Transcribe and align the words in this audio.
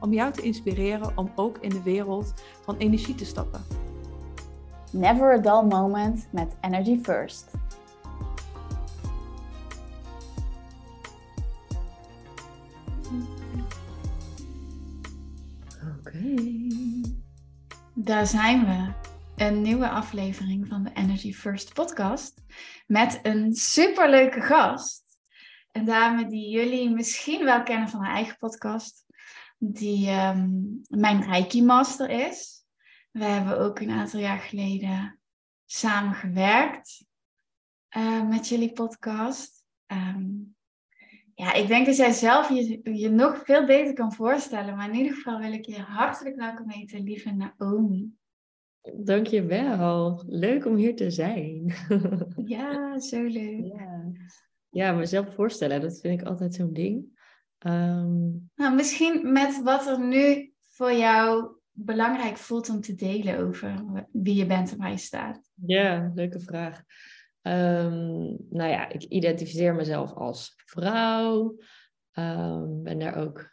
om 0.00 0.12
jou 0.12 0.32
te 0.32 0.42
inspireren 0.42 1.16
om 1.16 1.32
ook 1.34 1.58
in 1.58 1.70
de 1.70 1.82
wereld 1.82 2.34
van 2.62 2.76
energie 2.76 3.14
te 3.14 3.24
stappen. 3.24 3.64
Never 4.92 5.32
a 5.32 5.38
dull 5.38 5.68
moment 5.68 6.28
met 6.32 6.56
Energy 6.60 7.00
First. 7.02 7.50
Oké. 15.98 16.34
Daar 17.94 18.26
zijn 18.26 18.64
we. 18.64 19.04
Een 19.36 19.62
nieuwe 19.62 19.88
aflevering 19.88 20.68
van 20.68 20.82
de 20.82 20.90
Energy 20.94 21.32
First 21.32 21.74
podcast 21.74 22.42
met 22.86 23.20
een 23.22 23.54
superleuke 23.54 24.40
gast. 24.40 25.02
Een 25.72 25.84
dame 25.84 26.26
die 26.26 26.50
jullie 26.50 26.90
misschien 26.90 27.44
wel 27.44 27.62
kennen 27.62 27.88
van 27.88 28.00
haar 28.00 28.14
eigen 28.14 28.36
podcast 28.38 29.05
die 29.58 30.10
um, 30.10 30.80
mijn 30.88 31.22
Reiki 31.22 31.62
Master 31.62 32.10
is. 32.10 32.64
We 33.10 33.24
hebben 33.24 33.58
ook 33.58 33.80
een 33.80 33.90
aantal 33.90 34.20
jaar 34.20 34.38
geleden 34.38 35.20
samen 35.64 36.14
gewerkt 36.14 37.04
uh, 37.96 38.28
met 38.28 38.48
jullie 38.48 38.72
podcast. 38.72 39.64
Um, 39.86 40.56
ja, 41.34 41.52
ik 41.52 41.66
denk 41.66 41.86
dat 41.86 41.96
jij 41.96 42.12
zelf 42.12 42.48
je, 42.48 42.80
je 42.98 43.08
nog 43.08 43.44
veel 43.44 43.66
beter 43.66 43.94
kan 43.94 44.12
voorstellen. 44.12 44.76
Maar 44.76 44.88
in 44.88 44.94
ieder 44.94 45.14
geval 45.14 45.38
wil 45.38 45.52
ik 45.52 45.64
je 45.64 45.78
hartelijk 45.78 46.36
welkom 46.36 46.70
heten, 46.70 47.02
lieve 47.02 47.30
Naomi. 47.30 48.14
Dankjewel. 48.94 50.22
Leuk 50.26 50.66
om 50.66 50.76
hier 50.76 50.96
te 50.96 51.10
zijn. 51.10 51.74
ja, 52.44 52.98
zo 52.98 53.22
leuk. 53.22 53.64
Ja. 53.64 54.12
ja, 54.70 54.92
mezelf 54.92 55.34
voorstellen, 55.34 55.80
dat 55.80 56.00
vind 56.00 56.20
ik 56.20 56.26
altijd 56.26 56.54
zo'n 56.54 56.72
ding. 56.72 57.15
Um... 57.58 58.50
Nou, 58.54 58.74
misschien 58.74 59.32
met 59.32 59.62
wat 59.62 59.86
er 59.86 60.00
nu 60.00 60.52
voor 60.62 60.92
jou 60.92 61.54
belangrijk 61.72 62.36
voelt 62.36 62.68
om 62.68 62.80
te 62.80 62.94
delen 62.94 63.38
over 63.38 63.84
wie 64.12 64.34
je 64.34 64.46
bent 64.46 64.72
en 64.72 64.78
waar 64.78 64.90
je 64.90 64.96
staat. 64.96 65.50
Ja, 65.54 66.10
leuke 66.14 66.40
vraag. 66.40 66.82
Um, 67.42 68.36
nou 68.50 68.70
ja, 68.70 68.88
ik 68.88 69.02
identificeer 69.02 69.74
mezelf 69.74 70.12
als 70.12 70.54
vrouw. 70.56 71.56
Um, 72.12 72.82
ben 72.82 72.98
daar 72.98 73.16
ook 73.16 73.50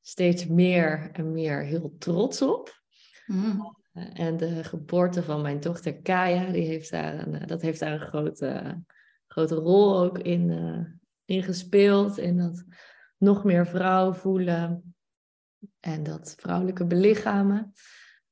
steeds 0.00 0.46
meer 0.46 1.10
en 1.12 1.32
meer 1.32 1.62
heel 1.62 1.94
trots 1.98 2.42
op. 2.42 2.82
Mm. 3.26 3.76
En 3.92 4.36
de 4.36 4.64
geboorte 4.64 5.22
van 5.22 5.42
mijn 5.42 5.60
dochter 5.60 6.00
Kaya, 6.02 6.52
die 6.52 6.64
heeft 6.64 6.90
daar 6.90 7.26
een, 7.26 7.46
dat 7.46 7.62
heeft 7.62 7.80
daar 7.80 7.92
een 7.92 8.08
grote, 8.08 8.82
grote 9.26 9.54
rol 9.54 9.98
ook 9.98 10.18
in, 10.18 10.48
uh, 10.48 10.84
in 11.24 11.42
gespeeld. 11.42 12.18
In 12.18 12.36
dat 12.36 12.64
nog 13.16 13.44
meer 13.44 13.66
vrouw 13.66 14.12
voelen 14.12 14.94
en 15.80 16.02
dat 16.02 16.34
vrouwelijke 16.38 16.86
belichamen. 16.86 17.72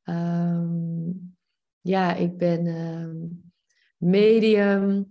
Um, 0.05 1.37
ja, 1.81 2.15
ik 2.15 2.37
ben 2.37 2.67
um, 2.67 3.53
medium, 3.97 5.07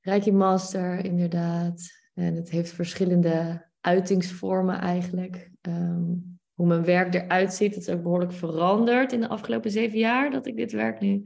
Reiki 0.00 0.32
Master 0.32 1.04
inderdaad. 1.04 1.90
En 2.14 2.34
het 2.34 2.50
heeft 2.50 2.72
verschillende 2.72 3.66
uitingsvormen 3.80 4.78
eigenlijk. 4.78 5.50
Um, 5.60 6.38
hoe 6.52 6.66
mijn 6.66 6.84
werk 6.84 7.14
eruit 7.14 7.54
ziet, 7.54 7.74
dat 7.74 7.82
is 7.82 7.88
ook 7.88 8.02
behoorlijk 8.02 8.32
veranderd 8.32 9.12
in 9.12 9.20
de 9.20 9.28
afgelopen 9.28 9.70
zeven 9.70 9.98
jaar 9.98 10.30
dat 10.30 10.46
ik 10.46 10.56
dit 10.56 10.72
werk 10.72 11.00
nu, 11.00 11.22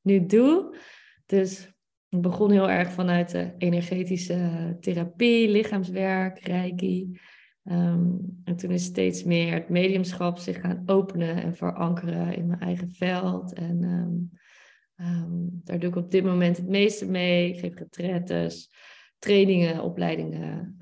nu 0.00 0.26
doe. 0.26 0.76
Dus 1.26 1.72
ik 2.08 2.20
begon 2.20 2.50
heel 2.50 2.70
erg 2.70 2.92
vanuit 2.92 3.30
de 3.30 3.54
energetische 3.58 4.76
therapie, 4.80 5.48
lichaamswerk, 5.48 6.38
reiki. 6.38 7.18
Ehm, 7.64 8.10
en 8.44 8.56
toen 8.56 8.70
is 8.70 8.84
steeds 8.84 9.24
meer 9.24 9.52
het 9.52 9.68
mediumschap 9.68 10.38
zich 10.38 10.60
gaan 10.60 10.82
openen 10.86 11.42
en 11.42 11.56
verankeren 11.56 12.36
in 12.36 12.46
mijn 12.46 12.60
eigen 12.60 12.90
veld. 12.92 13.52
En 13.52 13.82
um, 13.82 14.30
um, 15.06 15.60
daar 15.64 15.78
doe 15.78 15.88
ik 15.88 15.96
op 15.96 16.10
dit 16.10 16.24
moment 16.24 16.56
het 16.56 16.68
meeste 16.68 17.06
mee. 17.06 17.48
Ik 17.52 17.58
geef 17.58 17.74
retretes, 17.74 18.70
trainingen, 19.18 19.82
opleidingen. 19.82 20.76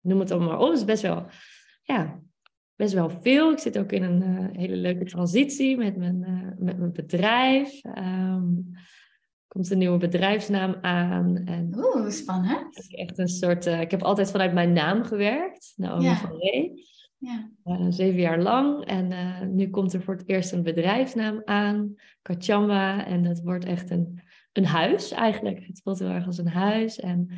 noem 0.00 0.20
het 0.20 0.30
allemaal 0.30 0.48
maar 0.48 0.58
op. 0.58 0.68
Het 0.68 0.78
is 0.78 0.84
best 0.84 1.02
wel, 1.02 1.26
ja, 1.82 2.20
best 2.76 2.94
wel 2.94 3.10
veel. 3.10 3.52
Ik 3.52 3.58
zit 3.58 3.78
ook 3.78 3.92
in 3.92 4.02
een 4.02 4.22
uh, 4.22 4.48
hele 4.52 4.76
leuke 4.76 5.04
transitie 5.04 5.76
met 5.76 5.96
mijn, 5.96 6.24
uh, 6.28 6.64
met 6.64 6.78
mijn 6.78 6.92
bedrijf 6.92 7.80
komt 9.54 9.70
een 9.70 9.78
nieuwe 9.78 9.98
bedrijfsnaam 9.98 10.76
aan. 10.80 11.36
En 11.36 11.72
Oeh, 11.76 12.10
spannend. 12.10 12.94
Echt 12.94 13.18
een 13.18 13.28
soort, 13.28 13.66
uh, 13.66 13.80
ik 13.80 13.90
heb 13.90 14.02
altijd 14.02 14.30
vanuit 14.30 14.52
mijn 14.52 14.72
naam 14.72 15.04
gewerkt, 15.04 15.72
Naomi 15.76 16.04
ja. 16.04 16.16
van 16.16 16.36
Ree. 16.38 16.84
Ja. 17.18 17.50
Uh, 17.64 17.86
zeven 17.88 18.20
jaar 18.20 18.42
lang. 18.42 18.84
En 18.84 19.10
uh, 19.10 19.40
nu 19.40 19.70
komt 19.70 19.92
er 19.92 20.02
voor 20.02 20.14
het 20.14 20.28
eerst 20.28 20.52
een 20.52 20.62
bedrijfsnaam 20.62 21.42
aan, 21.44 21.94
Kachamba. 22.22 23.06
En 23.06 23.22
dat 23.22 23.40
wordt 23.40 23.64
echt 23.64 23.90
een, 23.90 24.22
een 24.52 24.66
huis 24.66 25.10
eigenlijk. 25.10 25.66
Het 25.66 25.80
voelt 25.82 25.98
heel 25.98 26.08
erg 26.08 26.26
als 26.26 26.38
een 26.38 26.48
huis. 26.48 27.00
En 27.00 27.28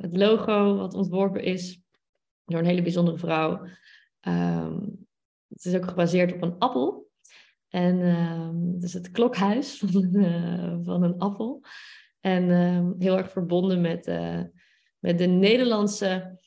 het 0.00 0.16
logo 0.16 0.76
wat 0.76 0.94
ontworpen 0.94 1.42
is 1.42 1.82
door 2.44 2.58
een 2.58 2.66
hele 2.66 2.82
bijzondere 2.82 3.18
vrouw. 3.18 3.66
Um, 4.28 5.06
het 5.48 5.64
is 5.64 5.74
ook 5.74 5.88
gebaseerd 5.88 6.32
op 6.32 6.42
een 6.42 6.58
appel. 6.58 7.01
En 7.72 7.98
uh, 7.98 8.48
dus 8.80 8.92
het 8.92 9.10
klokhuis 9.10 9.78
van, 9.86 10.16
uh, 10.16 10.76
van 10.82 11.02
een 11.02 11.18
appel. 11.18 11.64
En 12.20 12.48
uh, 12.48 12.90
heel 12.98 13.16
erg 13.16 13.30
verbonden 13.30 13.80
met, 13.80 14.06
uh, 14.06 14.40
met 14.98 15.18
de 15.18 15.26
Nederlandse 15.26 16.40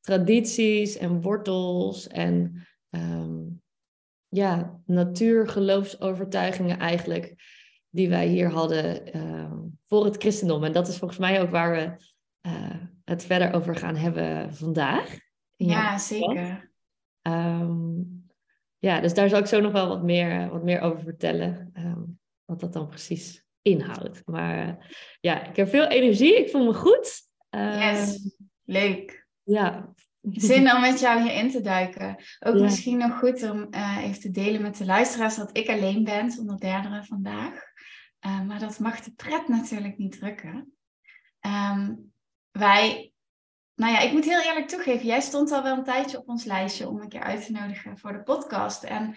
tradities 0.00 0.96
en 0.96 1.20
wortels 1.20 2.08
en 2.08 2.66
um, 2.90 3.62
ja, 4.28 4.80
natuurgeloofsovertuigingen 4.86 6.78
eigenlijk, 6.78 7.34
die 7.88 8.08
wij 8.08 8.26
hier 8.26 8.50
hadden 8.50 9.02
voor 9.86 10.04
het 10.04 10.16
christendom. 10.16 10.64
En 10.64 10.72
dat 10.72 10.88
is 10.88 10.98
volgens 10.98 11.20
mij 11.20 11.40
ook 11.40 11.50
waar 11.50 11.72
we 11.72 11.96
het 13.04 13.24
verder 13.24 13.52
over 13.52 13.76
gaan 13.76 13.96
hebben 13.96 14.54
vandaag. 14.54 15.18
Ja, 15.56 15.98
zeker. 15.98 16.72
Um, 17.22 18.19
ja, 18.80 19.00
dus 19.00 19.14
daar 19.14 19.28
zal 19.28 19.38
ik 19.38 19.46
zo 19.46 19.60
nog 19.60 19.72
wel 19.72 19.88
wat 19.88 20.02
meer, 20.02 20.30
eh, 20.30 20.48
wat 20.48 20.62
meer 20.62 20.80
over 20.80 21.02
vertellen. 21.02 21.72
Um, 21.76 22.18
wat 22.44 22.60
dat 22.60 22.72
dan 22.72 22.88
precies 22.88 23.44
inhoudt. 23.62 24.22
Maar 24.26 24.66
uh, 24.66 24.74
ja, 25.20 25.48
ik 25.48 25.56
heb 25.56 25.68
veel 25.68 25.86
energie. 25.86 26.38
Ik 26.38 26.50
voel 26.50 26.64
me 26.64 26.74
goed. 26.74 27.22
Uh, 27.50 27.92
yes, 27.92 28.36
leuk. 28.64 29.26
Ja. 29.42 29.92
Zin 30.20 30.70
om 30.74 30.80
met 30.80 31.00
jou 31.00 31.22
hierin 31.22 31.50
te 31.50 31.60
duiken. 31.60 32.16
Ook 32.38 32.54
ja. 32.56 32.62
misschien 32.62 32.98
nog 32.98 33.18
goed 33.18 33.50
om 33.50 33.66
uh, 33.70 33.98
even 34.02 34.20
te 34.20 34.30
delen 34.30 34.62
met 34.62 34.76
de 34.76 34.84
luisteraars 34.84 35.36
dat 35.36 35.56
ik 35.56 35.68
alleen 35.68 36.04
ben 36.04 36.30
zonder 36.30 36.58
derde 36.58 37.04
vandaag. 37.04 37.54
maar 38.46 38.58
dat 38.58 38.78
mag 38.78 39.00
de 39.00 39.12
pret 39.16 39.48
natuurlijk 39.48 39.98
niet 39.98 40.18
drukken. 40.18 40.72
Um, 41.46 42.12
wij 42.50 43.09
nou 43.80 43.92
ja, 43.92 43.98
ik 43.98 44.12
moet 44.12 44.24
heel 44.24 44.42
eerlijk 44.42 44.68
toegeven, 44.68 45.06
jij 45.06 45.20
stond 45.20 45.52
al 45.52 45.62
wel 45.62 45.76
een 45.76 45.84
tijdje 45.84 46.18
op 46.18 46.28
ons 46.28 46.44
lijstje 46.44 46.88
om 46.88 47.00
een 47.00 47.08
keer 47.08 47.22
uit 47.22 47.46
te 47.46 47.52
nodigen 47.52 47.98
voor 47.98 48.12
de 48.12 48.22
podcast. 48.22 48.82
En 48.82 49.14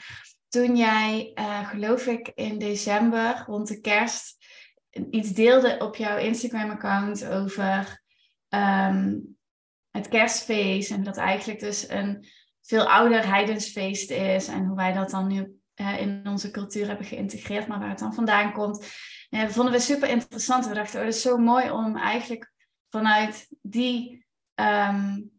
toen 0.49 0.75
jij, 0.75 1.31
uh, 1.35 1.69
geloof 1.69 2.07
ik, 2.07 2.31
in 2.35 2.59
december 2.59 3.43
rond 3.47 3.67
de 3.67 3.79
kerst 3.79 4.45
iets 5.09 5.29
deelde 5.29 5.77
op 5.79 5.95
jouw 5.95 6.17
Instagram-account 6.17 7.25
over 7.25 8.01
um, 8.49 9.37
het 9.91 10.07
kerstfeest. 10.07 10.91
En 10.91 11.03
dat 11.03 11.17
eigenlijk 11.17 11.59
dus 11.59 11.89
een 11.89 12.27
veel 12.61 12.89
ouder 12.89 13.27
heidensfeest 13.27 14.11
is. 14.11 14.47
En 14.47 14.65
hoe 14.65 14.75
wij 14.75 14.93
dat 14.93 15.09
dan 15.09 15.27
nu 15.27 15.59
uh, 15.75 15.99
in 15.99 16.21
onze 16.27 16.51
cultuur 16.51 16.87
hebben 16.87 17.05
geïntegreerd, 17.05 17.67
maar 17.67 17.79
waar 17.79 17.89
het 17.89 17.99
dan 17.99 18.13
vandaan 18.13 18.53
komt. 18.53 18.77
Dat 19.29 19.51
vonden 19.51 19.73
we 19.73 19.79
super 19.79 20.09
interessant. 20.09 20.67
We 20.67 20.73
dachten, 20.73 20.99
oh, 20.99 21.05
dat 21.05 21.15
is 21.15 21.21
zo 21.21 21.37
mooi 21.37 21.71
om 21.71 21.97
eigenlijk 21.97 22.51
vanuit 22.89 23.47
die 23.61 24.22
um, 24.55 25.31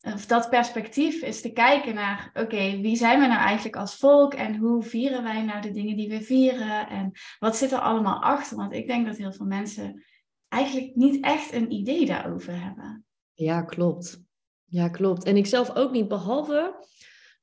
of 0.00 0.26
dat 0.26 0.50
perspectief 0.50 1.22
is 1.22 1.40
te 1.40 1.52
kijken 1.52 1.94
naar, 1.94 2.30
oké, 2.34 2.80
wie 2.80 2.96
zijn 2.96 3.20
we 3.20 3.26
nou 3.26 3.40
eigenlijk 3.40 3.76
als 3.76 3.96
volk 3.96 4.34
en 4.34 4.56
hoe 4.56 4.82
vieren 4.82 5.22
wij 5.22 5.44
nou 5.44 5.60
de 5.60 5.70
dingen 5.70 5.96
die 5.96 6.08
we 6.08 6.22
vieren 6.22 6.88
en 6.88 7.12
wat 7.38 7.56
zit 7.56 7.72
er 7.72 7.78
allemaal 7.78 8.22
achter? 8.22 8.56
Want 8.56 8.72
ik 8.72 8.86
denk 8.86 9.06
dat 9.06 9.16
heel 9.16 9.32
veel 9.32 9.46
mensen 9.46 10.04
eigenlijk 10.48 10.94
niet 10.94 11.24
echt 11.24 11.52
een 11.52 11.72
idee 11.72 12.06
daarover 12.06 12.62
hebben. 12.62 13.04
Ja, 13.32 13.62
klopt. 13.62 14.22
Ja, 14.64 14.88
klopt. 14.88 15.24
En 15.24 15.36
ik 15.36 15.46
zelf 15.46 15.74
ook 15.74 15.92
niet, 15.92 16.08
behalve 16.08 16.86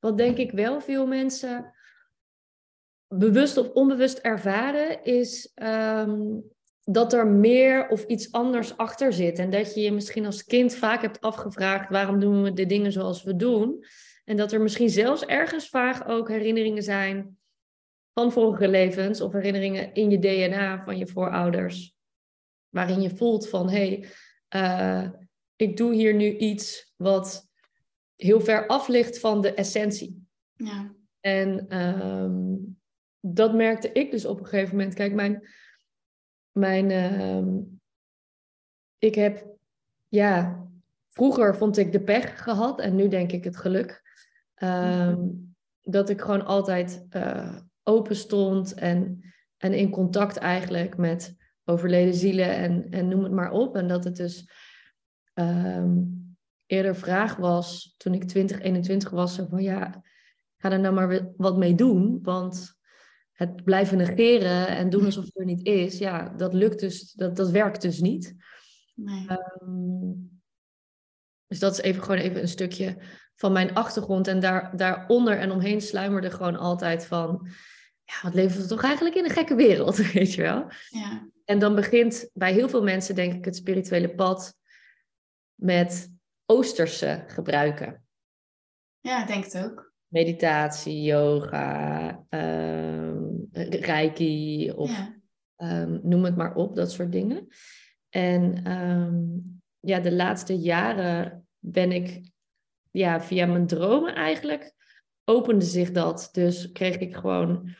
wat 0.00 0.16
denk 0.16 0.36
ik 0.36 0.50
wel 0.50 0.80
veel 0.80 1.06
mensen 1.06 1.74
bewust 3.08 3.56
of 3.56 3.68
onbewust 3.68 4.18
ervaren, 4.18 5.04
is 5.04 5.52
ehm, 5.54 6.38
dat 6.88 7.12
er 7.12 7.26
meer 7.26 7.88
of 7.88 8.04
iets 8.04 8.32
anders 8.32 8.76
achter 8.76 9.12
zit. 9.12 9.38
En 9.38 9.50
dat 9.50 9.74
je 9.74 9.80
je 9.80 9.92
misschien 9.92 10.26
als 10.26 10.44
kind 10.44 10.74
vaak 10.74 11.02
hebt 11.02 11.20
afgevraagd: 11.20 11.90
waarom 11.90 12.20
doen 12.20 12.42
we 12.42 12.52
de 12.52 12.66
dingen 12.66 12.92
zoals 12.92 13.22
we 13.22 13.36
doen? 13.36 13.84
En 14.24 14.36
dat 14.36 14.52
er 14.52 14.60
misschien 14.60 14.90
zelfs 14.90 15.24
ergens 15.24 15.68
vaak 15.68 16.08
ook 16.08 16.28
herinneringen 16.28 16.82
zijn 16.82 17.38
van 18.12 18.32
vorige 18.32 18.68
levens 18.68 19.20
of 19.20 19.32
herinneringen 19.32 19.94
in 19.94 20.10
je 20.10 20.18
DNA 20.18 20.82
van 20.82 20.98
je 20.98 21.06
voorouders, 21.06 21.96
waarin 22.68 23.00
je 23.00 23.16
voelt 23.16 23.48
van 23.48 23.70
hé, 23.70 24.04
hey, 24.50 25.02
uh, 25.02 25.10
ik 25.56 25.76
doe 25.76 25.94
hier 25.94 26.14
nu 26.14 26.36
iets 26.36 26.92
wat 26.96 27.48
heel 28.16 28.40
ver 28.40 28.66
af 28.66 28.88
ligt 28.88 29.18
van 29.18 29.40
de 29.40 29.54
essentie. 29.54 30.26
Ja. 30.54 30.94
En 31.20 31.78
um, 31.82 32.78
dat 33.20 33.54
merkte 33.54 33.92
ik 33.92 34.10
dus 34.10 34.24
op 34.24 34.38
een 34.40 34.46
gegeven 34.46 34.76
moment. 34.76 34.94
Kijk, 34.94 35.14
mijn, 35.14 35.48
mijn 36.56 36.90
uh, 36.90 37.62
ik 38.98 39.14
heb, 39.14 39.46
ja, 40.08 40.64
vroeger 41.08 41.56
vond 41.56 41.76
ik 41.76 41.92
de 41.92 42.00
pech 42.00 42.42
gehad 42.42 42.80
en 42.80 42.94
nu 42.94 43.08
denk 43.08 43.32
ik 43.32 43.44
het 43.44 43.56
geluk. 43.56 44.04
Um, 44.62 45.54
dat 45.82 46.08
ik 46.08 46.20
gewoon 46.20 46.44
altijd 46.44 47.06
uh, 47.10 47.56
open 47.82 48.16
stond 48.16 48.74
en, 48.74 49.20
en 49.56 49.72
in 49.72 49.90
contact 49.90 50.36
eigenlijk 50.36 50.96
met 50.96 51.36
overleden 51.64 52.14
zielen 52.14 52.56
en, 52.56 52.90
en 52.90 53.08
noem 53.08 53.22
het 53.22 53.32
maar 53.32 53.50
op. 53.50 53.76
En 53.76 53.88
dat 53.88 54.04
het 54.04 54.16
dus 54.16 54.50
um, 55.34 56.36
eerder 56.66 56.96
vraag 56.96 57.36
was 57.36 57.94
toen 57.96 58.14
ik 58.14 58.24
20, 58.24 58.60
21 58.60 59.10
was, 59.10 59.40
van 59.48 59.62
ja, 59.62 60.02
ga 60.56 60.70
er 60.70 60.80
nou 60.80 60.94
maar 60.94 61.32
wat 61.36 61.56
mee 61.56 61.74
doen. 61.74 62.18
Want 62.22 62.75
het 63.36 63.64
blijven 63.64 63.98
negeren 63.98 64.68
en 64.68 64.90
doen 64.90 65.04
alsof 65.04 65.24
het 65.24 65.38
er 65.38 65.44
niet 65.44 65.66
is, 65.66 65.98
ja, 65.98 66.28
dat 66.28 66.54
lukt 66.54 66.80
dus, 66.80 67.12
dat, 67.12 67.36
dat 67.36 67.50
werkt 67.50 67.82
dus 67.82 68.00
niet. 68.00 68.34
Nee. 68.94 69.26
Um, 69.60 70.40
dus 71.46 71.58
dat 71.58 71.72
is 71.72 71.80
even 71.80 72.02
gewoon 72.02 72.20
even 72.20 72.40
een 72.40 72.48
stukje 72.48 72.96
van 73.34 73.52
mijn 73.52 73.74
achtergrond. 73.74 74.26
En 74.28 74.40
daar, 74.40 74.76
daaronder 74.76 75.38
en 75.38 75.50
omheen 75.50 75.80
sluimerde 75.80 76.30
gewoon 76.30 76.56
altijd 76.56 77.06
van, 77.06 77.48
ja, 78.04 78.14
wat 78.22 78.34
leven 78.34 78.60
we 78.60 78.66
toch 78.66 78.82
eigenlijk 78.82 79.16
in 79.16 79.24
een 79.24 79.30
gekke 79.30 79.54
wereld, 79.54 79.96
weet 80.12 80.34
je 80.34 80.42
wel? 80.42 80.70
Ja. 80.88 81.28
En 81.44 81.58
dan 81.58 81.74
begint 81.74 82.30
bij 82.32 82.52
heel 82.52 82.68
veel 82.68 82.82
mensen, 82.82 83.14
denk 83.14 83.32
ik, 83.32 83.44
het 83.44 83.56
spirituele 83.56 84.14
pad 84.14 84.54
met 85.54 86.14
Oosterse 86.46 87.24
gebruiken. 87.26 88.04
Ja, 89.00 89.20
ik 89.20 89.26
denk 89.26 89.44
het 89.44 89.64
ook. 89.64 89.94
Meditatie, 90.08 91.02
yoga, 91.02 92.08
um, 92.30 93.48
reiki 93.70 94.70
of 94.70 94.90
Ja. 95.56 95.82
um, 95.82 96.00
noem 96.02 96.24
het 96.24 96.36
maar 96.36 96.54
op, 96.54 96.74
dat 96.74 96.92
soort 96.92 97.12
dingen. 97.12 97.46
En 98.08 98.72
um, 98.72 99.60
ja, 99.80 100.00
de 100.00 100.12
laatste 100.12 100.58
jaren 100.58 101.46
ben 101.58 101.92
ik 101.92 102.30
ja, 102.90 103.20
via 103.20 103.46
mijn 103.46 103.66
dromen 103.66 104.14
eigenlijk 104.14 104.74
opende 105.24 105.64
zich 105.64 105.90
dat. 105.90 106.28
Dus 106.32 106.72
kreeg 106.72 106.96
ik 106.96 107.16
gewoon 107.16 107.74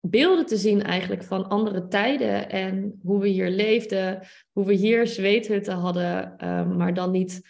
beelden 0.00 0.46
te 0.46 0.56
zien 0.56 0.82
eigenlijk 0.82 1.22
van 1.24 1.48
andere 1.48 1.88
tijden 1.88 2.50
en 2.50 2.98
hoe 3.02 3.20
we 3.20 3.28
hier 3.28 3.50
leefden, 3.50 4.26
hoe 4.52 4.64
we 4.64 4.74
hier 4.74 5.06
zweethutten 5.06 5.74
hadden, 5.74 6.34
maar 6.76 6.94
dan 6.94 7.10
niet 7.10 7.48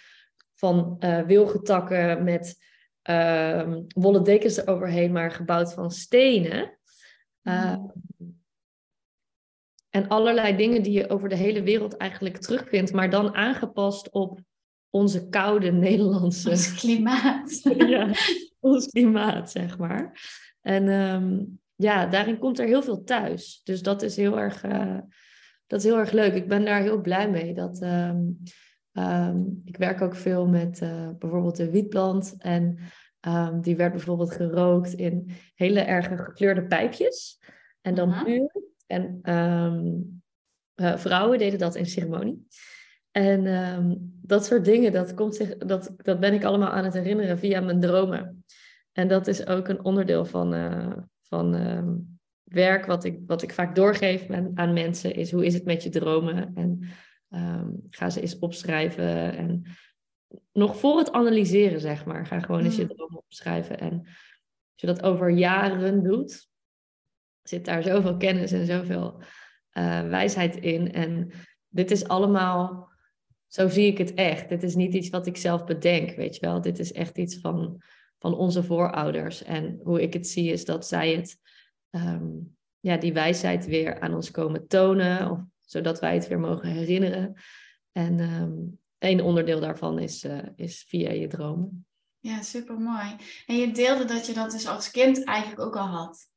van 0.54 0.96
uh, 1.00 1.20
wilgetakken 1.20 2.24
met 2.24 2.56
uh, 3.10 3.76
wollen 3.88 4.24
dekens 4.24 4.56
eroverheen, 4.56 5.12
maar 5.12 5.30
gebouwd 5.30 5.72
van 5.72 5.90
stenen. 5.90 6.78
Mm. 7.42 7.92
En 9.90 10.08
allerlei 10.08 10.56
dingen 10.56 10.82
die 10.82 10.92
je 10.92 11.08
over 11.08 11.28
de 11.28 11.36
hele 11.36 11.62
wereld 11.62 11.96
eigenlijk 11.96 12.36
terugvindt, 12.36 12.92
maar 12.92 13.10
dan 13.10 13.34
aangepast 13.34 14.10
op 14.10 14.40
onze 14.90 15.28
koude 15.28 15.72
Nederlandse... 15.72 16.50
Ons 16.50 16.74
klimaat. 16.74 17.60
ja, 17.88 18.10
ons 18.60 18.86
klimaat, 18.86 19.50
zeg 19.50 19.78
maar. 19.78 20.20
En 20.60 20.88
um, 20.88 21.60
ja, 21.74 22.06
daarin 22.06 22.38
komt 22.38 22.58
er 22.58 22.66
heel 22.66 22.82
veel 22.82 23.04
thuis. 23.04 23.60
Dus 23.64 23.82
dat 23.82 24.02
is 24.02 24.16
heel 24.16 24.38
erg, 24.38 24.64
uh, 24.64 24.98
dat 25.66 25.78
is 25.78 25.84
heel 25.84 25.98
erg 25.98 26.12
leuk. 26.12 26.34
Ik 26.34 26.48
ben 26.48 26.64
daar 26.64 26.82
heel 26.82 27.00
blij 27.00 27.30
mee. 27.30 27.54
Dat, 27.54 27.82
um, 27.82 28.42
um, 28.92 29.62
ik 29.64 29.76
werk 29.76 30.00
ook 30.00 30.14
veel 30.14 30.46
met 30.46 30.80
uh, 30.80 31.08
bijvoorbeeld 31.18 31.56
de 31.56 31.70
wietplant. 31.70 32.34
En 32.38 32.78
die 33.60 33.76
werd 33.76 33.92
bijvoorbeeld 33.92 34.32
gerookt 34.32 34.92
in 34.92 35.30
hele 35.54 35.80
erge 35.80 36.16
gekleurde 36.16 36.66
pijpjes. 36.66 37.40
En 37.80 37.94
dan 37.94 38.24
puur. 38.24 38.50
En 38.86 39.20
uh, 40.80 40.96
vrouwen 40.96 41.38
deden 41.38 41.58
dat 41.58 41.74
in 41.74 41.86
ceremonie. 41.86 42.46
En 43.10 44.12
dat 44.22 44.44
soort 44.44 44.64
dingen, 44.64 44.92
dat, 44.92 45.14
komt 45.14 45.34
zich, 45.34 45.56
dat, 45.56 45.94
dat 45.96 46.20
ben 46.20 46.34
ik 46.34 46.44
allemaal 46.44 46.70
aan 46.70 46.84
het 46.84 46.94
herinneren 46.94 47.38
via 47.38 47.60
mijn 47.60 47.80
dromen. 47.80 48.44
En 48.92 49.08
dat 49.08 49.26
is 49.26 49.46
ook 49.46 49.68
een 49.68 49.84
onderdeel 49.84 50.24
van, 50.24 50.54
uh, 50.54 50.96
van 51.22 51.56
werk 52.44 52.86
wat 52.86 53.04
ik, 53.04 53.20
wat 53.26 53.42
ik 53.42 53.52
vaak 53.52 53.74
doorgeef 53.74 54.30
aan, 54.30 54.50
aan 54.54 54.72
mensen, 54.72 55.14
is 55.14 55.32
hoe 55.32 55.44
is 55.46 55.54
het 55.54 55.64
met 55.64 55.82
je 55.82 55.90
dromen? 55.90 56.54
En 56.54 56.80
um, 57.34 57.86
ga 57.90 58.10
ze 58.10 58.20
eens 58.20 58.38
opschrijven. 58.38 59.36
En 59.36 59.62
nog 60.52 60.76
voor 60.78 60.98
het 60.98 61.12
analyseren, 61.12 61.80
zeg 61.80 62.04
maar, 62.04 62.26
ga 62.26 62.40
gewoon 62.40 62.64
eens 62.64 62.76
je 62.76 62.86
dromen 62.86 63.18
opschrijven. 63.18 63.78
En 63.78 64.00
als 64.00 64.80
je 64.80 64.86
dat 64.86 65.02
over 65.02 65.30
jaren 65.30 66.02
doet, 66.02 66.48
zit 67.42 67.64
daar 67.64 67.82
zoveel 67.82 68.16
kennis 68.16 68.52
en 68.52 68.66
zoveel 68.66 69.22
uh, 69.72 70.08
wijsheid 70.08 70.56
in. 70.56 70.92
En 70.92 71.30
dit 71.68 71.90
is 71.90 72.08
allemaal 72.08 72.90
zo 73.52 73.68
zie 73.68 73.86
ik 73.86 73.98
het 73.98 74.14
echt. 74.14 74.48
Dit 74.48 74.62
is 74.62 74.74
niet 74.74 74.94
iets 74.94 75.10
wat 75.10 75.26
ik 75.26 75.36
zelf 75.36 75.64
bedenk, 75.64 76.16
weet 76.16 76.34
je 76.34 76.40
wel. 76.40 76.60
Dit 76.60 76.78
is 76.78 76.92
echt 76.92 77.18
iets 77.18 77.36
van, 77.36 77.82
van 78.18 78.34
onze 78.34 78.62
voorouders. 78.62 79.42
En 79.42 79.80
hoe 79.82 80.02
ik 80.02 80.12
het 80.12 80.26
zie 80.26 80.52
is 80.52 80.64
dat 80.64 80.86
zij 80.86 81.14
het, 81.14 81.38
um, 81.90 82.56
ja, 82.80 82.96
die 82.96 83.12
wijsheid 83.12 83.66
weer 83.66 84.00
aan 84.00 84.14
ons 84.14 84.30
komen 84.30 84.66
tonen. 84.66 85.30
Of, 85.30 85.38
zodat 85.72 86.00
wij 86.00 86.14
het 86.14 86.28
weer 86.28 86.40
mogen 86.40 86.68
herinneren. 86.68 87.34
En 87.92 88.20
um, 88.20 88.78
een 88.98 89.20
onderdeel 89.20 89.60
daarvan 89.60 89.98
is, 89.98 90.24
uh, 90.24 90.38
is 90.56 90.84
via 90.88 91.10
je 91.10 91.26
dromen. 91.26 91.86
Ja, 92.18 92.42
super 92.42 92.78
mooi. 92.78 93.16
En 93.46 93.56
je 93.56 93.72
deelde 93.72 94.04
dat 94.04 94.26
je 94.26 94.32
dat 94.32 94.50
dus 94.50 94.66
als 94.66 94.90
kind 94.90 95.24
eigenlijk 95.24 95.60
ook 95.60 95.76
al 95.76 95.86
had. 95.86 96.28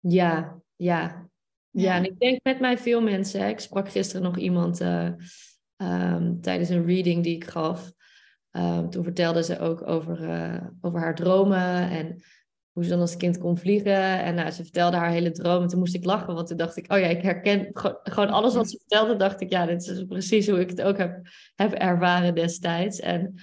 Ja, 0.00 0.60
ja. 0.76 1.28
Ja, 1.70 1.96
en 1.96 2.04
ik 2.04 2.18
denk 2.18 2.40
met 2.42 2.60
mij 2.60 2.78
veel 2.78 3.02
mensen. 3.02 3.40
Hè. 3.40 3.48
Ik 3.48 3.60
sprak 3.60 3.90
gisteren 3.90 4.22
nog 4.22 4.38
iemand... 4.38 4.80
Uh, 4.80 5.12
Um, 5.76 6.40
tijdens 6.40 6.68
een 6.68 6.86
reading 6.86 7.22
die 7.22 7.34
ik 7.34 7.44
gaf. 7.44 7.92
Um, 8.50 8.90
toen 8.90 9.04
vertelde 9.04 9.42
ze 9.42 9.58
ook 9.58 9.86
over, 9.86 10.20
uh, 10.20 10.66
over 10.80 11.00
haar 11.00 11.14
dromen 11.14 11.90
en 11.90 12.22
hoe 12.74 12.84
ze 12.84 12.90
dan 12.90 13.00
als 13.00 13.16
kind 13.16 13.38
kon 13.38 13.58
vliegen. 13.58 14.22
En 14.22 14.34
nou, 14.34 14.50
ze 14.50 14.62
vertelde 14.62 14.96
haar 14.96 15.10
hele 15.10 15.30
droom. 15.30 15.62
En 15.62 15.68
toen 15.68 15.78
moest 15.78 15.94
ik 15.94 16.04
lachen, 16.04 16.34
want 16.34 16.46
toen 16.46 16.56
dacht 16.56 16.76
ik, 16.76 16.92
oh 16.92 16.98
ja, 16.98 17.06
ik 17.06 17.22
herken 17.22 17.68
gewoon 18.02 18.30
alles 18.30 18.54
wat 18.54 18.70
ze 18.70 18.78
vertelde. 18.78 19.16
Dacht 19.16 19.40
ik, 19.40 19.50
ja, 19.50 19.66
dit 19.66 19.88
is 19.88 20.04
precies 20.04 20.48
hoe 20.48 20.60
ik 20.60 20.70
het 20.70 20.82
ook 20.82 20.98
heb, 20.98 21.28
heb 21.54 21.72
ervaren 21.72 22.34
destijds. 22.34 23.00
En 23.00 23.34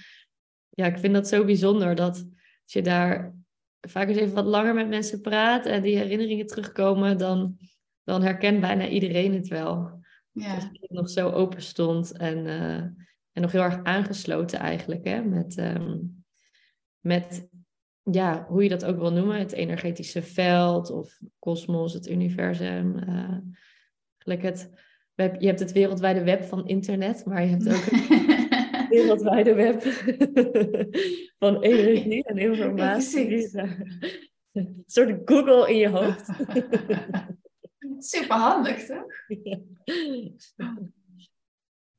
ja, 0.68 0.86
ik 0.86 0.98
vind 0.98 1.14
dat 1.14 1.28
zo 1.28 1.44
bijzonder 1.44 1.94
dat 1.94 2.16
als 2.62 2.72
je 2.72 2.82
daar 2.82 3.34
vaak 3.80 4.08
eens 4.08 4.18
even 4.18 4.34
wat 4.34 4.44
langer 4.44 4.74
met 4.74 4.88
mensen 4.88 5.20
praat 5.20 5.66
en 5.66 5.82
die 5.82 5.96
herinneringen 5.96 6.46
terugkomen, 6.46 7.18
dan, 7.18 7.56
dan 8.04 8.22
herkent 8.22 8.60
bijna 8.60 8.88
iedereen 8.88 9.34
het 9.34 9.48
wel. 9.48 10.00
Ja. 10.32 10.54
Dat 10.54 10.68
ik 10.72 10.90
nog 10.90 11.10
zo 11.10 11.30
open 11.30 11.62
stond 11.62 12.12
en, 12.16 12.46
uh, 12.46 12.76
en 13.32 13.42
nog 13.42 13.52
heel 13.52 13.62
erg 13.62 13.82
aangesloten 13.82 14.58
eigenlijk. 14.58 15.04
Hè? 15.04 15.22
Met, 15.22 15.58
um, 15.58 16.24
met 17.00 17.48
ja, 18.02 18.46
hoe 18.48 18.62
je 18.62 18.68
dat 18.68 18.84
ook 18.84 18.98
wil 18.98 19.12
noemen. 19.12 19.38
Het 19.38 19.52
energetische 19.52 20.22
veld 20.22 20.90
of 20.90 21.18
kosmos, 21.38 21.92
het 21.92 22.08
universum. 22.08 22.96
Uh, 23.08 23.38
het, 24.24 24.70
je 25.38 25.46
hebt 25.46 25.60
het 25.60 25.72
wereldwijde 25.72 26.22
web 26.22 26.44
van 26.44 26.68
internet, 26.68 27.24
maar 27.24 27.42
je 27.42 27.48
hebt 27.48 27.68
ook 27.68 27.84
het 27.84 28.88
wereldwijde 28.98 29.54
web 29.54 29.82
van 31.42 31.62
energie 31.62 32.24
en 32.24 32.38
informatie. 32.38 33.50
Ja, 33.52 33.76
een 34.52 34.82
soort 34.86 35.20
Google 35.24 35.70
in 35.70 35.76
je 35.76 35.88
hoofd. 35.88 36.28
Super 37.98 38.36
handig, 38.36 38.86
toch? 38.86 39.06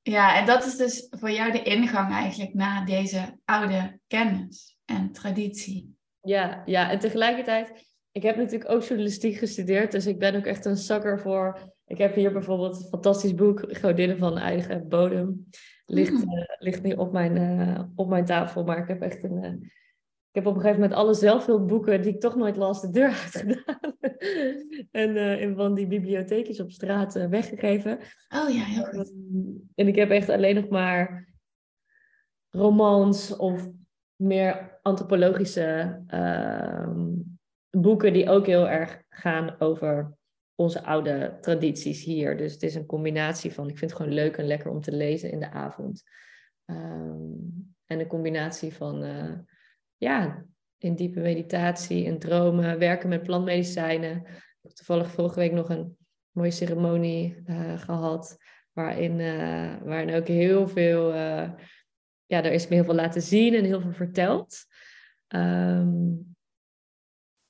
Ja, 0.01 0.37
en 0.39 0.45
dat 0.45 0.65
is 0.65 0.75
dus 0.75 1.07
voor 1.09 1.31
jou 1.31 1.51
de 1.51 1.63
ingang 1.63 2.11
eigenlijk 2.11 2.53
naar 2.53 2.85
deze 2.85 3.39
oude 3.45 3.99
kennis 4.07 4.77
en 4.85 5.11
traditie. 5.11 5.92
Ja, 6.23 6.63
ja, 6.65 6.91
en 6.91 6.99
tegelijkertijd, 6.99 7.91
ik 8.11 8.23
heb 8.23 8.35
natuurlijk 8.35 8.71
ook 8.71 8.83
journalistiek 8.83 9.35
gestudeerd, 9.35 9.91
dus 9.91 10.07
ik 10.07 10.19
ben 10.19 10.35
ook 10.35 10.45
echt 10.45 10.65
een 10.65 10.75
zakker 10.75 11.19
voor. 11.19 11.73
Ik 11.85 11.97
heb 11.97 12.15
hier 12.15 12.31
bijvoorbeeld 12.31 12.75
een 12.75 12.89
fantastisch 12.89 13.35
boek, 13.35 13.77
Godinnen 13.77 14.17
van 14.17 14.37
Eigen 14.37 14.87
Bodem. 14.87 15.49
Ligt, 15.85 16.25
mm. 16.25 16.37
uh, 16.37 16.43
ligt 16.59 16.83
nu 16.83 16.91
op 16.91 17.11
mijn, 17.11 17.35
uh, 17.35 17.83
op 17.95 18.09
mijn 18.09 18.25
tafel, 18.25 18.63
maar 18.63 18.77
ik 18.77 18.87
heb 18.87 19.01
echt 19.01 19.23
een, 19.23 19.43
uh, 19.43 19.51
ik 20.29 20.43
heb 20.43 20.45
op 20.45 20.55
een 20.55 20.61
gegeven 20.61 20.81
moment 20.81 20.99
alle 20.99 21.13
zelfhulpboeken 21.13 22.01
die 22.01 22.13
ik 22.13 22.19
toch 22.19 22.35
nooit 22.35 22.55
las, 22.55 22.81
de 22.81 22.89
deur 22.89 23.09
uitgedaan. 23.23 23.97
en 24.91 25.09
uh, 25.09 25.41
in 25.41 25.55
van 25.55 25.73
die 25.73 25.87
bibliotheekjes 25.87 26.59
op 26.59 26.71
straat 26.71 27.13
weggegeven. 27.13 27.97
Oh 28.29 28.49
ja, 28.49 28.63
heel 28.63 28.83
goed. 28.83 29.09
Um, 29.09 29.71
en 29.75 29.87
ik 29.87 29.95
heb 29.95 30.09
echt 30.09 30.29
alleen 30.29 30.55
nog 30.55 30.67
maar 30.67 31.33
romans 32.49 33.35
of 33.35 33.67
meer 34.23 34.79
antropologische 34.81 36.01
uh, 36.13 36.95
boeken 37.69 38.13
die 38.13 38.29
ook 38.29 38.45
heel 38.45 38.69
erg 38.69 39.01
gaan 39.09 39.55
over 39.59 40.17
onze 40.55 40.83
oude 40.83 41.37
tradities 41.41 42.03
hier. 42.03 42.37
Dus 42.37 42.53
het 42.53 42.63
is 42.63 42.75
een 42.75 42.85
combinatie 42.85 43.53
van, 43.53 43.69
ik 43.69 43.77
vind 43.77 43.91
het 43.91 43.99
gewoon 43.99 44.15
leuk 44.15 44.37
en 44.37 44.45
lekker 44.45 44.71
om 44.71 44.81
te 44.81 44.91
lezen 44.91 45.31
in 45.31 45.39
de 45.39 45.51
avond. 45.51 46.03
Um, 46.65 47.75
en 47.85 47.99
een 47.99 48.07
combinatie 48.07 48.73
van, 48.73 49.03
uh, 49.03 49.33
ja, 49.97 50.45
in 50.77 50.95
diepe 50.95 51.19
meditatie 51.19 52.05
en 52.05 52.19
dromen, 52.19 52.79
werken 52.79 53.09
met 53.09 53.23
plantmedicijnen. 53.23 54.17
Ik 54.17 54.59
heb 54.61 54.71
toevallig 54.71 55.11
vorige 55.11 55.39
week 55.39 55.51
nog 55.51 55.69
een 55.69 55.97
mooie 56.31 56.51
ceremonie 56.51 57.43
uh, 57.45 57.79
gehad, 57.79 58.37
waarin, 58.71 59.19
uh, 59.19 59.81
waarin 59.81 60.15
ook 60.15 60.27
heel 60.27 60.67
veel, 60.67 61.13
ja, 62.33 62.43
er 62.43 62.51
is 62.51 62.67
me 62.67 62.75
heel 62.75 62.83
veel 62.83 62.95
laten 62.95 63.21
zien 63.21 63.53
en 63.53 63.63
heel 63.63 63.81
veel 63.81 63.93
verteld. 63.93 64.65
Um, 65.27 66.35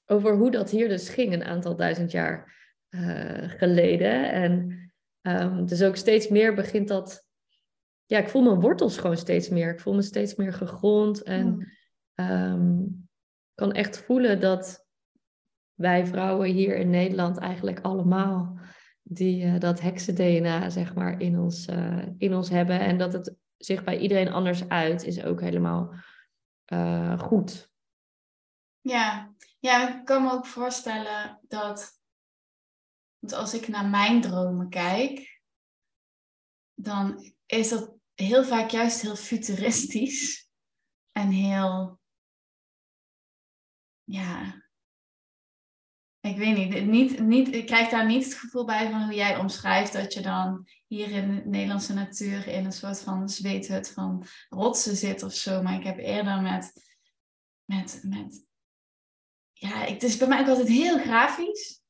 over 0.06 0.36
hoe 0.36 0.52
dat 0.52 0.70
hier 0.70 0.88
dus 0.88 1.10
ging 1.10 1.34
een 1.34 1.44
aantal 1.44 1.76
duizend 1.76 2.12
jaar 2.12 2.56
uh, 2.90 3.50
geleden. 3.50 4.32
En 4.32 4.80
um, 5.22 5.66
dus 5.66 5.84
ook 5.84 5.96
steeds 5.96 6.28
meer 6.28 6.54
begint 6.54 6.88
dat. 6.88 7.26
Ja, 8.06 8.18
ik 8.18 8.28
voel 8.28 8.42
mijn 8.42 8.60
wortels 8.60 8.98
gewoon 8.98 9.18
steeds 9.18 9.50
meer. 9.50 9.72
Ik 9.72 9.80
voel 9.80 9.94
me 9.94 10.02
steeds 10.02 10.36
meer 10.36 10.54
gegrond 10.54 11.24
en 11.24 11.46
mm. 12.16 12.26
um, 12.26 13.08
kan 13.54 13.72
echt 13.72 13.98
voelen 13.98 14.40
dat 14.40 14.86
wij 15.74 16.06
vrouwen 16.06 16.50
hier 16.50 16.76
in 16.76 16.90
Nederland 16.90 17.38
eigenlijk 17.38 17.80
allemaal 17.82 18.60
die 19.02 19.46
uh, 19.46 19.60
dat 19.60 19.82
heksen-DNA 19.82 20.70
zeg 20.70 20.96
maar 20.96 21.22
in 21.22 21.40
ons, 21.40 21.68
uh, 21.68 22.06
in 22.18 22.34
ons 22.34 22.50
hebben 22.50 22.80
en 22.80 22.98
dat 22.98 23.14
het 23.14 23.36
zich 23.66 23.84
bij 23.84 23.98
iedereen 23.98 24.32
anders 24.32 24.68
uit 24.68 25.04
is 25.04 25.24
ook 25.24 25.42
helemaal 25.42 25.94
goed. 27.18 27.72
Ja, 28.82 29.34
ja, 29.60 29.98
ik 30.00 30.06
kan 30.06 30.24
me 30.24 30.32
ook 30.32 30.46
voorstellen 30.46 31.40
dat 31.42 32.02
want 33.20 33.36
als 33.36 33.54
ik 33.54 33.68
naar 33.68 33.86
mijn 33.86 34.22
dromen 34.22 34.70
kijk, 34.70 35.42
dan 36.74 37.34
is 37.46 37.70
dat 37.70 37.96
heel 38.14 38.44
vaak 38.44 38.70
juist 38.70 39.02
heel 39.02 39.16
futuristisch 39.16 40.50
en 41.12 41.30
heel, 41.30 42.00
ja, 44.04 44.63
ik 46.24 46.38
weet 46.38 46.58
niet, 46.58 46.86
niet, 46.86 47.20
niet, 47.20 47.56
ik 47.56 47.66
krijg 47.66 47.90
daar 47.90 48.06
niet 48.06 48.24
het 48.24 48.34
gevoel 48.34 48.66
bij 48.66 48.90
van 48.90 49.04
hoe 49.04 49.14
jij 49.14 49.38
omschrijft 49.38 49.94
dat 49.94 50.14
je 50.14 50.22
dan 50.22 50.68
hier 50.88 51.12
in 51.12 51.36
de 51.36 51.42
Nederlandse 51.46 51.94
natuur 51.94 52.48
in 52.48 52.66
een 52.66 52.72
soort 52.72 53.02
van 53.02 53.30
zweethut 53.30 53.92
van 53.92 54.26
rotsen 54.50 54.96
zit 54.96 55.24
of 55.24 55.34
zo. 55.34 55.62
Maar 55.62 55.74
ik 55.74 55.84
heb 55.84 55.98
eerder 55.98 56.42
met, 56.42 56.74
met, 57.66 58.00
met 58.04 58.46
ja, 59.54 59.78
het 59.78 60.04
is 60.04 60.18
bij 60.18 60.28
mij 60.28 60.40
ook 60.40 60.48
altijd 60.48 60.68
heel 60.68 61.00
grafisch. 61.00 61.82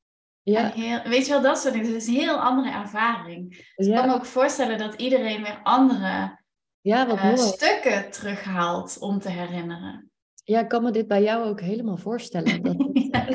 Ja. 0.41 0.71
Heel, 0.71 1.01
weet 1.03 1.25
je 1.25 1.31
wel, 1.31 1.41
dat 1.41 1.59
soort 1.59 1.73
dingen. 1.73 1.87
Dus 1.87 2.03
het 2.03 2.11
is 2.11 2.15
een 2.15 2.21
heel 2.21 2.41
andere 2.41 2.71
ervaring. 2.71 3.71
Dus 3.75 3.87
ik 3.87 3.93
kan 3.93 4.07
me 4.07 4.13
ook 4.13 4.25
voorstellen 4.25 4.77
dat 4.77 4.93
iedereen 4.93 5.43
weer 5.43 5.59
andere 5.63 6.41
ja, 6.81 7.07
wat 7.07 7.17
uh, 7.17 7.37
stukken 7.37 8.11
terughaalt 8.11 8.97
om 8.99 9.19
te 9.19 9.29
herinneren. 9.29 10.11
Ja, 10.43 10.59
ik 10.59 10.67
kan 10.67 10.83
me 10.83 10.91
dit 10.91 11.07
bij 11.07 11.23
jou 11.23 11.45
ook 11.45 11.61
helemaal 11.61 11.97
voorstellen. 11.97 12.63
Dat 12.63 12.75
ja. 13.11 13.27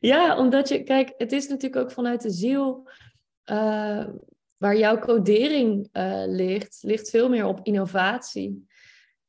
ja, 0.14 0.38
omdat 0.38 0.68
je, 0.68 0.82
kijk, 0.82 1.14
het 1.16 1.32
is 1.32 1.48
natuurlijk 1.48 1.82
ook 1.82 1.92
vanuit 1.92 2.22
de 2.22 2.30
ziel 2.30 2.88
uh, 3.50 4.06
waar 4.56 4.76
jouw 4.76 4.98
codering 4.98 5.88
uh, 5.92 6.22
ligt, 6.26 6.78
ligt 6.82 7.10
veel 7.10 7.28
meer 7.28 7.46
op 7.46 7.60
innovatie. 7.62 8.66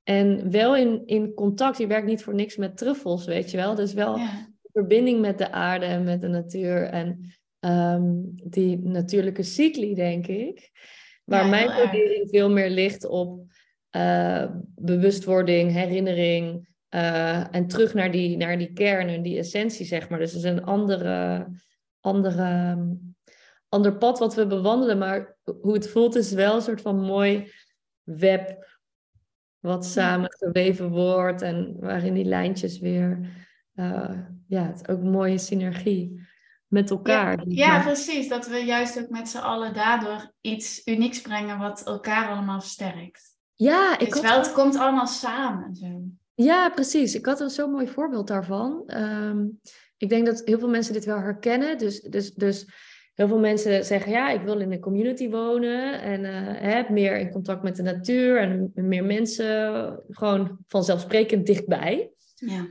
En 0.03 0.51
wel 0.51 0.75
in, 0.75 1.01
in 1.05 1.33
contact, 1.33 1.77
je 1.77 1.87
werkt 1.87 2.07
niet 2.07 2.23
voor 2.23 2.35
niks 2.35 2.55
met 2.55 2.77
truffels, 2.77 3.25
weet 3.25 3.51
je 3.51 3.57
wel. 3.57 3.75
Dus 3.75 3.93
wel 3.93 4.17
ja 4.17 4.47
verbinding 4.79 5.19
met 5.19 5.37
de 5.37 5.51
aarde 5.51 5.85
en 5.85 6.03
met 6.03 6.21
de 6.21 6.27
natuur 6.27 6.83
en 6.83 7.33
um, 7.59 8.31
die 8.43 8.79
natuurlijke 8.79 9.43
cycli, 9.43 9.93
denk 9.93 10.27
ik. 10.27 10.71
Waar 11.25 11.47
mijn 11.47 11.67
codering 11.67 12.29
veel 12.29 12.49
meer 12.49 12.69
ligt 12.69 13.05
op 13.05 13.41
uh, 13.95 14.45
bewustwording, 14.75 15.71
herinnering 15.71 16.67
uh, 16.89 17.55
en 17.55 17.67
terug 17.67 17.93
naar 17.93 18.11
die, 18.11 18.37
naar 18.37 18.57
die 18.57 18.73
kern 18.73 19.07
en 19.07 19.21
die 19.21 19.37
essentie, 19.37 19.85
zeg 19.85 20.09
maar. 20.09 20.19
Dus 20.19 20.31
het 20.31 20.43
is 20.43 20.49
een 20.49 20.63
andere, 20.63 21.47
andere, 21.99 22.77
ander 23.69 23.97
pad 23.97 24.19
wat 24.19 24.35
we 24.35 24.47
bewandelen, 24.47 24.97
maar 24.97 25.37
hoe 25.61 25.73
het 25.73 25.89
voelt 25.89 26.15
is 26.15 26.31
wel 26.31 26.55
een 26.55 26.61
soort 26.61 26.81
van 26.81 27.01
mooi 27.01 27.51
web 28.03 28.67
wat 29.59 29.85
samen 29.85 30.35
geweven 30.37 30.89
wordt 30.89 31.41
en 31.41 31.75
waarin 31.79 32.13
die 32.13 32.25
lijntjes 32.25 32.79
weer 32.79 33.19
uh, 33.75 34.19
ja, 34.47 34.67
het 34.67 34.89
ook 34.89 34.99
een 34.99 35.09
mooie 35.09 35.37
synergie 35.37 36.27
met 36.67 36.89
elkaar. 36.89 37.43
Ja, 37.47 37.75
ja, 37.75 37.83
precies. 37.83 38.27
Dat 38.27 38.47
we 38.47 38.57
juist 38.57 38.99
ook 38.99 39.09
met 39.09 39.29
z'n 39.29 39.37
allen 39.37 39.73
daardoor 39.73 40.33
iets 40.41 40.81
unieks 40.85 41.21
brengen 41.21 41.57
wat 41.57 41.85
elkaar 41.85 42.29
allemaal 42.29 42.59
versterkt. 42.59 43.28
Ja, 43.61 43.99
ik 43.99 44.11
dus 44.11 44.21
wel, 44.21 44.37
het 44.37 44.51
komt 44.51 44.77
allemaal 44.77 45.07
samen. 45.07 45.75
Zo. 45.75 46.01
Ja, 46.33 46.69
precies. 46.69 47.15
Ik 47.15 47.25
had 47.25 47.39
een 47.39 47.49
zo'n 47.49 47.71
mooi 47.71 47.87
voorbeeld 47.87 48.27
daarvan. 48.27 48.83
Um, 48.87 49.59
ik 49.97 50.09
denk 50.09 50.25
dat 50.25 50.41
heel 50.45 50.59
veel 50.59 50.69
mensen 50.69 50.93
dit 50.93 51.05
wel 51.05 51.19
herkennen. 51.19 51.77
Dus, 51.77 52.01
dus, 52.01 52.33
dus 52.33 52.67
heel 53.13 53.27
veel 53.27 53.39
mensen 53.39 53.85
zeggen, 53.85 54.11
ja, 54.11 54.29
ik 54.29 54.41
wil 54.41 54.59
in 54.59 54.71
een 54.71 54.79
community 54.79 55.29
wonen 55.29 56.01
en 56.01 56.23
uh, 56.23 56.73
heb 56.73 56.89
meer 56.89 57.17
in 57.17 57.31
contact 57.31 57.63
met 57.63 57.75
de 57.75 57.83
natuur 57.83 58.37
en 58.37 58.71
meer 58.75 59.03
mensen 59.03 60.03
gewoon 60.09 60.57
vanzelfsprekend 60.67 61.45
dichtbij. 61.45 62.11
Ja. 62.35 62.65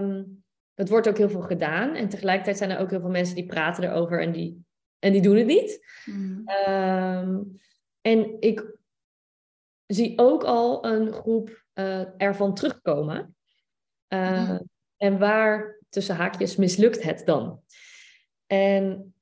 Um, 0.00 0.44
het 0.74 0.88
wordt 0.88 1.08
ook 1.08 1.18
heel 1.18 1.30
veel 1.30 1.40
gedaan. 1.40 1.94
En 1.94 2.08
tegelijkertijd 2.08 2.58
zijn 2.58 2.70
er 2.70 2.78
ook 2.78 2.90
heel 2.90 3.00
veel 3.00 3.10
mensen 3.10 3.34
die 3.34 3.46
praten 3.46 3.84
erover 3.84 4.20
en 4.20 4.32
die, 4.32 4.64
en 4.98 5.12
die 5.12 5.22
doen 5.22 5.36
het 5.36 5.46
niet. 5.46 5.80
Mm. 6.04 6.44
Um, 6.68 7.60
en 8.00 8.36
ik 8.40 8.80
zie 9.94 10.18
ook 10.18 10.44
al 10.44 10.84
een 10.84 11.12
groep 11.12 11.64
uh, 11.74 12.04
ervan 12.16 12.54
terugkomen. 12.54 13.36
Uh, 14.08 14.50
mm. 14.50 14.68
En 14.96 15.18
waar, 15.18 15.80
tussen 15.88 16.16
haakjes, 16.16 16.56
mislukt 16.56 17.02
het 17.02 17.22
dan? 17.26 17.60
En 18.46 19.14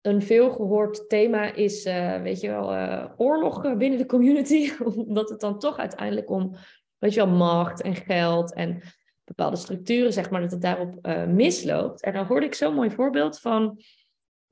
een 0.00 0.22
veel 0.22 0.50
gehoord 0.50 1.08
thema 1.08 1.54
is, 1.54 1.86
uh, 1.86 2.22
weet 2.22 2.40
je 2.40 2.48
wel, 2.48 2.68
oorlog 3.16 3.76
binnen 3.76 3.98
de 3.98 4.06
community. 4.06 4.70
Omdat 5.06 5.28
het 5.28 5.40
dan 5.40 5.58
toch 5.58 5.78
uiteindelijk 5.78 6.30
om, 6.30 6.54
weet 6.98 7.14
je 7.14 7.24
wel, 7.24 7.34
macht 7.34 7.82
en 7.82 7.94
geld 7.94 8.54
en 8.54 8.82
bepaalde 9.24 9.56
structuren, 9.56 10.12
zeg 10.12 10.30
maar, 10.30 10.40
dat 10.40 10.50
het 10.50 10.62
daarop 10.62 11.06
misloopt. 11.28 12.02
En 12.02 12.12
dan 12.12 12.26
hoorde 12.26 12.46
ik 12.46 12.54
zo'n 12.54 12.74
mooi 12.74 12.90
voorbeeld 12.90 13.40
van 13.40 13.80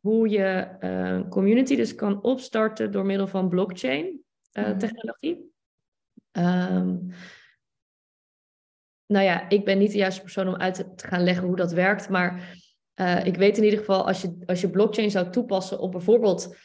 hoe 0.00 0.28
je 0.28 0.76
uh, 0.81 1.28
community 1.28 1.76
dus 1.76 1.95
kan 1.95 2.23
opstarten 2.23 2.90
door 2.90 3.07
middel 3.07 3.26
van 3.26 3.49
blockchain 3.49 4.25
uh, 4.59 4.77
technologie. 4.77 5.53
Um, 6.33 7.11
nou 9.07 9.25
ja, 9.25 9.49
ik 9.49 9.65
ben 9.65 9.79
niet 9.79 9.93
de 9.93 9.99
juiste 9.99 10.21
persoon 10.21 10.49
om 10.49 10.57
uit 10.57 10.75
te 10.75 11.07
gaan 11.07 11.25
leggen 11.25 11.47
hoe 11.47 11.57
dat 11.57 11.73
werkt, 11.73 12.09
maar 12.09 12.59
ik 13.25 13.37
weet 13.37 13.57
in 13.57 13.65
ieder 13.65 13.79
geval 13.79 14.07
als 14.07 14.23
je, 14.23 14.37
als 14.47 14.61
je 14.61 14.71
blockchain 14.71 15.11
zou 15.11 15.31
toepassen 15.31 15.79
op 15.79 15.93
bijvoorbeeld 15.93 16.57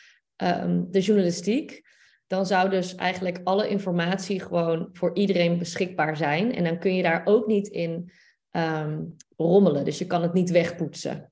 um, 0.44 0.92
de 0.92 1.00
journalistiek, 1.00 1.88
dan 2.28 2.46
zou 2.46 2.70
dus 2.70 2.96
eigenlijk 2.96 3.42
alle 3.44 3.68
informatie 3.68 4.40
gewoon 4.40 4.90
voor 4.94 5.16
iedereen 5.16 5.58
beschikbaar 5.58 6.18
zijn. 6.18 6.56
En 6.56 6.64
dan 6.64 6.80
kun 6.80 6.96
je 6.96 7.04
daar 7.04 7.22
ook 7.26 7.48
niet 7.48 7.68
in 7.68 8.12
um, 8.52 9.16
rommelen. 9.38 9.86
Dus 9.86 9.98
je 9.98 10.06
kan 10.06 10.22
het 10.22 10.34
niet 10.34 10.50
wegpoetsen. 10.50 11.32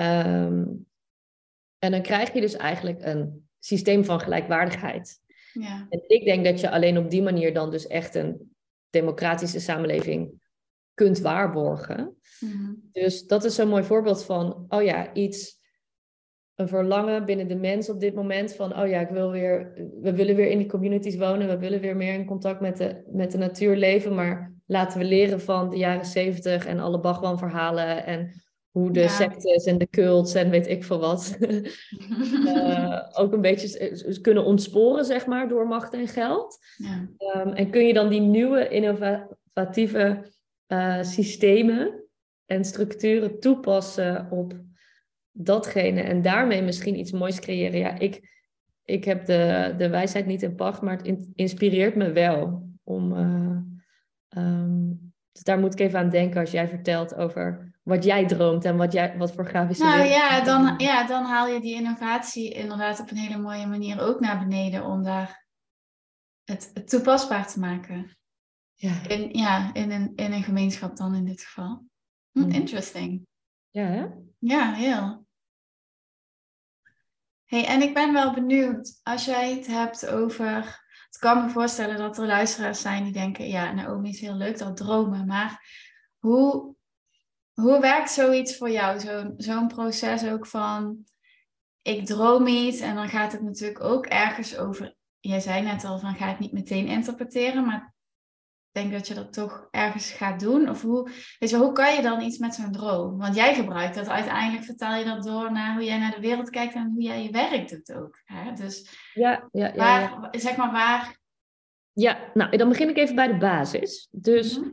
Um, 0.00 0.86
en 1.78 1.90
dan 1.90 2.02
krijg 2.02 2.32
je 2.32 2.40
dus 2.40 2.56
eigenlijk 2.56 3.04
een 3.04 3.48
systeem 3.58 4.04
van 4.04 4.20
gelijkwaardigheid. 4.20 5.20
Ja. 5.60 5.86
En 5.88 6.02
ik 6.06 6.24
denk 6.24 6.44
dat 6.44 6.60
je 6.60 6.70
alleen 6.70 6.98
op 6.98 7.10
die 7.10 7.22
manier 7.22 7.54
dan 7.54 7.70
dus 7.70 7.86
echt 7.86 8.14
een 8.14 8.54
democratische 8.90 9.60
samenleving 9.60 10.42
kunt 10.94 11.18
waarborgen. 11.18 12.16
Mm-hmm. 12.40 12.88
Dus 12.92 13.26
dat 13.26 13.44
is 13.44 13.54
zo'n 13.54 13.68
mooi 13.68 13.82
voorbeeld 13.82 14.24
van, 14.24 14.64
oh 14.68 14.82
ja, 14.82 15.12
iets 15.12 15.62
een 16.54 16.68
verlangen 16.68 17.24
binnen 17.24 17.48
de 17.48 17.56
mens 17.56 17.88
op 17.88 18.00
dit 18.00 18.14
moment 18.14 18.54
van, 18.54 18.78
oh 18.78 18.88
ja, 18.88 19.00
ik 19.00 19.08
wil 19.08 19.30
weer, 19.30 19.72
we 20.00 20.14
willen 20.14 20.36
weer 20.36 20.48
in 20.48 20.58
die 20.58 20.68
communities 20.68 21.16
wonen, 21.16 21.48
we 21.48 21.58
willen 21.58 21.80
weer 21.80 21.96
meer 21.96 22.14
in 22.14 22.24
contact 22.24 22.60
met 22.60 22.76
de, 22.76 23.02
met 23.12 23.32
de 23.32 23.38
natuur 23.38 23.76
leven, 23.76 24.14
maar 24.14 24.54
laten 24.66 24.98
we 24.98 25.04
leren 25.04 25.40
van 25.40 25.70
de 25.70 25.76
jaren 25.76 26.04
zeventig 26.04 26.66
en 26.66 26.80
alle 26.80 27.00
Bhagwan-verhalen 27.00 28.06
en 28.06 28.43
hoe 28.74 28.90
de 28.90 29.08
sectes 29.08 29.64
en 29.64 29.78
de 29.78 29.88
cults 29.88 30.34
en 30.34 30.50
weet 30.50 30.68
ik 30.68 30.84
veel 30.84 30.98
wat 30.98 31.36
uh, 31.40 33.02
ook 33.20 33.32
een 33.32 33.40
beetje 33.40 34.18
kunnen 34.20 34.44
ontsporen, 34.44 35.04
zeg 35.04 35.26
maar, 35.26 35.48
door 35.48 35.66
macht 35.66 35.92
en 35.92 36.08
geld. 36.08 36.58
Ja. 36.76 37.08
Ehm, 37.16 37.48
en 37.48 37.70
kun 37.70 37.86
je 37.86 37.92
dan 37.92 38.08
die 38.08 38.20
nieuwe 38.20 38.68
innovatieve 38.68 40.32
uh, 40.68 41.02
systemen 41.02 42.04
en 42.46 42.64
structuren 42.64 43.40
toepassen 43.40 44.30
op 44.30 44.60
datgene 45.30 46.00
en 46.00 46.22
daarmee 46.22 46.62
misschien 46.62 46.98
iets 46.98 47.12
moois 47.12 47.40
creëren. 47.40 47.78
Ja, 47.78 47.98
ik, 47.98 48.32
ik 48.84 49.04
heb 49.04 49.26
de, 49.26 49.74
de 49.78 49.88
wijsheid 49.88 50.26
niet 50.26 50.42
in 50.42 50.54
pacht, 50.54 50.82
maar 50.82 50.96
het 50.96 51.28
inspireert 51.34 51.94
me 51.94 52.12
wel 52.12 52.68
om. 52.84 53.12
Uh, 53.12 53.58
um, 54.42 55.12
dus 55.32 55.42
daar 55.42 55.58
moet 55.58 55.72
ik 55.72 55.80
even 55.80 55.98
aan 55.98 56.10
denken 56.10 56.40
als 56.40 56.50
jij 56.50 56.68
vertelt 56.68 57.14
over 57.14 57.73
wat 57.84 58.04
jij 58.04 58.26
droomt 58.26 58.64
en 58.64 58.76
wat, 58.76 58.92
jij, 58.92 59.18
wat 59.18 59.32
voor 59.32 59.46
grafische. 59.46 59.84
Nou 59.84 60.04
ja 60.04 60.40
dan, 60.40 60.74
ja, 60.78 61.06
dan 61.06 61.24
haal 61.24 61.46
je 61.46 61.60
die 61.60 61.74
innovatie 61.74 62.52
inderdaad 62.52 63.00
op 63.00 63.10
een 63.10 63.16
hele 63.16 63.38
mooie 63.38 63.66
manier 63.66 64.00
ook 64.00 64.20
naar 64.20 64.38
beneden 64.38 64.84
om 64.84 65.02
daar 65.02 65.46
het, 66.44 66.70
het 66.74 66.88
toepasbaar 66.88 67.46
te 67.46 67.60
maken. 67.60 68.16
Ja. 68.74 69.08
In, 69.08 69.38
ja, 69.38 69.74
in, 69.74 69.90
een, 69.90 70.12
in 70.14 70.32
een 70.32 70.42
gemeenschap 70.42 70.96
dan 70.96 71.14
in 71.14 71.24
dit 71.24 71.42
geval. 71.42 71.84
Hm, 72.30 72.40
hmm. 72.40 72.50
interesting. 72.50 73.26
Ja, 73.70 73.84
hè? 73.84 74.06
Ja, 74.38 74.72
heel. 74.72 75.26
Hey, 77.44 77.66
en 77.66 77.82
ik 77.82 77.94
ben 77.94 78.12
wel 78.12 78.34
benieuwd, 78.34 79.00
als 79.02 79.24
jij 79.24 79.54
het 79.54 79.66
hebt 79.66 80.06
over 80.06 80.82
ik 81.14 81.20
kan 81.20 81.44
me 81.44 81.50
voorstellen 81.50 81.96
dat 81.96 82.18
er 82.18 82.26
luisteraars 82.26 82.80
zijn 82.80 83.04
die 83.04 83.12
denken, 83.12 83.48
ja, 83.48 83.72
Naomi 83.72 84.08
is 84.08 84.20
heel 84.20 84.34
leuk, 84.34 84.58
dat 84.58 84.76
dromen. 84.76 85.26
Maar 85.26 85.60
hoe, 86.18 86.73
hoe 87.54 87.80
werkt 87.80 88.10
zoiets 88.10 88.56
voor 88.56 88.70
jou? 88.70 89.00
Zo'n 89.00 89.34
zo'n 89.36 89.68
proces 89.68 90.26
ook 90.26 90.46
van, 90.46 91.04
ik 91.82 92.06
droom 92.06 92.46
iets 92.46 92.80
en 92.80 92.94
dan 92.94 93.08
gaat 93.08 93.32
het 93.32 93.42
natuurlijk 93.42 93.84
ook 93.84 94.06
ergens 94.06 94.56
over. 94.56 94.94
Jij 95.20 95.40
zei 95.40 95.62
net 95.62 95.84
al 95.84 95.98
van, 95.98 96.14
ga 96.14 96.28
het 96.28 96.38
niet 96.38 96.52
meteen 96.52 96.86
interpreteren, 96.86 97.64
maar 97.64 97.94
ik 98.72 98.82
denk 98.82 98.92
dat 98.92 99.08
je 99.08 99.14
dat 99.14 99.32
toch 99.32 99.68
ergens 99.70 100.10
gaat 100.10 100.40
doen. 100.40 100.68
Of 100.68 100.82
hoe, 100.82 101.10
weet 101.38 101.50
je, 101.50 101.56
hoe 101.56 101.72
kan 101.72 101.94
je 101.94 102.02
dan 102.02 102.20
iets 102.20 102.38
met 102.38 102.54
zo'n 102.54 102.72
droom? 102.72 103.18
Want 103.18 103.34
jij 103.34 103.54
gebruikt 103.54 103.94
dat 103.94 104.08
uiteindelijk, 104.08 104.64
vertaal 104.64 104.98
je 104.98 105.04
dat 105.04 105.22
door 105.22 105.52
naar 105.52 105.74
hoe 105.74 105.84
jij 105.84 105.98
naar 105.98 106.14
de 106.14 106.20
wereld 106.20 106.50
kijkt 106.50 106.74
en 106.74 106.90
hoe 106.92 107.02
jij 107.02 107.22
je 107.22 107.30
werk 107.30 107.68
doet 107.68 107.92
ook. 107.92 108.20
Hè? 108.24 108.52
Dus 108.52 108.88
ja, 109.14 109.48
ja, 109.52 109.66
ja, 109.66 109.76
waar, 109.76 110.28
zeg 110.30 110.56
maar 110.56 110.72
waar. 110.72 111.18
Ja, 111.92 112.30
nou, 112.34 112.56
dan 112.56 112.68
begin 112.68 112.88
ik 112.88 112.96
even 112.96 113.14
bij 113.14 113.26
de 113.26 113.38
basis. 113.38 114.08
Dus 114.10 114.58
mhm. 114.58 114.68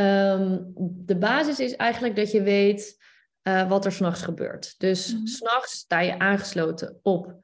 Ehm, 0.00 0.58
de 1.06 1.16
basis 1.16 1.60
is 1.60 1.76
eigenlijk 1.76 2.16
dat 2.16 2.30
je 2.30 2.42
weet 2.42 2.98
uh, 3.42 3.68
wat 3.68 3.84
er 3.84 3.92
s'nachts 3.92 4.22
gebeurt. 4.22 4.74
Dus 4.78 5.14
mm 5.14 5.26
s'nachts 5.26 5.72
sta 5.72 6.00
je 6.00 6.18
aangesloten 6.18 6.98
op, 7.02 7.38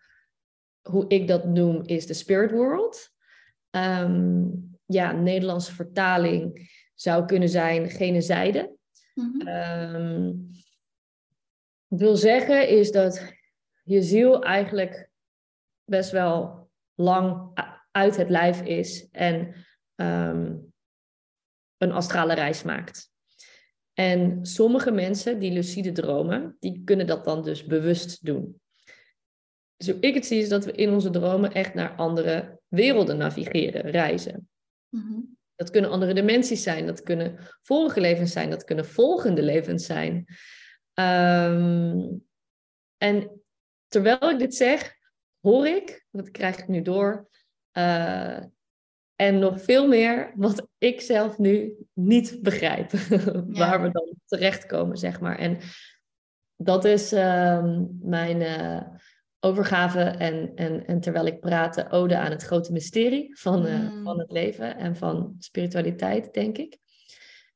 hoe 0.82 1.04
ik 1.08 1.28
dat 1.28 1.44
noem, 1.44 1.82
is 1.82 2.06
de 2.06 2.14
spirit 2.14 2.50
world. 2.50 3.14
Um, 3.70 4.78
ja, 4.86 5.12
Nederlandse 5.12 5.74
vertaling 5.74 6.70
zou 6.94 7.26
kunnen 7.26 7.48
zijn 7.48 7.90
gene 7.90 8.20
zijde. 8.20 8.76
Mm 9.14 10.54
wil 11.86 12.16
zeggen 12.16 12.68
is 12.68 12.90
dat 12.92 13.34
je 13.82 14.02
ziel 14.02 14.42
eigenlijk 14.42 15.10
best 15.84 16.10
wel 16.10 16.68
lang 16.94 17.50
uit 17.90 18.16
het 18.16 18.30
lijf 18.30 18.62
is 18.62 19.08
en 19.10 19.54
een 21.78 21.92
astrale 21.92 22.34
reis 22.34 22.62
maakt. 22.62 23.10
En 23.92 24.46
sommige 24.46 24.90
mensen 24.90 25.38
die 25.38 25.52
lucide 25.52 25.92
dromen, 25.92 26.56
die 26.60 26.82
kunnen 26.84 27.06
dat 27.06 27.24
dan 27.24 27.42
dus 27.42 27.64
bewust 27.64 28.24
doen. 28.24 28.60
Zo 29.76 29.96
ik 30.00 30.14
het 30.14 30.26
zie 30.26 30.40
is 30.40 30.48
dat 30.48 30.64
we 30.64 30.72
in 30.72 30.90
onze 30.90 31.10
dromen 31.10 31.52
echt 31.52 31.74
naar 31.74 31.94
andere 31.94 32.60
werelden 32.68 33.16
navigeren, 33.16 33.90
reizen. 33.90 34.48
Mhm. 34.88 35.20
Dat 35.54 35.70
kunnen 35.70 35.90
andere 35.90 36.14
dimensies 36.14 36.62
zijn, 36.62 36.86
dat 36.86 37.02
kunnen 37.02 37.38
vorige 37.62 38.00
levens 38.00 38.32
zijn, 38.32 38.50
dat 38.50 38.64
kunnen 38.64 38.86
volgende 38.86 39.42
levens 39.42 39.86
zijn. 39.86 40.24
Ehm, 40.94 42.08
en 42.96 43.42
terwijl 43.88 44.30
ik 44.30 44.38
dit 44.38 44.54
zeg, 44.54 44.94
hoor 45.40 45.66
ik, 45.66 46.06
dat 46.10 46.30
krijg 46.30 46.58
ik 46.58 46.68
nu 46.68 46.82
door, 46.82 47.28
uh, 47.72 48.42
en 49.16 49.38
nog 49.38 49.62
veel 49.62 49.88
meer 49.88 50.32
wat 50.36 50.68
ik 50.78 51.00
zelf 51.00 51.38
nu 51.38 51.76
niet 51.92 52.38
begrijp, 52.42 52.90
waar 53.60 53.82
we 53.82 53.90
dan 53.90 54.14
terechtkomen, 54.26 54.96
zeg 54.96 55.20
maar. 55.20 55.38
En 55.38 55.58
dat 56.56 56.84
is 56.84 57.12
uh, 57.12 57.64
mijn, 58.00 58.40
uh, 58.40 58.80
overgave 59.40 60.00
en, 60.00 60.52
en, 60.54 60.86
en 60.86 61.00
terwijl 61.00 61.26
ik 61.26 61.40
praatte, 61.40 61.90
ode 61.90 62.18
aan 62.18 62.30
het 62.30 62.42
grote 62.42 62.72
mysterie 62.72 63.38
van, 63.38 63.66
uh, 63.66 64.02
van 64.04 64.18
het 64.18 64.30
leven 64.30 64.76
en 64.76 64.96
van 64.96 65.34
spiritualiteit, 65.38 66.34
denk 66.34 66.58
ik. 66.58 66.78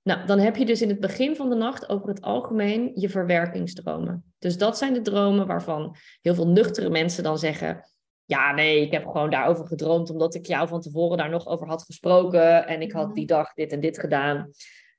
Nou, 0.03 0.27
dan 0.27 0.39
heb 0.39 0.57
je 0.57 0.67
dus 0.67 0.83
in 0.83 0.89
het 0.89 1.01
begin 1.01 1.37
van 1.37 1.49
de 1.49 1.55
nacht 1.55 1.89
over 1.89 2.09
het 2.09 2.21
algemeen 2.21 2.91
je 2.95 3.09
verwerkingsdromen. 3.09 4.25
Dus 4.39 4.59
dat 4.59 4.79
zijn 4.79 4.95
de 4.95 5.01
dromen 5.01 5.47
waarvan 5.47 5.97
heel 6.21 6.35
veel 6.35 6.49
nuchtere 6.49 6.91
mensen 6.91 7.23
dan 7.23 7.39
zeggen: 7.39 7.85
Ja, 8.31 8.53
nee, 8.53 8.81
ik 8.81 8.93
heb 8.93 9.07
gewoon 9.07 9.31
daarover 9.31 9.67
gedroomd 9.67 10.11
omdat 10.11 10.35
ik 10.35 10.47
jou 10.47 10.69
van 10.69 10.81
tevoren 10.81 11.19
daar 11.19 11.31
nog 11.31 11.47
over 11.47 11.67
had 11.67 11.83
gesproken 11.83 12.67
en 12.67 12.83
ik 12.83 12.93
had 12.93 13.15
die 13.15 13.27
dag 13.27 13.53
dit 13.53 13.73
en 13.73 13.81
dit 13.81 13.99
gedaan. 13.99 14.51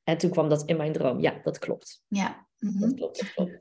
En 0.04 0.18
toen 0.18 0.30
kwam 0.30 0.50
dat 0.50 0.64
in 0.66 0.78
mijn 0.78 0.92
droom. 0.92 1.20
Ja, 1.20 1.40
dat 1.44 1.60
klopt. 1.60 2.04
Ja. 2.08 2.48
Dat 2.58 2.74
mhm. 2.74 2.94
klopt, 2.94 3.20
dat 3.20 3.34
klopt. 3.34 3.60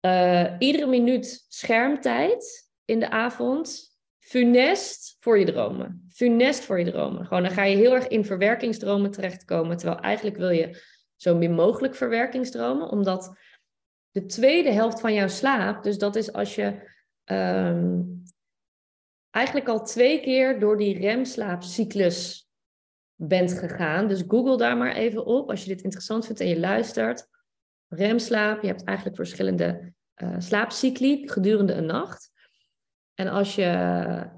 Uh, 0.00 0.54
iedere 0.58 0.86
minuut 0.86 1.44
schermtijd 1.48 2.70
in 2.84 3.00
de 3.00 3.10
avond, 3.10 3.96
funest 4.18 5.16
voor 5.20 5.38
je 5.38 5.44
dromen. 5.44 6.06
Funest 6.12 6.64
voor 6.64 6.78
je 6.78 6.90
dromen. 6.90 7.26
Gewoon 7.26 7.42
dan 7.42 7.52
ga 7.52 7.64
je 7.64 7.76
heel 7.76 7.94
erg 7.94 8.08
in 8.08 8.24
verwerkingsdromen 8.24 9.10
terechtkomen, 9.10 9.76
terwijl 9.76 10.00
eigenlijk 10.00 10.36
wil 10.36 10.50
je 10.50 10.82
zo 11.16 11.36
min 11.36 11.52
mogelijk 11.52 11.94
verwerkingsdromen, 11.94 12.88
omdat 12.88 13.38
de 14.10 14.26
tweede 14.26 14.70
helft 14.70 15.00
van 15.00 15.14
jouw 15.14 15.28
slaap, 15.28 15.82
dus 15.82 15.98
dat 15.98 16.16
is 16.16 16.32
als 16.32 16.54
je 16.54 16.92
um, 17.24 18.22
eigenlijk 19.34 19.68
al 19.68 19.84
twee 19.84 20.20
keer 20.20 20.60
door 20.60 20.76
die 20.76 20.98
remslaapcyclus 20.98 22.48
bent 23.14 23.52
gegaan. 23.52 24.08
Dus 24.08 24.24
google 24.28 24.56
daar 24.56 24.76
maar 24.76 24.94
even 24.94 25.24
op 25.26 25.50
als 25.50 25.62
je 25.62 25.68
dit 25.68 25.82
interessant 25.82 26.26
vindt 26.26 26.40
en 26.40 26.48
je 26.48 26.58
luistert. 26.58 27.28
Remslaap, 27.88 28.62
je 28.62 28.66
hebt 28.66 28.84
eigenlijk 28.84 29.16
verschillende 29.16 29.92
uh, 30.22 30.34
slaapcycli 30.38 31.28
gedurende 31.28 31.72
een 31.72 31.86
nacht. 31.86 32.32
En 33.14 33.28
als 33.28 33.54
je 33.54 33.70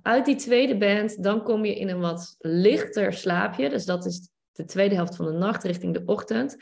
uit 0.03 0.25
die 0.25 0.37
tweede 0.37 0.77
bent, 0.77 1.23
dan 1.23 1.43
kom 1.43 1.65
je 1.65 1.79
in 1.79 1.89
een 1.89 2.01
wat 2.01 2.35
lichter 2.39 3.13
slaapje. 3.13 3.69
Dus 3.69 3.85
dat 3.85 4.07
is 4.07 4.31
de 4.53 4.65
tweede 4.65 4.95
helft 4.95 5.17
van 5.17 5.27
de 5.27 5.33
nacht 5.33 5.65
richting 5.65 5.95
de 5.95 6.03
ochtend. 6.05 6.57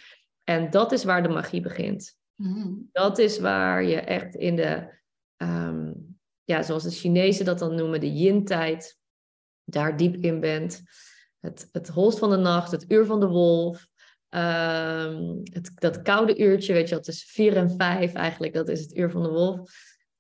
En 0.45 0.71
dat 0.71 0.93
is 0.93 1.05
waar 1.05 1.23
de 1.23 1.29
magie 1.29 1.61
begint. 1.61 2.17
Mm. 2.35 2.89
Dat 2.93 3.19
is 3.19 3.39
waar 3.39 3.85
je 3.85 4.01
echt 4.01 4.35
in 4.35 4.57
de, 4.57 4.89
um, 5.37 6.14
ja, 6.45 6.63
zoals 6.63 6.83
de 6.83 6.91
Chinezen 6.91 7.45
dat 7.45 7.59
dan 7.59 7.75
noemen, 7.75 8.01
de 8.01 8.13
yin-tijd, 8.13 8.99
daar 9.65 9.97
diep 9.97 10.17
in 10.17 10.41
bent. 10.41 10.83
Het, 11.41 11.69
het 11.73 11.89
holst 11.89 12.19
van 12.19 12.31
de 12.31 12.37
nacht, 12.37 12.71
het 12.71 12.91
uur 12.91 13.07
van 13.07 13.21
de 13.21 13.29
wolf. 13.29 13.87
Um, 14.31 15.41
het, 15.43 15.71
dat 15.75 16.03
koude 16.03 16.39
uurtje, 16.39 16.73
weet 16.73 16.89
je, 16.89 16.95
dat 16.95 17.09
is 17.09 17.25
vier 17.25 17.57
en 17.57 17.71
vijf 17.77 18.13
eigenlijk, 18.13 18.55
dat 18.55 18.69
is 18.69 18.81
het 18.81 18.97
uur 18.97 19.11
van 19.11 19.23
de 19.23 19.29
wolf. 19.29 19.71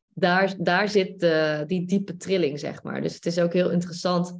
Daar, 0.08 0.54
daar 0.58 0.88
zit 0.88 1.20
die 1.68 1.86
diepe 1.86 2.16
trilling, 2.16 2.58
zeg 2.58 2.82
maar. 2.82 3.02
Dus 3.02 3.14
het 3.14 3.26
is 3.26 3.38
ook 3.38 3.52
heel 3.52 3.70
interessant 3.70 4.38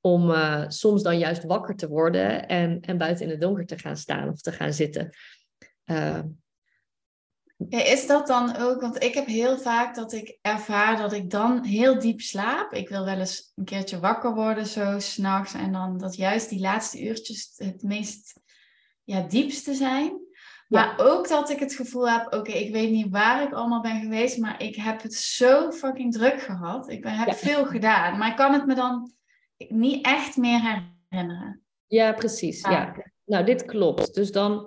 om 0.00 0.30
uh, 0.30 0.64
soms 0.68 1.02
dan 1.02 1.18
juist 1.18 1.44
wakker 1.44 1.76
te 1.76 1.88
worden 1.88 2.48
en, 2.48 2.80
en 2.80 2.98
buiten 2.98 3.24
in 3.24 3.30
het 3.30 3.40
donker 3.40 3.66
te 3.66 3.78
gaan 3.78 3.96
staan 3.96 4.28
of 4.28 4.40
te 4.40 4.52
gaan 4.52 4.72
zitten. 4.72 5.10
Uh, 5.84 6.20
ja, 7.68 7.84
is 7.84 8.06
dat 8.06 8.26
dan 8.26 8.56
ook, 8.56 8.80
want 8.80 9.02
ik 9.02 9.14
heb 9.14 9.26
heel 9.26 9.58
vaak 9.58 9.94
dat 9.94 10.12
ik 10.12 10.38
ervaar 10.42 10.96
dat 10.96 11.12
ik 11.12 11.30
dan 11.30 11.64
heel 11.64 11.98
diep 11.98 12.20
slaap. 12.20 12.72
Ik 12.72 12.88
wil 12.88 13.04
wel 13.04 13.18
eens 13.18 13.52
een 13.54 13.64
keertje 13.64 14.00
wakker 14.00 14.34
worden 14.34 14.66
zo 14.66 14.98
s'nachts 14.98 15.54
en 15.54 15.72
dan 15.72 15.98
dat 15.98 16.16
juist 16.16 16.48
die 16.48 16.60
laatste 16.60 17.02
uurtjes 17.02 17.52
het 17.56 17.82
meest 17.82 18.40
ja, 19.04 19.20
diepste 19.20 19.74
zijn. 19.74 20.28
Maar 20.68 20.94
ook 20.98 21.28
dat 21.28 21.50
ik 21.50 21.58
het 21.58 21.74
gevoel 21.74 22.10
heb, 22.10 22.34
oké, 22.34 22.52
ik 22.52 22.72
weet 22.72 22.90
niet 22.90 23.10
waar 23.10 23.42
ik 23.42 23.52
allemaal 23.52 23.80
ben 23.80 24.00
geweest, 24.00 24.38
maar 24.38 24.62
ik 24.62 24.76
heb 24.76 25.02
het 25.02 25.14
zo 25.14 25.70
fucking 25.70 26.12
druk 26.12 26.40
gehad. 26.40 26.90
Ik 26.90 27.02
ben, 27.02 27.12
heb 27.12 27.34
veel 27.34 27.66
gedaan, 27.66 28.18
maar 28.18 28.28
ik 28.28 28.36
kan 28.36 28.52
het 28.52 28.66
me 28.66 28.74
dan 28.74 29.12
niet 29.68 30.04
echt 30.04 30.36
meer 30.36 30.60
herinneren. 31.08 31.62
Ja, 31.86 32.12
precies. 32.12 32.60
Ja. 32.60 32.94
Nou, 33.24 33.44
dit 33.44 33.64
klopt. 33.64 34.14
Dus 34.14 34.32
dan, 34.32 34.66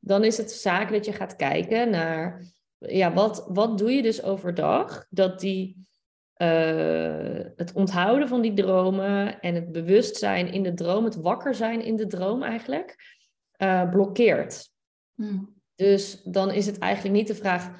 dan 0.00 0.24
is 0.24 0.36
het 0.36 0.50
zaak 0.50 0.90
dat 0.92 1.04
je 1.04 1.12
gaat 1.12 1.36
kijken 1.36 1.90
naar, 1.90 2.44
ja, 2.78 3.12
wat, 3.12 3.46
wat 3.48 3.78
doe 3.78 3.92
je 3.92 4.02
dus 4.02 4.22
overdag? 4.22 5.06
Dat 5.10 5.40
die, 5.40 5.86
uh, 6.36 7.44
het 7.56 7.72
onthouden 7.72 8.28
van 8.28 8.40
die 8.40 8.52
dromen 8.52 9.40
en 9.40 9.54
het 9.54 9.72
bewustzijn 9.72 10.52
in 10.52 10.62
de 10.62 10.74
droom, 10.74 11.04
het 11.04 11.16
wakker 11.16 11.54
zijn 11.54 11.84
in 11.84 11.96
de 11.96 12.06
droom 12.06 12.42
eigenlijk, 12.42 12.96
uh, 13.58 13.90
blokkeert. 13.90 14.68
Hmm. 15.14 15.58
Dus 15.74 16.22
dan 16.24 16.50
is 16.50 16.66
het 16.66 16.78
eigenlijk 16.78 17.14
niet 17.14 17.26
de 17.26 17.34
vraag, 17.34 17.70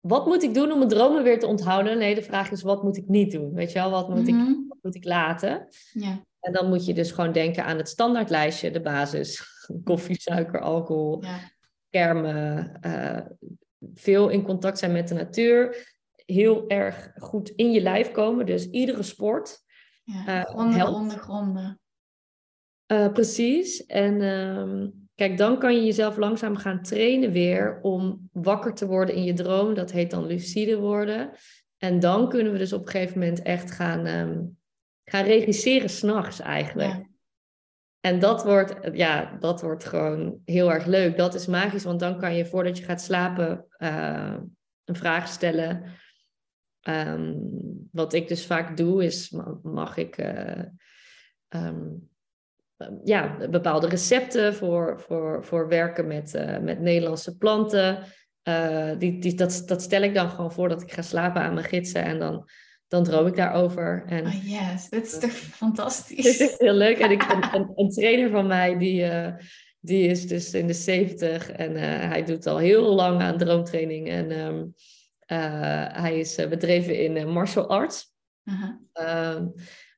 wat 0.00 0.26
moet 0.26 0.42
ik 0.42 0.54
doen 0.54 0.72
om 0.72 0.78
mijn 0.78 0.90
dromen 0.90 1.22
weer 1.22 1.38
te 1.38 1.46
onthouden? 1.46 1.98
Nee, 1.98 2.14
de 2.14 2.22
vraag 2.22 2.50
is, 2.50 2.62
wat 2.62 2.82
moet 2.82 2.96
ik 2.96 3.08
niet 3.08 3.32
doen? 3.32 3.54
Weet 3.54 3.72
je 3.72 3.78
wel, 3.78 3.90
wat 3.90 4.08
moet, 4.08 4.28
ik, 4.28 4.34
Mhm. 4.34 4.52
wat 4.68 4.78
moet 4.82 4.94
ik 4.94 5.04
laten? 5.04 5.68
Ja, 5.92 6.24
En 6.40 6.52
dan 6.52 6.68
moet 6.68 6.86
je 6.86 6.94
dus 6.94 7.10
gewoon 7.10 7.32
denken 7.32 7.64
aan 7.64 7.76
het 7.76 7.88
standaardlijstje, 7.88 8.70
de 8.70 8.80
basis. 8.80 9.51
Koffie, 9.84 10.20
suiker, 10.20 10.60
alcohol, 10.60 11.24
ja. 11.24 11.38
kermen, 11.90 12.76
eh, 12.80 13.20
veel 13.94 14.28
in 14.28 14.42
contact 14.42 14.78
zijn 14.78 14.92
met 14.92 15.08
de 15.08 15.14
natuur, 15.14 15.92
heel 16.26 16.68
erg 16.68 17.12
goed 17.14 17.48
in 17.48 17.70
je 17.70 17.80
lijf 17.80 18.10
komen. 18.10 18.46
Dus 18.46 18.70
iedere 18.70 19.02
sport. 19.02 19.60
ja. 20.04 20.26
Eh, 20.26 20.44
gronden 20.50 20.76
helpt. 20.78 20.94
onder 20.96 21.18
gronden. 21.18 21.80
Eh, 22.86 23.12
precies. 23.12 23.86
En 23.86 24.20
ehm, 24.20 24.88
kijk, 25.14 25.38
dan 25.38 25.58
kan 25.58 25.74
je 25.74 25.84
jezelf 25.84 26.16
langzaam 26.16 26.56
gaan 26.56 26.82
trainen 26.82 27.32
weer 27.32 27.78
om 27.82 28.28
wakker 28.32 28.74
te 28.74 28.86
worden 28.86 29.14
in 29.14 29.24
je 29.24 29.32
droom. 29.32 29.74
Dat 29.74 29.92
heet 29.92 30.10
dan 30.10 30.26
lucide 30.26 30.78
worden. 30.78 31.30
En 31.78 32.00
dan 32.00 32.28
kunnen 32.28 32.52
we 32.52 32.58
dus 32.58 32.72
op 32.72 32.82
een 32.82 32.90
gegeven 32.90 33.18
moment 33.18 33.42
echt 33.42 33.70
gaan, 33.70 34.06
ehm, 34.06 34.42
gaan 35.04 35.24
regisseren 35.24 35.90
s'nachts 35.90 36.40
eigenlijk. 36.40 36.92
Ja. 36.92 37.10
En 38.02 38.18
dat 38.18 38.44
wordt, 38.44 38.74
ja, 38.92 39.36
dat 39.40 39.60
wordt 39.62 39.84
gewoon 39.84 40.40
heel 40.44 40.72
erg 40.72 40.86
leuk. 40.86 41.16
Dat 41.16 41.34
is 41.34 41.46
magisch, 41.46 41.84
want 41.84 42.00
dan 42.00 42.18
kan 42.18 42.34
je 42.34 42.46
voordat 42.46 42.78
je 42.78 42.84
gaat 42.84 43.00
slapen 43.00 43.66
eh, 43.76 44.36
een 44.84 44.96
vraag 44.96 45.28
stellen. 45.28 45.84
Ehm, 46.80 47.34
wat 47.92 48.12
ik 48.12 48.28
dus 48.28 48.46
vaak 48.46 48.76
doe, 48.76 49.04
is 49.04 49.30
ma- 49.30 49.58
mag 49.62 49.96
ik 49.96 50.16
eh, 50.16 50.62
ehm, 51.48 51.88
ja, 53.04 53.48
bepaalde 53.50 53.88
recepten 53.88 54.54
voor, 54.54 55.00
voor, 55.00 55.44
voor 55.44 55.68
werken 55.68 56.06
met, 56.06 56.34
eh, 56.34 56.58
met 56.58 56.80
Nederlandse 56.80 57.36
planten. 57.36 57.98
Die, 58.98 59.20
die, 59.20 59.34
dat, 59.34 59.62
dat 59.66 59.82
stel 59.82 60.02
ik 60.02 60.14
dan 60.14 60.30
gewoon 60.30 60.52
voordat 60.52 60.82
ik 60.82 60.92
ga 60.92 61.02
slapen 61.02 61.42
aan 61.42 61.54
mijn 61.54 61.66
gidsen 61.66 62.02
en 62.04 62.18
dan, 62.18 62.48
dan 62.92 63.04
droom 63.04 63.26
ik 63.26 63.36
daarover. 63.36 64.04
En 64.06 64.26
Oh 64.26 64.44
yes, 64.44 64.88
dit 64.88 65.06
is 65.06 65.12
toch 65.12 65.20
dit 65.20 65.32
fantastisch. 65.64 66.40
is 66.40 66.54
heel 66.58 66.72
leuk. 66.72 66.98
En 66.98 67.10
ik, 67.10 67.22
een, 67.32 67.54
een, 67.54 67.72
een 67.74 67.90
trainer 67.90 68.30
van 68.30 68.46
mij, 68.46 68.78
die, 68.78 69.04
eh, 69.04 69.32
die 69.80 70.06
is 70.08 70.26
dus 70.26 70.54
in 70.54 70.66
de 70.66 70.72
70 70.72 71.50
en 71.50 71.76
eh, 71.76 72.08
hij 72.08 72.24
doet 72.24 72.46
al 72.46 72.58
heel 72.58 72.94
lang 72.94 73.20
aan 73.20 73.38
droomtraining. 73.38 74.08
En 74.08 74.30
ehm, 74.30 74.64
eh, 75.18 76.02
hij 76.02 76.18
is 76.18 76.34
bedreven 76.34 76.98
in 76.98 77.28
martial 77.28 77.68
arts. 77.68 78.12
Aha. 78.44 78.80
Ehm, 78.92 79.46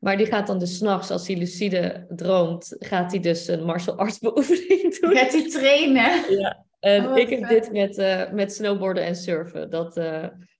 maar 0.00 0.16
die 0.16 0.26
gaat 0.26 0.46
dan 0.46 0.58
dus 0.58 0.76
s'nachts, 0.76 1.10
als 1.10 1.26
hij 1.26 1.36
lucide 1.36 2.06
droomt, 2.08 2.76
gaat 2.78 3.10
hij 3.10 3.20
dus 3.20 3.48
een 3.48 3.64
martial 3.64 3.96
arts 3.96 4.18
beoefening 4.18 4.98
doen. 4.98 5.16
Gaat 5.16 5.32
hij 5.32 5.48
trainen? 5.48 6.38
Ja. 6.38 6.64
En 6.80 7.08
Oh, 7.08 7.18
ik 7.18 7.28
heb 7.28 7.48
dit 7.48 7.72
met, 7.72 8.30
met 8.32 8.52
snowboarden 8.52 9.04
en 9.04 9.16
surfen. 9.16 9.70
Dat 9.70 10.00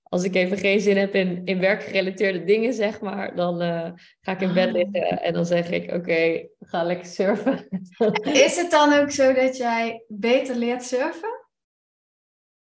als 0.09 0.23
ik 0.23 0.35
even 0.35 0.57
geen 0.57 0.79
zin 0.79 0.97
heb 0.97 1.15
in, 1.15 1.41
in 1.45 1.59
werkgerelateerde 1.59 2.43
dingen, 2.43 2.73
zeg 2.73 3.01
maar, 3.01 3.35
dan 3.35 3.61
eh, 3.61 3.91
ga 4.21 4.31
ik 4.31 4.41
in 4.41 4.53
bed 4.53 4.67
Ah. 4.67 4.73
liggen 4.73 5.21
en 5.21 5.33
dan 5.33 5.45
zeg 5.45 5.69
ik, 5.71 5.91
oké, 5.91 6.47
ga 6.59 6.83
lekker 6.83 7.05
surfen. 7.07 7.67
Is 8.45 8.57
het 8.57 8.71
dan 8.71 8.93
ook 8.93 9.11
zo 9.11 9.33
dat 9.33 9.57
jij 9.57 10.03
beter 10.07 10.55
leert 10.55 10.83
surfen? 10.83 11.43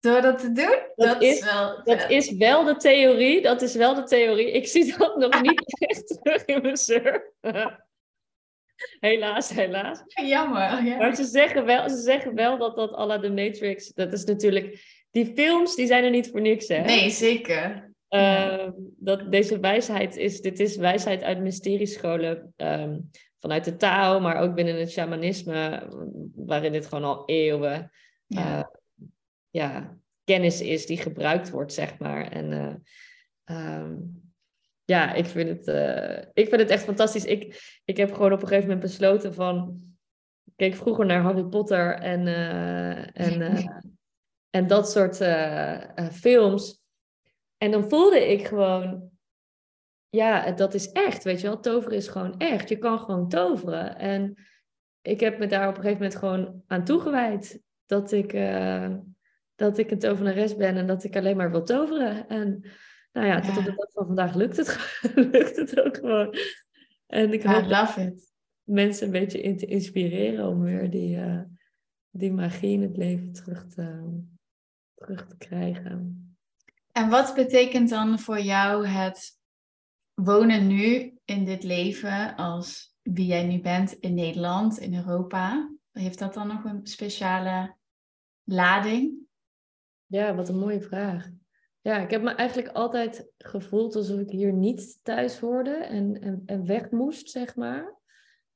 Door 0.01 0.21
dat 0.21 0.39
te 0.39 0.53
doen? 0.53 0.79
Dat 0.95 1.23
is- 1.23 1.45
wel 1.45 1.83
Dat 1.85 2.11
is 2.11 2.31
wel 2.33 2.65
de 2.65 2.77
theorie, 2.77 3.43
dat 3.43 3.63
is 3.63 3.75
wel 3.75 3.95
de 3.95 4.03
theorie. 4.03 4.51
Ik 4.53 4.67
zie 4.67 4.97
dat 4.99 5.17
nog 5.17 5.43
niet 5.43 5.63
echt 5.89 6.19
terug 6.23 6.45
in 6.45 6.63
mijn 6.63 6.77
surf. 6.77 7.23
helaas, 9.01 9.51
helaas. 9.51 10.03
jammer. 10.07 10.85
Ja. 10.85 10.97
Maar 10.97 11.15
ze 11.15 11.25
zeggen 11.25 11.65
wel, 11.65 11.89
ze 11.89 11.97
zeggen 11.97 12.35
wel 12.35 12.59
dat 12.59 12.77
dat 12.77 12.95
à 12.95 13.07
la 13.07 13.19
The 13.19 13.31
Matrix, 13.31 13.93
dat 13.93 14.13
is 14.13 14.25
natuurlijk... 14.25 14.93
Die 15.15 15.33
films, 15.35 15.75
die 15.75 15.87
zijn 15.87 16.05
er 16.05 16.11
niet 16.11 16.31
voor 16.31 16.41
niks, 16.41 16.69
hè? 16.69 16.81
Nee, 16.81 17.11
zeker. 17.11 17.93
Ehm, 18.09 18.71
dat 18.97 19.33
deze 19.33 19.61
wijsheid 19.61 20.17
is, 20.17 20.41
dit 20.41 20.61
is 20.61 20.77
wijsheid 20.77 21.23
uit 21.23 21.41
mysteriescholen 21.41 22.53
ehm, 22.57 22.99
vanuit 23.39 23.65
de 23.65 23.77
Tao, 23.77 24.21
maar 24.21 24.37
ook 24.37 24.55
binnen 24.55 24.79
het 24.79 24.91
shamanisme, 24.91 25.89
waarin 26.35 26.73
dit 26.73 26.87
gewoon 26.87 27.05
al 27.05 27.23
eeuwen 27.27 27.91
Ja. 28.27 28.59
eh, 28.59 28.65
ja, 29.51 29.99
kennis 30.25 30.61
is 30.61 30.87
die 30.87 30.99
gebruikt 30.99 31.51
wordt, 31.51 31.73
zeg 31.73 31.99
maar. 31.99 32.31
En 32.33 32.53
eh, 32.53 32.75
ehm, 33.45 33.95
ja, 34.85 35.13
ik 35.13 35.27
vind, 35.27 35.49
het, 35.49 35.69
eh, 35.69 36.19
ik 36.33 36.49
vind 36.49 36.61
het 36.61 36.71
echt 36.71 36.85
fantastisch. 36.85 37.25
Ik, 37.25 37.61
ik 37.85 37.97
heb 37.97 38.13
gewoon 38.13 38.33
op 38.33 38.43
een 38.43 38.49
gegeven 38.49 38.69
moment 38.69 38.87
besloten 38.87 39.35
van... 39.35 39.83
Ik 40.45 40.53
keek 40.57 40.75
vroeger 40.75 41.07
naar 41.07 41.23
Harry 41.23 41.45
Potter 41.45 41.95
en, 41.95 42.27
en, 43.15 43.41
en 44.55 44.67
dat 44.67 44.91
soort 44.91 45.21
eh, 45.21 45.99
eh, 45.99 46.13
films. 46.13 46.83
En 47.57 47.71
dan 47.71 47.89
voelde 47.89 48.31
ik 48.33 48.47
gewoon... 48.47 49.11
Ja, 50.09 50.51
dat 50.51 50.75
is 50.75 50.93
echt, 50.93 51.25
weet 51.25 51.41
je 51.41 51.47
wel. 51.47 51.61
Toveren 51.61 51.97
is 51.97 52.09
gewoon 52.09 52.39
echt. 52.39 52.69
Je 52.69 52.79
kan 52.79 52.99
gewoon 52.99 53.29
toveren. 53.29 53.99
En 53.99 54.35
ik 55.03 55.21
heb 55.21 55.39
me 55.39 55.47
daar 55.47 55.69
op 55.69 55.77
een 55.77 55.83
gegeven 55.83 56.03
moment 56.03 56.19
gewoon 56.19 56.63
aan 56.67 56.85
toegewijd. 56.85 57.63
Dat 57.87 58.13
ik, 58.13 58.33
eh, 58.33 58.95
dat 59.55 59.79
ik 59.79 59.91
een 59.91 59.99
tovenares 59.99 60.57
ben 60.57 60.77
en 60.77 60.87
dat 60.87 61.05
ik 61.05 61.17
alleen 61.17 61.37
maar 61.37 61.51
wil 61.51 61.65
toveren. 61.65 62.29
En 62.29 62.65
nou 63.13 63.27
ja, 63.27 63.41
tot 63.41 63.57
op 63.57 63.65
de 63.65 63.75
dag 63.77 63.91
van 63.93 64.07
vandaag 64.07 64.35
lukt 64.35 64.57
het, 64.57 65.01
lukt 65.33 65.57
het 65.57 65.81
ook 65.81 65.97
gewoon. 65.97 66.37
En 67.07 67.33
ik 67.33 67.43
hoop 67.43 67.67
love 67.67 68.01
it. 68.01 68.33
mensen 68.63 69.07
een 69.07 69.13
beetje 69.13 69.43
in 69.43 69.57
te 69.57 69.67
inspireren 69.67 70.49
om 70.49 70.63
weer 70.63 70.91
die, 70.91 71.19
die 72.11 72.33
magie 72.33 72.73
in 72.73 72.83
het 72.83 72.97
leven 72.97 73.33
terug 73.33 73.67
te, 73.67 74.23
terug 75.05 75.27
te 75.27 75.37
krijgen. 75.37 76.29
En 76.93 77.09
wat 77.09 77.35
betekent 77.35 77.89
dan 77.89 78.19
voor 78.19 78.41
jou 78.41 78.87
het 78.87 79.39
wonen 80.15 80.67
nu 80.67 81.19
in 81.25 81.45
dit 81.45 81.63
leven 81.63 82.37
als 82.37 82.95
wie 83.03 83.27
jij 83.27 83.47
nu 83.47 83.61
bent 83.61 83.93
in 83.93 84.15
Nederland, 84.15 84.79
in 84.79 84.95
Europa? 84.95 85.71
Heeft 85.93 86.19
dat 86.19 86.35
dan 86.35 86.47
nog 86.47 86.65
een 86.65 86.87
speciale 86.87 87.77
lading? 88.45 89.15
Ja, 90.07 90.35
wat 90.35 90.49
een 90.49 90.59
mooie 90.59 90.81
vraag. 90.81 91.31
Ja, 91.81 91.99
ik 91.99 92.11
heb 92.11 92.23
me 92.23 92.31
eigenlijk 92.31 92.69
altijd 92.69 93.29
gevoeld 93.39 93.97
alsof 93.97 94.21
ik 94.21 94.31
hier 94.31 94.53
niet 94.53 94.99
thuis 95.03 95.39
hoorde 95.39 95.75
en, 95.75 96.21
en, 96.21 96.43
en 96.47 96.67
weg 96.67 96.91
moest, 96.91 97.31
zeg 97.31 97.57
maar. 97.57 97.95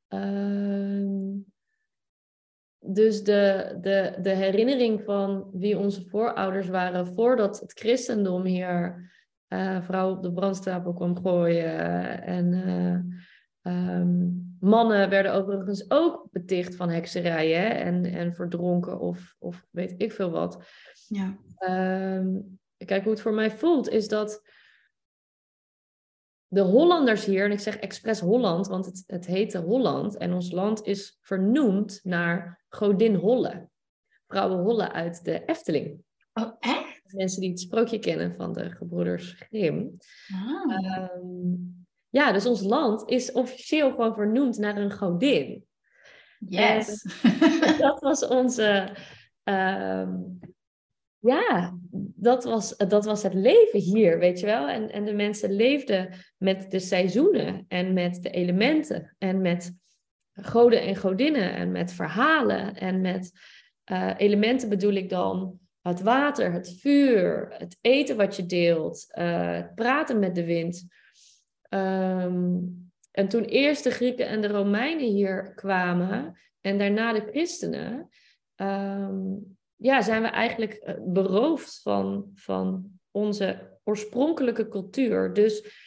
Ehm, 0.09 1.37
dus 2.81 3.25
de, 3.25 3.77
de, 3.81 4.15
de 4.23 4.31
herinnering 4.31 5.03
van 5.03 5.51
wie 5.53 5.79
onze 5.79 6.05
voorouders 6.09 6.69
waren 6.69 7.07
voordat 7.07 7.61
het 7.61 7.73
christendom 7.73 8.45
hier 8.45 9.07
eh 9.49 9.83
vrouwen 9.83 10.17
op 10.17 10.23
de 10.23 10.33
brandstapel 10.33 10.93
kwam 10.93 11.17
gooien. 11.17 12.23
En 12.23 12.53
eh, 12.53 13.73
ehm, 13.73 14.29
mannen 14.61 15.09
werden 15.09 15.33
overigens 15.33 15.91
ook 15.91 16.29
beticht 16.31 16.77
van 16.77 16.91
hekserij 16.91 17.51
hè? 17.51 17.69
En, 17.69 18.05
en 18.05 18.35
verdronken 18.35 19.01
of, 19.01 19.37
of 19.39 19.67
weet 19.71 19.95
ik 19.97 20.13
veel 20.13 20.31
wat. 20.31 20.63
Ja. 21.07 21.39
Ehm, 21.59 22.27
kijk, 22.77 23.03
hoe 23.03 23.13
het 23.13 23.21
voor 23.21 23.35
mij 23.35 23.51
voelt, 23.51 23.89
is 23.89 24.09
dat 24.09 24.43
de 26.49 26.61
Hollanders 26.61 27.25
hier, 27.25 27.45
en 27.45 27.51
ik 27.51 27.61
zeg 27.61 27.77
expres 27.77 28.21
Holland, 28.21 28.67
want 28.67 28.87
het, 28.87 29.05
het 29.07 29.27
heette 29.27 29.59
Holland, 29.59 30.17
en 30.17 30.33
ons 30.33 30.51
land 30.51 30.87
is 30.87 31.19
vernoemd 31.21 32.01
naar 32.03 32.65
godin 32.69 33.15
Holle. 33.15 33.69
Vrouwen 34.27 34.59
Holle 34.59 34.93
uit 34.93 35.25
de 35.25 35.45
Efteling. 35.45 36.03
Oh, 36.33 36.53
echt? 36.59 37.01
Mensen 37.15 37.41
die 37.41 37.51
het 37.51 37.61
sprookje 37.61 37.99
kennen 37.99 38.35
van 38.35 38.53
de 38.53 38.71
gebroeders 38.71 39.33
Grimm. 39.39 39.97
Ah. 40.33 40.95
Ehm, 40.95 41.55
ja, 42.09 42.33
dus 42.33 42.47
ons 42.47 42.61
land 42.61 43.09
is 43.09 43.33
officieel 43.33 43.91
gewoon 43.91 44.15
vernoemd 44.15 44.59
naar 44.59 44.77
een 44.77 44.93
godin. 44.93 45.67
yes. 46.39 47.03
dat 47.79 48.01
was 48.01 48.27
onze. 48.27 48.97
ehm, 49.43 50.15
ja, 51.19 51.79
dat 52.15 52.45
was, 52.45 52.77
dat 52.77 53.05
was 53.05 53.23
het 53.23 53.35
leven 53.35 53.81
hier, 53.81 54.19
weet 54.19 54.41
je 54.41 54.47
wel. 54.47 54.69
En, 54.69 54.93
en 54.93 55.05
de 55.05 55.13
mensen 55.13 55.53
leefden 55.53 56.15
met 56.37 56.71
de 56.71 56.79
seizoenen 56.79 57.65
en 57.69 57.93
met 57.93 58.23
de 58.23 58.31
elementen 58.31 59.15
en 59.19 59.41
met 59.41 59.77
goden 60.33 60.83
en 60.83 60.97
godinnen 60.97 61.55
en 61.55 61.73
met 61.73 61.93
verhalen 61.93 62.75
en 62.75 63.01
met 63.01 63.33
eh, 63.85 64.15
elementen 64.17 64.69
bedoel 64.69 64.93
ik 64.93 65.09
dan 65.09 65.59
het 65.83 66.01
water, 66.01 66.53
het 66.53 66.79
vuur, 66.81 67.55
het 67.59 67.79
eten 67.81 68.17
wat 68.17 68.37
je 68.37 68.47
deelt, 68.47 69.07
eh, 69.09 69.53
het 69.53 69.75
praten 69.75 70.19
met 70.19 70.35
de 70.35 70.45
wind. 70.45 70.87
Ehm, 71.63 72.57
en 73.11 73.29
toen 73.29 73.45
eerst 73.45 73.85
de 73.85 73.91
Grieken 73.91 74.27
en 74.27 74.41
de 74.41 74.49
Romeinen 74.49 75.07
hier 75.07 75.55
kwamen 75.55 76.39
en 76.61 76.79
daarna 76.79 77.13
de 77.13 77.27
christenen, 77.31 78.09
ehm, 78.55 79.37
ja, 79.79 80.03
zijn 80.03 80.23
we 80.23 80.29
eigenlijk 80.29 80.73
eh, 80.73 80.95
beroofd 81.01 81.83
van, 81.83 82.31
van 82.35 82.91
onze 83.11 83.79
oorspronkelijke 83.85 84.69
cultuur. 84.69 85.33
Dus 85.33 85.87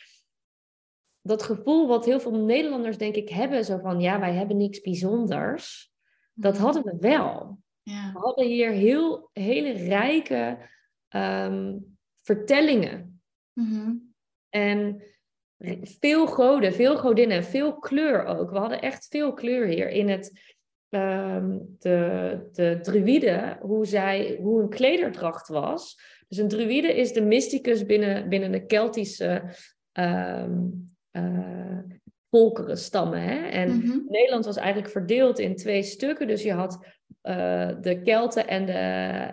dat 1.22 1.44
gevoel 1.44 1.88
wat 1.88 2.06
heel 2.06 2.20
veel 2.20 2.36
Nederlanders 2.36 2.98
denk 2.98 3.16
ik 3.16 3.30
hebben, 3.30 3.66
zo 3.66 3.78
van 3.78 4.00
ja, 4.00 4.20
wij 4.20 4.34
hebben 4.34 4.58
niks 4.58 4.82
bijzonders, 4.82 5.92
dat 6.34 6.58
hadden 6.58 6.84
we 6.84 6.98
wel. 7.00 7.60
Ja. 7.82 8.12
We 8.14 8.20
hadden 8.20 8.46
hier 8.46 8.72
heel, 8.72 9.30
hele 9.34 9.72
rijke 9.72 10.70
ehm, 11.08 11.78
vertellingen. 12.22 13.22
Mhm. 13.54 13.96
En 14.50 15.04
veel 15.84 16.28
goden, 16.28 16.74
veel 16.74 16.98
godinnen, 16.98 17.44
veel 17.44 17.80
kleur 17.80 18.26
ook. 18.26 18.52
We 18.52 18.58
hadden 18.58 18.82
echt 18.82 19.08
veel 19.08 19.34
kleur 19.34 19.68
hier 19.68 19.90
in 19.90 20.10
het, 20.10 20.51
ehm, 20.92 21.58
de, 21.80 22.40
de 22.52 22.80
druïden, 22.82 23.58
hoe, 23.62 23.86
zij, 23.86 24.38
hoe 24.42 24.62
een 24.62 24.70
klederdracht 24.70 25.48
was. 25.48 26.00
Dus 26.28 26.38
een 26.38 26.48
druïde 26.48 26.96
is 26.96 27.14
de 27.14 27.22
mysticus 27.22 27.86
binnen, 27.86 28.30
binnen 28.30 28.52
de 28.52 28.66
Keltische 28.66 29.44
um, 30.00 30.96
uh, 31.12 31.78
volkerenstammen. 32.30 33.22
Hè? 33.22 33.48
En 33.48 33.78
Mhm. 33.78 34.00
Nederland 34.08 34.46
was 34.46 34.58
eigenlijk 34.58 34.92
verdeeld 34.92 35.40
in 35.40 35.56
twee 35.56 35.84
stukken. 35.84 36.28
Dus 36.28 36.44
je 36.44 36.54
had 36.54 36.74
uh, 37.24 37.70
de 37.82 38.02
Kelten 38.04 38.48
en 38.48 38.66
de, 38.66 38.74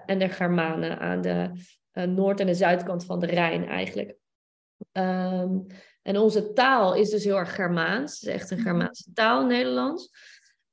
en 0.07 0.19
de 0.19 0.29
Germanen 0.29 0.99
aan 0.99 1.21
de 1.21 1.51
uh, 1.93 2.05
noord- 2.05 2.41
en 2.41 2.47
de 2.47 2.55
zuidkant 2.55 3.05
van 3.05 3.19
de 3.21 3.27
Rijn 3.27 3.69
eigenlijk. 3.69 4.17
Um, 4.93 5.67
en 6.03 6.17
onze 6.19 6.53
taal 6.53 6.95
is 6.95 7.11
dus 7.11 7.25
heel 7.25 7.37
erg 7.37 7.55
Germaans. 7.55 8.21
Het 8.21 8.29
is 8.29 8.35
echt 8.35 8.51
een 8.51 8.59
Germaanse 8.59 9.13
taal, 9.13 9.47
Nederlands. 9.47 10.11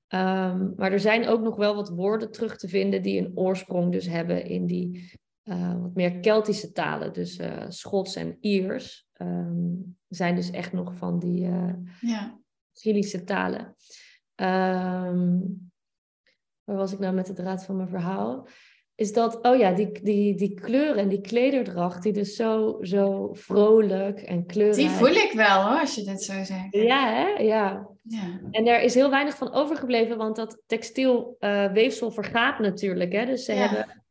Um, 0.10 0.74
maar 0.76 0.92
er 0.92 1.00
zijn 1.00 1.28
ook 1.28 1.42
nog 1.42 1.56
wel 1.56 1.76
wat 1.76 1.90
woorden 1.90 2.32
terug 2.32 2.58
te 2.58 2.68
vinden 2.68 3.02
die 3.02 3.20
een 3.20 3.38
oorsprong 3.38 3.92
dus 3.92 4.08
hebben 4.08 4.46
in 4.46 4.66
die 4.66 5.12
uh, 5.44 5.82
wat 5.82 5.96
meer 5.96 6.20
Keltische 6.20 6.72
talen. 6.72 7.14
Dus 7.14 7.40
uh, 7.40 7.66
Schots 7.68 8.16
en 8.16 8.38
Iers 8.40 9.08
um, 9.22 9.98
zijn 10.08 10.36
dus 10.36 10.50
echt 10.50 10.74
nog 10.74 10.96
van 10.96 11.20
die 11.20 11.48
uh, 11.48 11.74
Ja. 12.02 12.40
Talen. 13.24 13.76
Um, 14.36 15.72
waar 16.64 16.76
was 16.76 16.94
ik 16.94 17.00
nou 17.00 17.14
met 17.14 17.26
de 17.26 17.34
draad 17.34 17.66
van 17.66 17.76
mijn 17.76 17.90
verhaal? 17.90 18.48
Is 18.96 19.14
dat, 19.14 19.40
oh 19.42 19.58
ja, 19.58 19.72
die, 19.72 19.92
die, 20.04 20.36
die 20.36 20.54
kleuren 20.54 20.98
en 20.98 21.10
die 21.10 21.22
klederdracht, 21.22 22.04
die 22.04 22.14
dus 22.14 22.36
zo, 22.36 22.78
zo 22.82 23.30
vrolijk 23.34 24.20
en 24.20 24.46
kleurrijk... 24.46 24.88
Die 24.88 24.90
voel 24.90 25.16
ik 25.16 25.32
wel 25.34 25.62
hoor, 25.62 25.80
als 25.80 25.96
je 25.96 26.04
dit 26.04 26.24
zo 26.24 26.34
zegt. 26.44 26.68
Ja, 26.70 27.14
hè? 27.14 27.44
Ja. 27.44 27.88
Ja. 28.02 28.40
En 28.52 28.68
er 28.68 28.82
is 28.82 28.94
heel 28.94 29.10
weinig 29.10 29.36
van 29.38 29.54
overgebleven, 29.54 30.18
want 30.18 30.36
dat 30.36 30.62
textiel 30.66 31.38
uh, 31.40 31.72
weefsel 31.72 32.12
vergaat 32.12 32.60
natuurlijk. 32.60 33.14
Hè? 33.14 33.26
Dus 33.26 33.46
ze 33.46 33.54
Ja. 33.54 33.68
hebben 33.68 34.04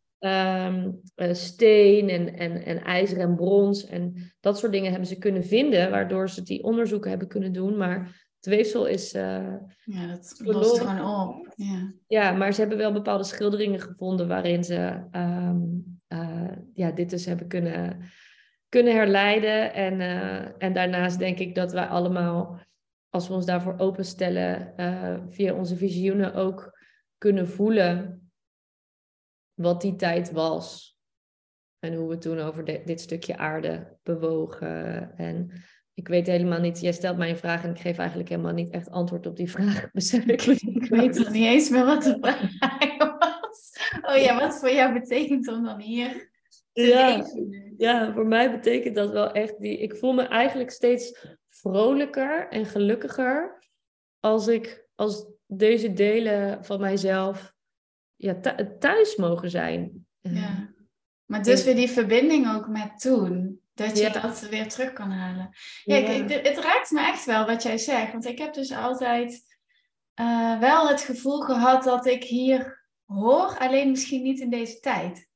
um, 0.77 1.01
uh, 1.17 1.35
steen 1.35 2.09
en, 2.09 2.35
en, 2.37 2.65
en 2.65 2.83
ijzer 2.83 3.19
en 3.19 3.35
brons 3.35 3.87
en 3.87 4.33
dat 4.41 4.59
soort 4.59 4.73
dingen 4.73 4.91
hebben 4.91 5.09
ze 5.09 5.19
kunnen 5.19 5.45
vinden, 5.45 5.91
waardoor 5.91 6.31
ze 6.31 6.43
die 6.43 6.63
onderzoeken 6.63 7.11
hebben 7.11 7.29
kunnen 7.29 7.53
doen. 7.53 7.77
Maar 7.77 8.24
het 8.45 8.55
weefsel 8.55 8.87
is. 8.87 9.15
Uh, 9.15 9.55
ja, 9.85 10.07
dat 10.07 10.35
verloren. 10.37 10.61
lost 10.61 10.81
gewoon 10.81 11.29
op. 11.29 11.53
Ja. 11.57 11.93
ja, 12.07 12.33
maar 12.33 12.53
ze 12.53 12.61
hebben 12.61 12.79
wel 12.79 12.93
bepaalde 12.93 13.25
schilderingen 13.25 13.81
gevonden 13.81 14.29
waarin 14.29 14.65
ze 14.65 15.05
um, 15.13 16.01
uh, 16.09 16.49
ja, 16.73 16.91
dit 16.91 17.11
dus 17.11 17.25
hebben 17.25 17.49
kunnen, 17.49 18.01
kunnen 18.69 18.95
herleiden. 18.95 19.75
En, 19.75 20.01
uh, 20.01 20.63
en 20.63 20.73
daarnaast 20.73 21.19
denk 21.19 21.39
ik 21.39 21.55
dat 21.55 21.73
wij 21.73 21.87
allemaal, 21.87 22.61
als 23.09 23.29
we 23.29 23.35
ons 23.35 23.47
daarvoor 23.47 23.79
openstellen, 23.79 24.73
via 25.31 25.55
onze 25.55 25.77
visioenen 25.77 26.35
ook 26.35 26.79
kunnen 27.19 27.49
voelen 27.49 28.23
wat 29.55 29.81
die 29.81 29.97
tijd 29.97 30.31
was. 30.31 30.97
En 31.79 31.95
hoe 31.95 32.09
we 32.09 32.19
toen 32.19 32.39
over 32.39 32.65
de, 32.65 32.83
dit 32.85 33.01
stukje 33.01 33.37
aarde 33.37 33.99
bewogen. 34.03 35.17
En 35.17 35.51
ik 35.95 36.09
weet 36.09 36.27
helemaal 36.27 36.61
niet, 36.61 36.81
jij 36.81 36.93
stelt 36.93 37.17
mij 37.17 37.31
een 37.31 37.37
vraag 37.37 37.65
en 37.65 37.71
ik 37.71 37.81
geef 37.81 37.99
eigenlijk 37.99 38.29
helemaal 38.29 38.53
niet 38.53 38.71
echt 38.71 38.91
antwoord 38.91 39.27
op 39.27 39.37
die 39.37 39.51
vraag. 39.51 39.89
Ik, 40.27 40.43
ik 40.43 40.89
weet 40.89 41.19
nog 41.19 41.31
niet 41.31 41.47
eens 41.47 41.69
meer 41.69 41.85
wat 41.85 42.03
de 42.03 42.17
vraag 42.21 42.97
was. 42.97 43.73
Oh 44.03 44.17
ja, 44.17 44.41
wat 44.41 44.59
voor 44.59 44.71
jou 44.71 44.93
betekent 44.93 45.49
om 45.49 45.65
dan 45.65 45.81
hier 45.81 46.31
te 46.73 46.83
ja, 46.83 47.17
leven? 47.17 47.75
Ja, 47.77 48.13
voor 48.13 48.27
mij 48.27 48.51
betekent 48.51 48.95
dat 48.95 49.11
wel 49.11 49.33
echt 49.33 49.61
die. 49.61 49.79
Ik 49.79 49.97
voel 49.97 50.13
me 50.13 50.23
eigenlijk 50.23 50.71
steeds 50.71 51.27
vrolijker 51.49 52.49
en 52.49 52.67
gelukkiger 52.67 53.63
als 54.21 54.47
ik 54.47 54.89
als 54.95 55.27
deze 55.47 55.93
delen 55.93 56.65
van 56.65 56.81
mijzelf 56.81 57.53
ja, 58.17 58.41
thuis 58.79 59.17
mogen 59.17 59.51
zijn. 59.51 60.07
Ja. 60.21 60.73
Maar 61.25 61.43
dus 61.43 61.65
weer 61.65 61.75
die 61.75 61.91
verbinding 61.91 62.55
ook 62.55 62.69
met 62.69 63.01
toen. 63.01 63.61
Dat 63.75 63.97
je 63.99 64.03
Ja. 64.03 64.21
dat 64.21 64.41
weer 64.41 64.69
terug 64.69 64.93
kan 64.93 65.11
halen. 65.11 65.49
Ja, 65.85 65.97
ik- 65.97 66.31
ik- 66.31 66.47
het 66.47 66.59
raakt 66.59 66.91
me 66.91 67.01
echt 67.01 67.25
wel 67.25 67.47
wat 67.47 67.63
jij 67.63 67.79
zegt. 67.79 68.13
Want 68.13 68.25
ik 68.25 68.39
heb 68.39 68.55
dus 68.55 68.73
altijd 68.73 69.53
eh, 70.15 70.59
wel 70.59 70.89
het 70.89 71.01
gevoel 71.01 71.41
gehad 71.41 71.85
dat 71.85 72.07
ik 72.07 72.25
hier 72.25 72.85
hoor. 73.05 73.59
Alleen 73.59 73.91
misschien 73.91 74.23
niet 74.23 74.41
in 74.41 74.51
deze 74.51 74.81
tijd. 74.81 75.29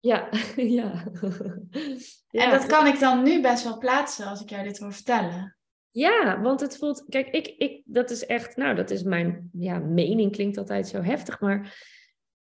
Ja, 0.00 0.28
ja. 0.56 1.04
En 2.30 2.50
dat 2.50 2.66
kan 2.66 2.86
ik 2.86 3.00
dan 3.00 3.22
nu 3.22 3.40
best 3.40 3.64
wel 3.64 3.78
plaatsen 3.78 4.26
als 4.26 4.40
ik 4.42 4.50
jou 4.50 4.64
dit 4.64 4.78
hoor 4.78 4.92
vertellen. 4.92 5.56
Ja, 5.90 6.40
want 6.40 6.60
het 6.60 6.78
voelt, 6.78 7.04
kijk, 7.08 7.28
ik, 7.28 7.46
ik, 7.46 7.82
dat 7.84 8.10
is 8.10 8.26
echt, 8.26 8.56
nou, 8.56 8.74
dat 8.74 8.90
is 8.90 9.02
mijn 9.02 9.50
ja, 9.52 9.78
mening, 9.78 10.32
klinkt 10.32 10.58
altijd 10.58 10.88
zo 10.88 11.02
heftig, 11.02 11.40
maar 11.40 11.84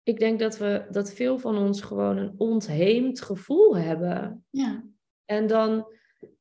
ik 0.04 0.20
denk 0.20 0.40
dat 0.40 0.58
we, 0.58 0.88
dat 0.90 1.14
veel 1.14 1.40
van 1.40 1.58
ons 1.58 1.82
gewoon 1.82 2.18
een 2.18 2.34
ontheemd 2.38 3.22
gevoel 3.22 3.78
hebben. 3.78 4.46
Ja, 4.50 4.84
En 5.32 5.48
dan 5.48 5.86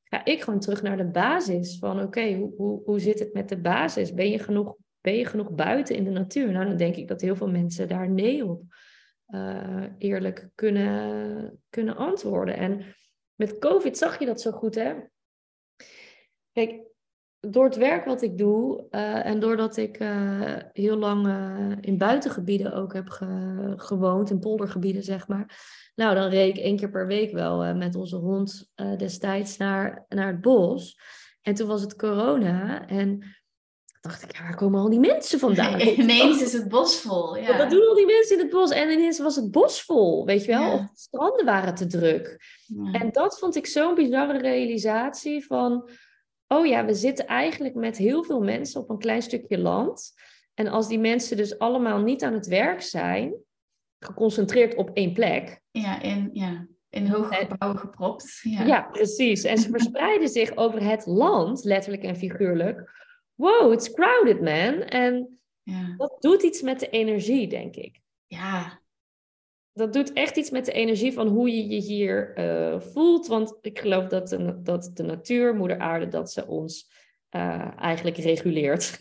ga 0.04 0.24
ik 0.24 0.42
gewoon 0.42 0.60
terug 0.60 0.82
naar 0.82 0.96
de 0.96 1.10
basis 1.10 1.78
van, 1.78 2.02
oké, 2.02 2.34
hoe, 2.34 2.54
hoe, 2.56 2.82
hoe 2.84 3.00
zit 3.00 3.18
het 3.18 3.32
met 3.32 3.48
de 3.48 3.60
basis? 3.60 4.14
Ben 4.14 4.30
je, 4.30 4.38
genoeg, 4.38 4.76
ben 5.00 5.16
je 5.16 5.24
genoeg 5.24 5.50
buiten 5.50 5.96
in 5.96 6.04
de 6.04 6.10
natuur? 6.10 6.52
Nou, 6.52 6.66
dan 6.66 6.76
denk 6.76 6.96
ik 6.96 7.08
dat 7.08 7.20
heel 7.20 7.36
veel 7.36 7.50
mensen 7.50 7.88
daar 7.88 8.10
nee 8.10 8.44
op 8.44 8.62
eh, 9.26 9.84
eerlijk 9.98 10.48
kunnen, 10.54 11.62
kunnen 11.68 11.96
antwoorden. 11.96 12.56
En 12.56 12.94
met 13.34 13.58
COVID 13.58 13.98
zag 13.98 14.18
je 14.18 14.26
dat 14.26 14.40
zo 14.40 14.50
goed, 14.50 14.74
hè? 14.74 14.94
Kijk, 16.52 16.80
door 17.40 17.64
het 17.64 17.76
werk 17.76 18.04
wat 18.04 18.22
ik 18.22 18.38
doe 18.38 18.86
eh, 18.90 19.26
en 19.26 19.40
doordat 19.40 19.76
ik 19.76 19.96
eh, 19.98 20.56
heel 20.72 20.96
lang 20.96 21.26
eh, 21.26 21.76
in 21.80 21.98
buitengebieden 21.98 22.72
ook 22.72 22.92
heb 22.92 23.08
ge- 23.08 23.74
gewoond, 23.76 24.30
in 24.30 24.38
poldergebieden 24.38 25.02
zeg 25.02 25.28
maar. 25.28 25.58
Nou, 25.94 26.14
dan 26.14 26.28
reed 26.28 26.56
ik 26.56 26.64
één 26.64 26.76
keer 26.76 26.90
per 26.90 27.06
week 27.06 27.32
wel 27.32 27.74
met 27.74 27.94
onze 27.94 28.16
hond 28.16 28.70
destijds 28.96 29.56
naar, 29.56 30.04
naar 30.08 30.26
het 30.26 30.40
bos. 30.40 30.98
En 31.42 31.54
toen 31.54 31.66
was 31.66 31.80
het 31.80 31.96
corona 31.96 32.86
en 32.86 33.24
dacht 34.00 34.22
ik, 34.22 34.36
ja, 34.36 34.42
waar 34.42 34.56
komen 34.56 34.80
al 34.80 34.90
die 34.90 35.00
mensen 35.00 35.38
vandaan? 35.38 35.80
ineens 36.04 36.42
is 36.42 36.52
het 36.52 36.68
bos 36.68 37.00
vol. 37.00 37.36
Ja. 37.36 37.56
Wat 37.58 37.70
doen 37.70 37.88
al 37.88 37.94
die 37.94 38.06
mensen 38.06 38.36
in 38.36 38.42
het 38.42 38.50
bos? 38.50 38.70
En 38.70 38.90
ineens 38.90 39.18
was 39.18 39.36
het 39.36 39.50
bos 39.50 39.82
vol, 39.82 40.24
weet 40.24 40.44
je 40.44 40.50
wel? 40.50 40.60
Ja. 40.62 40.74
Of 40.74 40.80
de 40.80 40.90
stranden 40.94 41.44
waren 41.44 41.74
te 41.74 41.86
druk. 41.86 42.40
Ja. 42.66 42.92
En 42.92 43.12
dat 43.12 43.38
vond 43.38 43.56
ik 43.56 43.66
zo'n 43.66 43.94
bizarre 43.94 44.38
realisatie 44.38 45.46
van, 45.46 45.88
oh 46.54 46.66
ja, 46.66 46.84
we 46.84 46.94
zitten 46.94 47.26
eigenlijk 47.26 47.74
met 47.74 47.96
heel 47.96 48.24
veel 48.24 48.40
mensen 48.42 48.80
op 48.80 48.90
een 48.90 48.98
klein 48.98 49.22
stukje 49.22 49.58
land. 49.58 50.12
En 50.54 50.66
als 50.68 50.88
die 50.88 50.98
mensen 50.98 51.36
dus 51.36 51.58
allemaal 51.58 51.98
niet 51.98 52.24
aan 52.24 52.32
het 52.32 52.46
werk 52.46 52.80
zijn, 52.82 53.34
geconcentreerd 53.98 54.74
op 54.74 54.90
één 54.92 55.12
plek. 55.12 55.60
Ja, 55.70 56.02
in, 56.02 56.30
ja, 56.32 56.66
in 56.88 57.06
hoge 57.06 57.34
gebouwen 57.34 57.80
gepropt. 57.80 58.40
Ja. 58.42 58.64
Ja, 58.64 58.82
precies. 58.82 59.44
En 59.44 59.58
ze 59.58 59.70
verspreiden 59.70 60.28
zich 60.38 60.56
over 60.56 60.82
het 60.82 61.06
land, 61.06 61.64
letterlijk 61.64 62.02
en 62.02 62.16
figuurlijk. 62.16 62.90
Wow, 63.34 63.72
it's 63.72 63.92
crowded, 63.92 64.40
man. 64.40 64.82
En 64.82 65.40
Ja. 65.62 65.94
dat 65.96 66.16
doet 66.20 66.42
iets 66.42 66.62
met 66.62 66.80
de 66.80 66.88
energie, 66.88 67.48
denk 67.48 67.76
ik. 67.76 68.00
ja. 68.26 68.79
Dat 69.72 69.92
doet 69.92 70.12
echt 70.12 70.36
iets 70.36 70.50
met 70.50 70.64
de 70.64 70.72
energie 70.72 71.12
van 71.12 71.28
hoe 71.28 71.50
je 71.56 71.68
je 71.68 71.80
hier 71.80 72.34
eh, 72.34 72.80
voelt. 72.80 73.26
Want 73.26 73.58
ik 73.60 73.78
geloof 73.78 74.06
dat 74.06 74.28
de, 74.28 74.62
dat 74.62 74.90
de 74.94 75.02
natuur, 75.02 75.54
moeder 75.54 75.78
aarde, 75.78 76.08
dat 76.08 76.32
ze 76.32 76.46
ons 76.46 76.90
eh, 77.28 77.78
eigenlijk 77.78 78.16
reguleert. 78.16 78.96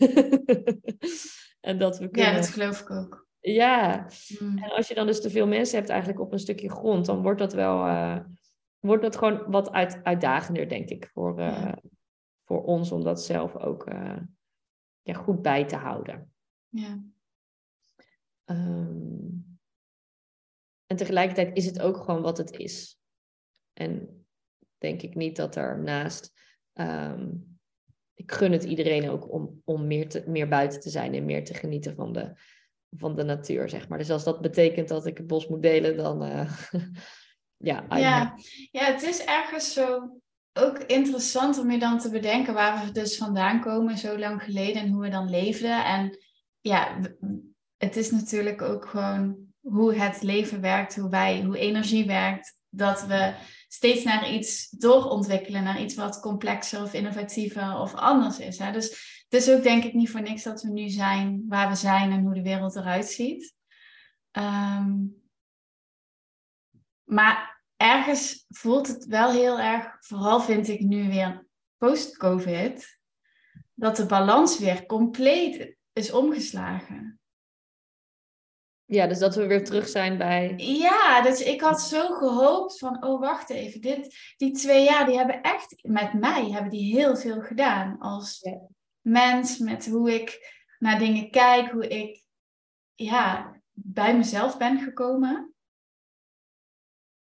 en 1.60 1.78
dat 1.78 1.98
we 1.98 2.08
ja, 2.12 2.32
dat 2.32 2.48
geloof 2.48 2.80
ik 2.80 2.90
ook. 2.90 3.28
Ja, 3.40 4.06
Mm. 4.38 4.58
en 4.58 4.70
als 4.70 4.88
je 4.88 4.94
dan 4.94 5.06
dus 5.06 5.20
te 5.20 5.30
veel 5.30 5.46
mensen 5.46 5.76
hebt 5.78 5.88
eigenlijk 5.90 6.20
op 6.20 6.32
een 6.32 6.38
stukje 6.38 6.70
grond, 6.70 7.06
dan 7.06 7.22
wordt 7.22 7.38
dat 7.38 7.52
wel... 7.52 7.86
eh, 7.86 8.18
wordt 8.78 9.02
dat 9.02 9.16
gewoon 9.16 9.44
wat 9.50 9.70
uit, 9.70 10.00
uitdagender, 10.02 10.68
denk 10.68 10.88
ik, 10.88 11.06
voor, 11.12 11.40
Ja. 11.40 11.78
voor 12.44 12.62
ons 12.64 12.92
om 12.92 13.04
dat 13.04 13.22
zelf 13.24 13.56
ook 13.56 13.88
ja, 15.02 15.12
goed 15.14 15.42
bij 15.42 15.64
te 15.64 15.76
houden. 15.76 16.32
Ja. 16.68 17.02
Ehm, 18.44 19.28
en 20.90 20.96
tegelijkertijd 20.96 21.56
is 21.56 21.66
het 21.66 21.80
ook 21.80 21.96
gewoon 21.96 22.22
wat 22.22 22.38
het 22.38 22.50
is. 22.56 22.98
En 23.72 24.24
denk 24.78 25.02
ik 25.02 25.14
niet 25.14 25.36
dat 25.36 25.56
er 25.56 25.78
naast. 25.82 26.32
ehm, 26.72 27.28
ik 28.14 28.32
gun 28.32 28.52
het 28.52 28.64
iedereen 28.64 29.10
ook 29.10 29.32
om, 29.32 29.62
om 29.64 29.86
meer, 29.86 30.08
te, 30.08 30.24
meer 30.26 30.48
buiten 30.48 30.80
te 30.80 30.90
zijn 30.90 31.14
en 31.14 31.24
meer 31.24 31.44
te 31.44 31.54
genieten 31.54 31.94
van 31.94 32.12
de, 32.12 32.32
van 32.90 33.16
de 33.16 33.22
natuur, 33.22 33.68
zeg 33.68 33.88
maar. 33.88 33.98
Dus 33.98 34.10
als 34.10 34.24
dat 34.24 34.40
betekent 34.40 34.88
dat 34.88 35.06
ik 35.06 35.16
het 35.18 35.26
bos 35.26 35.48
moet 35.48 35.62
delen, 35.62 35.96
dan. 35.96 36.22
eh, 36.24 36.52
ja, 37.70 37.86
Ja. 37.88 38.34
ja, 38.70 38.84
het 38.84 39.02
is 39.02 39.24
ergens 39.24 39.72
zo 39.72 40.20
ook 40.52 40.78
interessant 40.78 41.58
om 41.58 41.70
je 41.70 41.78
dan 41.78 41.98
te 41.98 42.10
bedenken 42.10 42.54
waar 42.54 42.84
we 42.86 42.92
dus 42.92 43.16
vandaan 43.16 43.60
komen 43.60 43.98
zo 43.98 44.18
lang 44.18 44.42
geleden 44.42 44.82
en 44.82 44.90
hoe 44.90 45.02
we 45.02 45.08
dan 45.08 45.30
leefden. 45.30 45.84
En 45.84 46.18
ja, 46.60 47.00
het 47.76 47.96
is 47.96 48.10
natuurlijk 48.10 48.62
ook 48.62 48.86
gewoon 48.86 49.49
hoe 49.70 49.94
het 49.94 50.22
leven 50.22 50.60
werkt, 50.60 50.96
hoe 50.96 51.10
wij, 51.10 51.42
hoe 51.42 51.58
energie 51.58 52.06
werkt, 52.06 52.58
dat 52.68 53.06
we 53.06 53.34
steeds 53.68 54.04
naar 54.04 54.30
iets 54.30 54.70
doorontwikkelen, 54.70 55.62
naar 55.62 55.80
iets 55.80 55.94
wat 55.94 56.20
complexer 56.20 56.82
of 56.82 56.94
innovatiever 56.94 57.78
of 57.78 57.94
anders 57.94 58.38
is. 58.38 58.58
Hè? 58.58 58.72
Dus 58.72 58.88
het 59.28 59.42
is 59.42 59.50
ook 59.50 59.62
denk 59.62 59.84
ik 59.84 59.94
niet 59.94 60.10
voor 60.10 60.22
niks 60.22 60.42
dat 60.42 60.62
we 60.62 60.70
nu 60.70 60.88
zijn 60.88 61.44
waar 61.48 61.68
we 61.68 61.74
zijn 61.74 62.12
en 62.12 62.20
hoe 62.20 62.34
de 62.34 62.42
wereld 62.42 62.76
eruit 62.76 63.06
ziet. 63.06 63.54
Ehm, 64.30 64.96
maar 67.04 67.64
ergens 67.76 68.44
voelt 68.48 68.86
het 68.86 69.04
wel 69.04 69.30
heel 69.30 69.60
erg, 69.60 69.96
vooral 70.00 70.40
vind 70.40 70.68
ik 70.68 70.80
nu 70.80 71.08
weer 71.08 71.46
post-COVID, 71.76 73.00
dat 73.74 73.96
de 73.96 74.06
balans 74.06 74.58
weer 74.58 74.86
compleet 74.86 75.76
is 75.92 76.12
omgeslagen. 76.12 77.19
Ja, 78.90 79.06
dus 79.06 79.18
dat 79.18 79.34
we 79.34 79.46
weer 79.46 79.64
terug 79.64 79.88
zijn 79.88 80.18
bij. 80.18 80.54
Ja, 80.56 81.22
dus 81.22 81.42
ik 81.42 81.60
had 81.60 81.80
zo 81.80 82.14
gehoopt 82.14 82.78
van, 82.78 83.04
oh 83.04 83.20
wacht 83.20 83.50
even, 83.50 83.80
dit, 83.80 84.16
die 84.36 84.52
twee 84.52 84.84
jaar, 84.84 85.06
die 85.06 85.16
hebben 85.16 85.42
echt 85.42 85.74
met 85.82 86.12
mij 86.12 86.50
hebben 86.50 86.70
die 86.70 86.94
heel 86.94 87.16
veel 87.16 87.40
gedaan 87.40 87.98
als 87.98 88.48
mens, 89.00 89.58
met 89.58 89.88
hoe 89.88 90.14
ik 90.14 90.58
naar 90.78 90.98
dingen 90.98 91.30
kijk, 91.30 91.70
hoe 91.70 91.88
ik 91.88 92.24
ja, 92.94 93.54
bij 93.72 94.16
mezelf 94.16 94.58
ben 94.58 94.78
gekomen. 94.78 95.49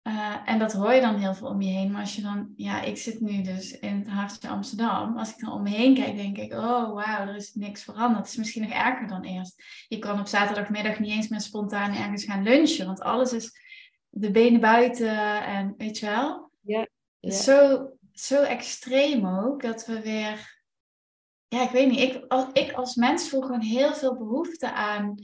Uh, 0.08 0.36
en 0.46 0.60
dat 0.60 0.74
hoor 0.74 0.94
je 0.94 1.02
dan 1.02 1.16
heel 1.16 1.34
veel 1.34 1.48
om 1.48 1.62
je 1.62 1.72
heen. 1.72 1.92
Maar 1.92 2.02
als 2.02 2.16
je 2.16 2.22
dan, 2.22 2.54
ja, 2.56 2.82
ik 2.82 2.98
zit 2.98 3.20
nu 3.20 3.42
dus 3.42 3.80
in 3.80 3.98
het 3.98 4.08
hartje 4.08 4.48
Amsterdam. 4.48 5.18
Als 5.18 5.30
ik 5.30 5.40
dan 5.40 5.52
om 5.52 5.64
me 5.64 5.70
heen 5.70 5.96
kijk, 5.96 6.16
denk 6.16 6.38
ik, 6.38 6.54
oh 6.54 6.94
wauw, 6.94 7.28
er 7.28 7.36
is 7.36 7.54
niks 7.54 7.84
veranderd. 7.84 8.18
Het 8.18 8.28
is 8.28 8.36
misschien 8.36 8.62
nog 8.62 8.72
erger 8.72 9.08
dan 9.08 9.24
eerst. 9.24 9.64
Je 9.88 10.00
kan 10.00 10.20
op 10.20 10.28
zaterdagmiddag 10.28 11.00
niet 11.00 11.12
eens 11.12 11.28
meer 11.28 11.42
spontaan 11.42 11.96
ergens 11.96 12.24
gaan 12.24 12.44
lunchen. 12.44 12.86
Want 12.86 13.02
alles 13.02 13.34
is 13.34 13.60
de 14.10 14.32
benen 14.32 14.60
buiten 14.60 15.44
en 15.46 15.74
weet 15.78 15.98
je 15.98 16.06
wel. 16.06 16.52
Ja. 16.62 16.88
ja. 17.20 17.32
Zo, 17.32 17.90
zo 18.14 18.42
extreem 18.42 19.28
ook, 19.28 19.62
dat 19.62 19.86
we 19.86 20.02
weer... 20.02 20.64
Ja, 21.48 21.64
ik 21.64 21.70
weet 21.70 21.90
niet. 21.90 22.00
Ik, 22.00 22.26
als, 22.28 22.46
ik 22.54 22.72
als 22.72 22.96
mens 22.96 23.30
voel 23.30 23.42
gewoon 23.42 23.62
heel 23.62 23.94
veel 23.94 24.18
behoefte 24.18 24.72
aan 24.72 25.16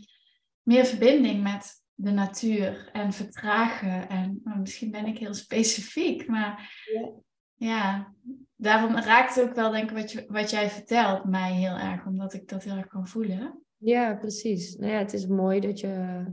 meer 0.62 0.86
verbinding 0.86 1.44
met 1.44 1.81
de 2.02 2.12
natuur 2.12 2.90
en 2.94 3.14
vertragen. 3.14 4.10
En 4.10 4.42
nou, 4.44 4.60
misschien 4.60 4.92
ben 4.92 5.06
ik 5.06 5.18
heel 5.18 5.34
specifiek, 5.34 6.28
maar 6.28 6.84
ja, 6.94 7.12
ja 7.56 8.14
daarom 8.56 8.96
raakt 8.96 9.36
het 9.36 9.50
ook 9.50 9.56
wel, 9.56 9.72
denk 9.72 9.90
ik, 9.90 9.98
wat, 9.98 10.12
je, 10.12 10.26
wat 10.28 10.50
jij 10.50 10.70
vertelt 10.70 11.26
mij 11.26 11.54
heel 11.54 11.76
erg, 11.76 12.06
omdat 12.06 12.34
ik 12.34 12.48
dat 12.48 12.64
heel 12.64 12.76
erg 12.76 12.88
kan 12.88 13.08
voelen. 13.08 13.64
Ja, 13.78 14.16
precies. 14.16 14.76
Nou 14.76 14.92
ja, 14.92 14.98
het 14.98 15.14
is 15.14 15.28
mooi 15.28 15.60
dat 15.60 15.80
je 15.80 16.26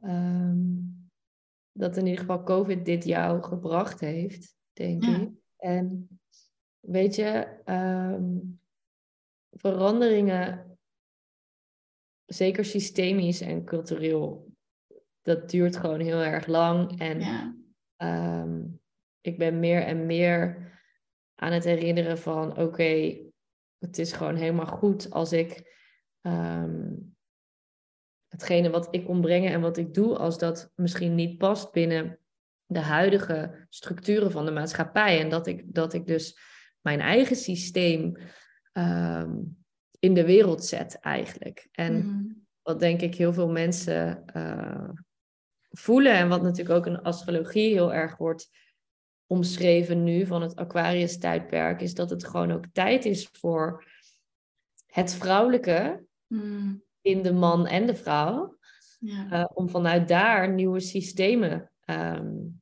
ehm, 0.00 0.56
dat 1.72 1.96
in 1.96 2.06
ieder 2.06 2.20
geval 2.20 2.42
COVID 2.42 2.84
dit 2.84 3.04
jou 3.04 3.42
gebracht 3.42 4.00
heeft, 4.00 4.56
denk 4.72 5.04
ik. 5.04 5.30
En 5.56 6.08
weet 6.80 7.14
je, 7.14 7.60
ehm, 7.64 8.38
veranderingen, 9.50 10.78
zeker 12.24 12.64
systemisch 12.64 13.40
en 13.40 13.64
cultureel, 13.64 14.47
dat 15.28 15.50
duurt 15.50 15.76
gewoon 15.76 16.00
heel 16.00 16.22
erg 16.22 16.46
lang. 16.46 17.00
En 17.00 17.20
ja. 17.20 17.54
Ehm, 17.96 18.62
ik 19.20 19.38
ben 19.38 19.58
meer 19.58 19.82
en 19.82 20.06
meer 20.06 20.72
aan 21.34 21.52
het 21.52 21.64
herinneren 21.64 22.18
van 22.18 22.58
oké, 22.58 23.16
het 23.78 23.98
is 23.98 24.12
gewoon 24.12 24.36
helemaal 24.36 24.66
goed 24.66 25.10
als 25.10 25.32
ik 25.32 25.76
ehm, 26.20 26.92
hetgene 28.28 28.70
wat 28.70 28.88
ik 28.90 29.04
kom 29.04 29.20
brengen 29.20 29.52
en 29.52 29.60
wat 29.60 29.76
ik 29.76 29.94
doe, 29.94 30.16
als 30.16 30.38
dat 30.38 30.72
misschien 30.74 31.14
niet 31.14 31.38
past 31.38 31.72
binnen 31.72 32.18
de 32.66 32.80
huidige 32.80 33.66
structuren 33.68 34.30
van 34.30 34.44
de 34.44 34.50
maatschappij. 34.50 35.20
En 35.20 35.28
dat 35.28 35.46
ik, 35.46 35.74
dat 35.74 35.92
ik 35.92 36.06
dus 36.06 36.38
mijn 36.80 37.00
eigen 37.00 37.36
systeem 37.36 38.16
ehm, 38.72 39.36
in 39.98 40.14
de 40.14 40.24
wereld 40.24 40.64
zet 40.64 40.98
eigenlijk. 41.00 41.68
En 41.72 41.96
mhm. 41.96 42.32
wat 42.62 42.80
denk 42.80 43.00
ik 43.00 43.14
heel 43.14 43.32
veel 43.32 43.50
mensen 43.50 44.24
uh, 44.36 44.88
voelen. 45.70 46.12
En 46.12 46.28
wat 46.28 46.42
natuurlijk 46.42 46.78
ook 46.78 46.86
in 46.86 47.02
astrologie 47.02 47.72
heel 47.72 47.94
erg 47.94 48.16
wordt 48.16 48.50
omschreven 49.26 50.04
nu 50.04 50.26
van 50.26 50.42
het 50.42 50.56
Aquarius-tijdperk, 50.56 51.80
is 51.80 51.94
dat 51.94 52.10
het 52.10 52.24
gewoon 52.24 52.52
ook 52.52 52.64
tijd 52.72 53.04
is 53.04 53.28
voor 53.32 53.84
het 54.86 55.14
vrouwelijke 55.14 56.04
hmm. 56.26 56.82
in 57.00 57.22
de 57.22 57.32
man 57.32 57.66
en 57.66 57.86
de 57.86 57.94
vrouw. 57.94 58.56
Ja. 58.98 59.26
Uh, 59.32 59.44
om 59.54 59.68
vanuit 59.68 60.08
daar 60.08 60.52
nieuwe 60.52 60.80
systemen 60.80 61.70
um, 61.84 62.60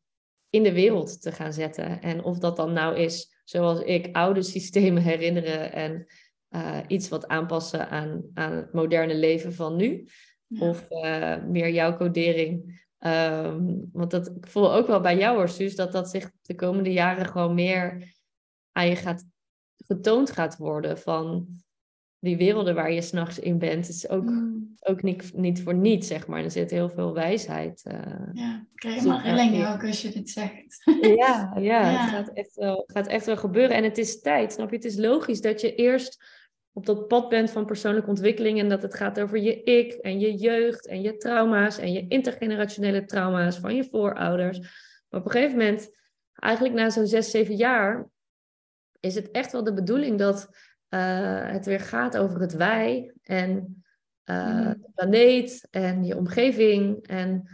in 0.50 0.62
de 0.62 0.72
wereld 0.72 1.22
te 1.22 1.32
gaan 1.32 1.52
zetten. 1.52 2.02
En 2.02 2.22
of 2.22 2.38
dat 2.38 2.56
dan 2.56 2.72
nou 2.72 2.96
is, 2.96 3.40
zoals 3.44 3.80
ik, 3.80 4.16
oude 4.16 4.42
systemen 4.42 5.02
herinneren 5.02 5.72
en 5.72 6.06
uh, 6.50 6.78
iets 6.86 7.08
wat 7.08 7.28
aanpassen 7.28 7.88
aan, 7.88 8.22
aan 8.34 8.52
het 8.52 8.72
moderne 8.72 9.14
leven 9.14 9.54
van 9.54 9.76
nu. 9.76 10.06
Ja. 10.46 10.68
Of 10.68 10.86
uh, 10.90 11.44
meer 11.44 11.70
jouw 11.70 11.96
codering 11.96 12.84
Ehm, 12.98 13.74
want 13.92 14.10
dat, 14.10 14.26
ik 14.26 14.46
voel 14.46 14.74
ook 14.74 14.86
wel 14.86 15.00
bij 15.00 15.16
jou 15.16 15.36
hoor, 15.36 15.48
Suus, 15.48 15.76
dat 15.76 15.92
dat 15.92 16.10
zich 16.10 16.30
de 16.42 16.54
komende 16.54 16.92
jaren 16.92 17.26
gewoon 17.26 17.54
meer 17.54 18.14
aan 18.72 18.88
je 18.88 18.96
gaat, 18.96 19.24
getoond 19.76 20.30
gaat 20.30 20.56
worden. 20.56 20.98
Van 20.98 21.46
die 22.18 22.36
werelden 22.36 22.74
waar 22.74 22.92
je 22.92 23.02
s'nachts 23.02 23.38
in 23.38 23.58
bent, 23.58 23.88
is 23.88 24.08
ook, 24.08 24.24
mm. 24.24 24.74
ook 24.80 25.02
niet, 25.02 25.32
niet 25.34 25.62
voor 25.62 25.74
niets, 25.74 26.06
zeg 26.06 26.26
maar. 26.26 26.44
Er 26.44 26.50
zit 26.50 26.70
heel 26.70 26.88
veel 26.88 27.14
wijsheid. 27.14 27.82
Uh, 27.92 27.98
ja, 28.32 28.66
ik 28.72 28.76
krijg 28.76 28.94
helemaal 28.94 29.20
rillingen 29.20 29.72
ook 29.72 29.84
als 29.84 30.02
je 30.02 30.10
dit 30.10 30.30
zegt. 30.30 30.82
Ja, 31.00 31.52
ja, 31.54 31.60
ja. 31.60 32.00
het 32.00 32.10
gaat 32.10 32.30
echt, 32.32 32.54
wel, 32.54 32.84
gaat 32.86 33.06
echt 33.06 33.26
wel 33.26 33.36
gebeuren. 33.36 33.76
En 33.76 33.84
het 33.84 33.98
is 33.98 34.20
tijd, 34.20 34.52
snap 34.52 34.70
je? 34.70 34.76
Het 34.76 34.84
is 34.84 34.96
logisch 34.96 35.40
dat 35.40 35.60
je 35.60 35.74
eerst 35.74 36.24
op 36.76 36.86
dat 36.86 37.08
pad 37.08 37.28
bent 37.28 37.50
van 37.50 37.66
persoonlijke 37.66 38.08
ontwikkeling 38.08 38.58
en 38.58 38.68
dat 38.68 38.82
het 38.82 38.94
gaat 38.94 39.20
over 39.20 39.38
je 39.38 39.62
ik 39.62 39.92
en 39.92 40.20
je 40.20 40.34
jeugd 40.34 40.86
en 40.86 41.00
je 41.02 41.16
trauma's 41.16 41.78
en 41.78 41.92
je 41.92 42.08
intergenerationele 42.08 43.04
trauma's 43.04 43.58
van 43.58 43.74
je 43.74 43.84
voorouders. 43.84 44.58
Maar 45.08 45.20
op 45.20 45.26
een 45.26 45.32
gegeven 45.32 45.58
moment, 45.58 45.90
eigenlijk 46.32 46.74
na 46.74 46.90
zo'n 46.90 47.06
zes, 47.06 47.30
zeven 47.30 47.54
jaar, 47.54 48.08
is 49.00 49.14
het 49.14 49.30
echt 49.30 49.52
wel 49.52 49.64
de 49.64 49.72
bedoeling 49.72 50.18
dat 50.18 50.48
uh, 50.90 51.50
het 51.50 51.66
weer 51.66 51.80
gaat 51.80 52.16
over 52.16 52.40
het 52.40 52.52
wij 52.52 53.14
en 53.22 53.84
uh, 54.24 54.70
de 54.70 54.90
planeet 54.94 55.68
en 55.70 56.04
je 56.04 56.16
omgeving 56.16 57.06
en 57.06 57.48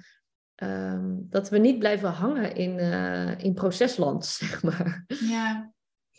um, 0.62 1.26
dat 1.30 1.48
we 1.48 1.58
niet 1.58 1.78
blijven 1.78 2.08
hangen 2.08 2.54
in, 2.54 2.78
uh, 2.78 3.38
in 3.38 3.54
procesland, 3.54 4.26
zeg 4.40 4.62
maar. 4.62 5.04
Ja, 5.06 5.72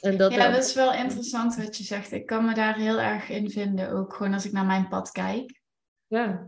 en 0.03 0.17
dat 0.17 0.33
ja, 0.33 0.51
dat 0.51 0.63
is 0.63 0.73
wel 0.73 0.93
interessant 0.93 1.55
wat 1.55 1.77
je 1.77 1.83
zegt. 1.83 2.11
Ik 2.11 2.25
kan 2.25 2.45
me 2.45 2.53
daar 2.53 2.75
heel 2.75 2.99
erg 2.99 3.29
in 3.29 3.49
vinden, 3.49 3.91
ook 3.91 4.13
gewoon 4.13 4.33
als 4.33 4.45
ik 4.45 4.51
naar 4.51 4.65
mijn 4.65 4.87
pad 4.87 5.11
kijk. 5.11 5.61
Ja. 6.07 6.47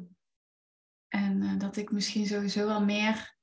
En 1.07 1.41
uh, 1.41 1.57
dat 1.59 1.77
ik 1.77 1.91
misschien 1.91 2.25
sowieso 2.25 2.65
wel 2.65 2.83
meer 2.83 3.37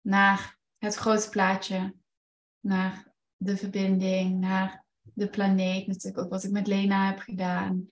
naar 0.00 0.58
het 0.78 0.94
grote 0.94 1.28
plaatje, 1.28 1.94
naar 2.60 3.12
de 3.36 3.56
verbinding, 3.56 4.40
naar 4.40 4.84
de 5.02 5.28
planeet, 5.28 5.86
natuurlijk 5.86 6.24
ook 6.24 6.30
wat 6.30 6.44
ik 6.44 6.50
met 6.50 6.66
Lena 6.66 7.06
heb 7.06 7.18
gedaan. 7.18 7.90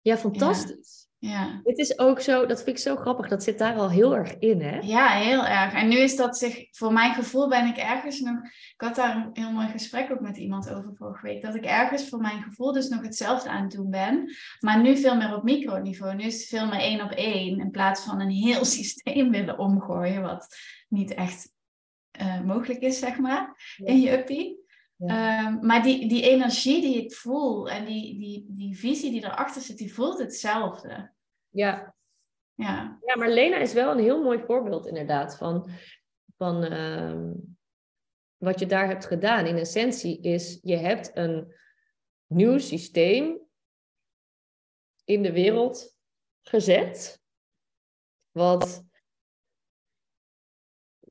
Ja, 0.00 0.16
fantastisch. 0.16 1.08
Ja. 1.26 1.60
Dit 1.62 1.78
is 1.78 1.98
ook 1.98 2.20
zo, 2.20 2.46
dat 2.46 2.62
vind 2.62 2.76
ik 2.76 2.82
zo 2.82 2.96
grappig, 2.96 3.28
dat 3.28 3.42
zit 3.42 3.58
daar 3.58 3.74
al 3.76 3.90
heel 3.90 4.16
erg 4.16 4.38
in, 4.38 4.60
hè? 4.60 4.78
Ja, 4.78 5.08
heel 5.08 5.46
erg. 5.46 5.72
En 5.72 5.88
nu 5.88 5.96
is 5.96 6.16
dat 6.16 6.38
zich, 6.38 6.66
voor 6.70 6.92
mijn 6.92 7.14
gevoel 7.14 7.48
ben 7.48 7.66
ik 7.66 7.76
ergens 7.76 8.20
nog, 8.20 8.36
ik 8.44 8.80
had 8.80 8.94
daar 8.94 9.16
een 9.16 9.30
heel 9.32 9.52
mooi 9.52 9.68
gesprek 9.68 10.10
ook 10.10 10.20
met 10.20 10.36
iemand 10.36 10.70
over 10.70 10.94
vorige 10.94 11.26
week, 11.26 11.42
dat 11.42 11.54
ik 11.54 11.64
ergens 11.64 12.08
voor 12.08 12.20
mijn 12.20 12.42
gevoel 12.42 12.72
dus 12.72 12.88
nog 12.88 13.02
hetzelfde 13.02 13.48
aan 13.48 13.62
het 13.62 13.72
doen 13.72 13.90
ben, 13.90 14.30
maar 14.60 14.82
nu 14.82 14.96
veel 14.96 15.16
meer 15.16 15.34
op 15.34 15.42
microniveau. 15.42 16.14
Nu 16.14 16.24
is 16.24 16.38
het 16.38 16.48
veel 16.48 16.66
meer 16.66 16.80
één 16.80 17.02
op 17.02 17.10
één, 17.10 17.60
in 17.60 17.70
plaats 17.70 18.04
van 18.04 18.20
een 18.20 18.30
heel 18.30 18.64
systeem 18.78 19.30
willen 19.30 19.58
omgooien, 19.58 20.22
wat 20.22 20.56
niet 20.88 21.14
echt 21.14 21.52
uh, 22.20 22.40
mogelijk 22.40 22.80
is, 22.80 22.98
zeg 22.98 23.18
maar, 23.18 23.74
ja. 23.76 23.86
in 23.86 24.00
je 24.00 24.18
uppie. 24.18 24.64
Ja. 24.96 25.46
Um, 25.46 25.66
maar 25.66 25.82
die, 25.82 26.08
die 26.08 26.22
energie 26.22 26.80
die 26.80 27.04
ik 27.04 27.14
voel 27.14 27.70
en 27.70 27.84
die, 27.84 28.18
die, 28.18 28.46
die 28.48 28.78
visie 28.78 29.10
die 29.10 29.24
erachter 29.24 29.62
zit, 29.62 29.78
die 29.78 29.94
voelt 29.94 30.18
hetzelfde. 30.18 31.14
Ja. 31.56 31.94
Ja. 32.54 32.98
ja, 33.04 33.16
maar 33.16 33.30
Lena 33.30 33.56
is 33.56 33.72
wel 33.72 33.90
een 33.90 34.02
heel 34.02 34.22
mooi 34.22 34.44
voorbeeld 34.44 34.86
inderdaad 34.86 35.36
van, 35.36 35.70
van 36.36 36.72
uh, 36.72 37.32
wat 38.36 38.58
je 38.58 38.66
daar 38.66 38.86
hebt 38.86 39.06
gedaan. 39.06 39.46
In 39.46 39.56
essentie 39.56 40.20
is, 40.20 40.58
je 40.62 40.76
hebt 40.76 41.16
een 41.16 41.54
nieuw 42.26 42.58
systeem 42.58 43.40
in 45.04 45.22
de 45.22 45.32
wereld 45.32 45.98
gezet, 46.42 47.22
wat 48.30 48.84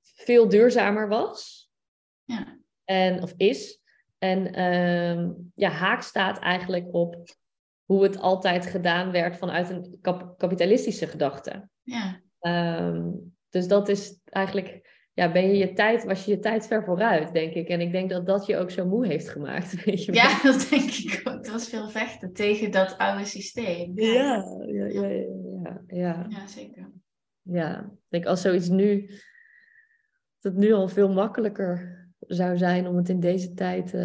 veel 0.02 0.50
duurzamer 0.50 1.08
was. 1.08 1.70
Ja. 2.24 2.60
En, 2.84 3.22
of 3.22 3.34
is. 3.38 3.82
En 4.18 4.60
uh, 4.60 5.32
ja, 5.56 5.70
haak 5.70 6.02
staat 6.02 6.40
eigenlijk 6.40 6.94
op 6.94 7.36
hoe 7.86 8.04
het 8.04 8.20
altijd 8.20 8.66
gedaan 8.66 9.12
werd 9.12 9.38
vanuit 9.38 9.70
een 9.70 9.98
kap 10.02 10.38
kapitalistische 10.38 11.08
gedachte. 11.08 11.70
Ja. 11.82 12.22
Um, 12.88 13.34
Dus 13.50 13.68
dat 13.68 13.90
is 13.90 14.20
eigenlijk, 14.26 14.90
ja, 15.14 15.32
ben 15.32 15.48
je 15.48 15.58
je 15.58 15.74
tijd, 15.74 16.04
was 16.04 16.26
je 16.26 16.32
je 16.32 16.40
tijd 16.40 16.68
ver 16.68 16.84
vooruit, 16.84 17.34
denk 17.34 17.54
ik. 17.54 17.68
En 17.68 17.82
ik 17.82 17.92
denk 17.92 18.10
dat 18.10 18.26
dat 18.26 18.46
je 18.46 18.58
ook 18.58 18.72
zo 18.72 18.86
moe 18.86 19.08
heeft 19.08 19.30
gemaakt. 19.30 19.74
Weet 19.86 20.06
je 20.06 20.14
ja, 20.14 20.42
dat 20.44 20.68
denk 20.70 20.92
ik 20.92 21.22
ook. 21.24 21.38
Het 21.38 21.52
was 21.52 21.70
veel 21.70 21.90
vechten 21.90 22.34
tegen 22.34 22.72
dat 22.72 22.98
oude 22.98 23.26
systeem. 23.26 23.92
Ja, 24.00 24.44
ja, 24.68 24.86
ja, 24.86 25.08
ja. 25.08 25.20
Ja, 25.64 25.82
ja. 25.88 26.26
ja 26.30 26.48
zeker. 26.48 26.92
Ja, 27.42 27.80
ik 27.80 28.10
denk 28.10 28.26
als 28.26 28.42
zoiets 28.42 28.70
nu, 28.70 29.08
dat 30.40 30.54
het 30.54 30.56
nu 30.56 30.74
al 30.74 30.88
veel 30.88 31.14
makkelijker 31.14 32.05
zou 32.28 32.58
zijn 32.58 32.88
om 32.88 32.96
het 32.96 33.10
in 33.10 33.20
deze 33.20 33.54
tijd. 33.54 33.94
Uh, 33.94 34.02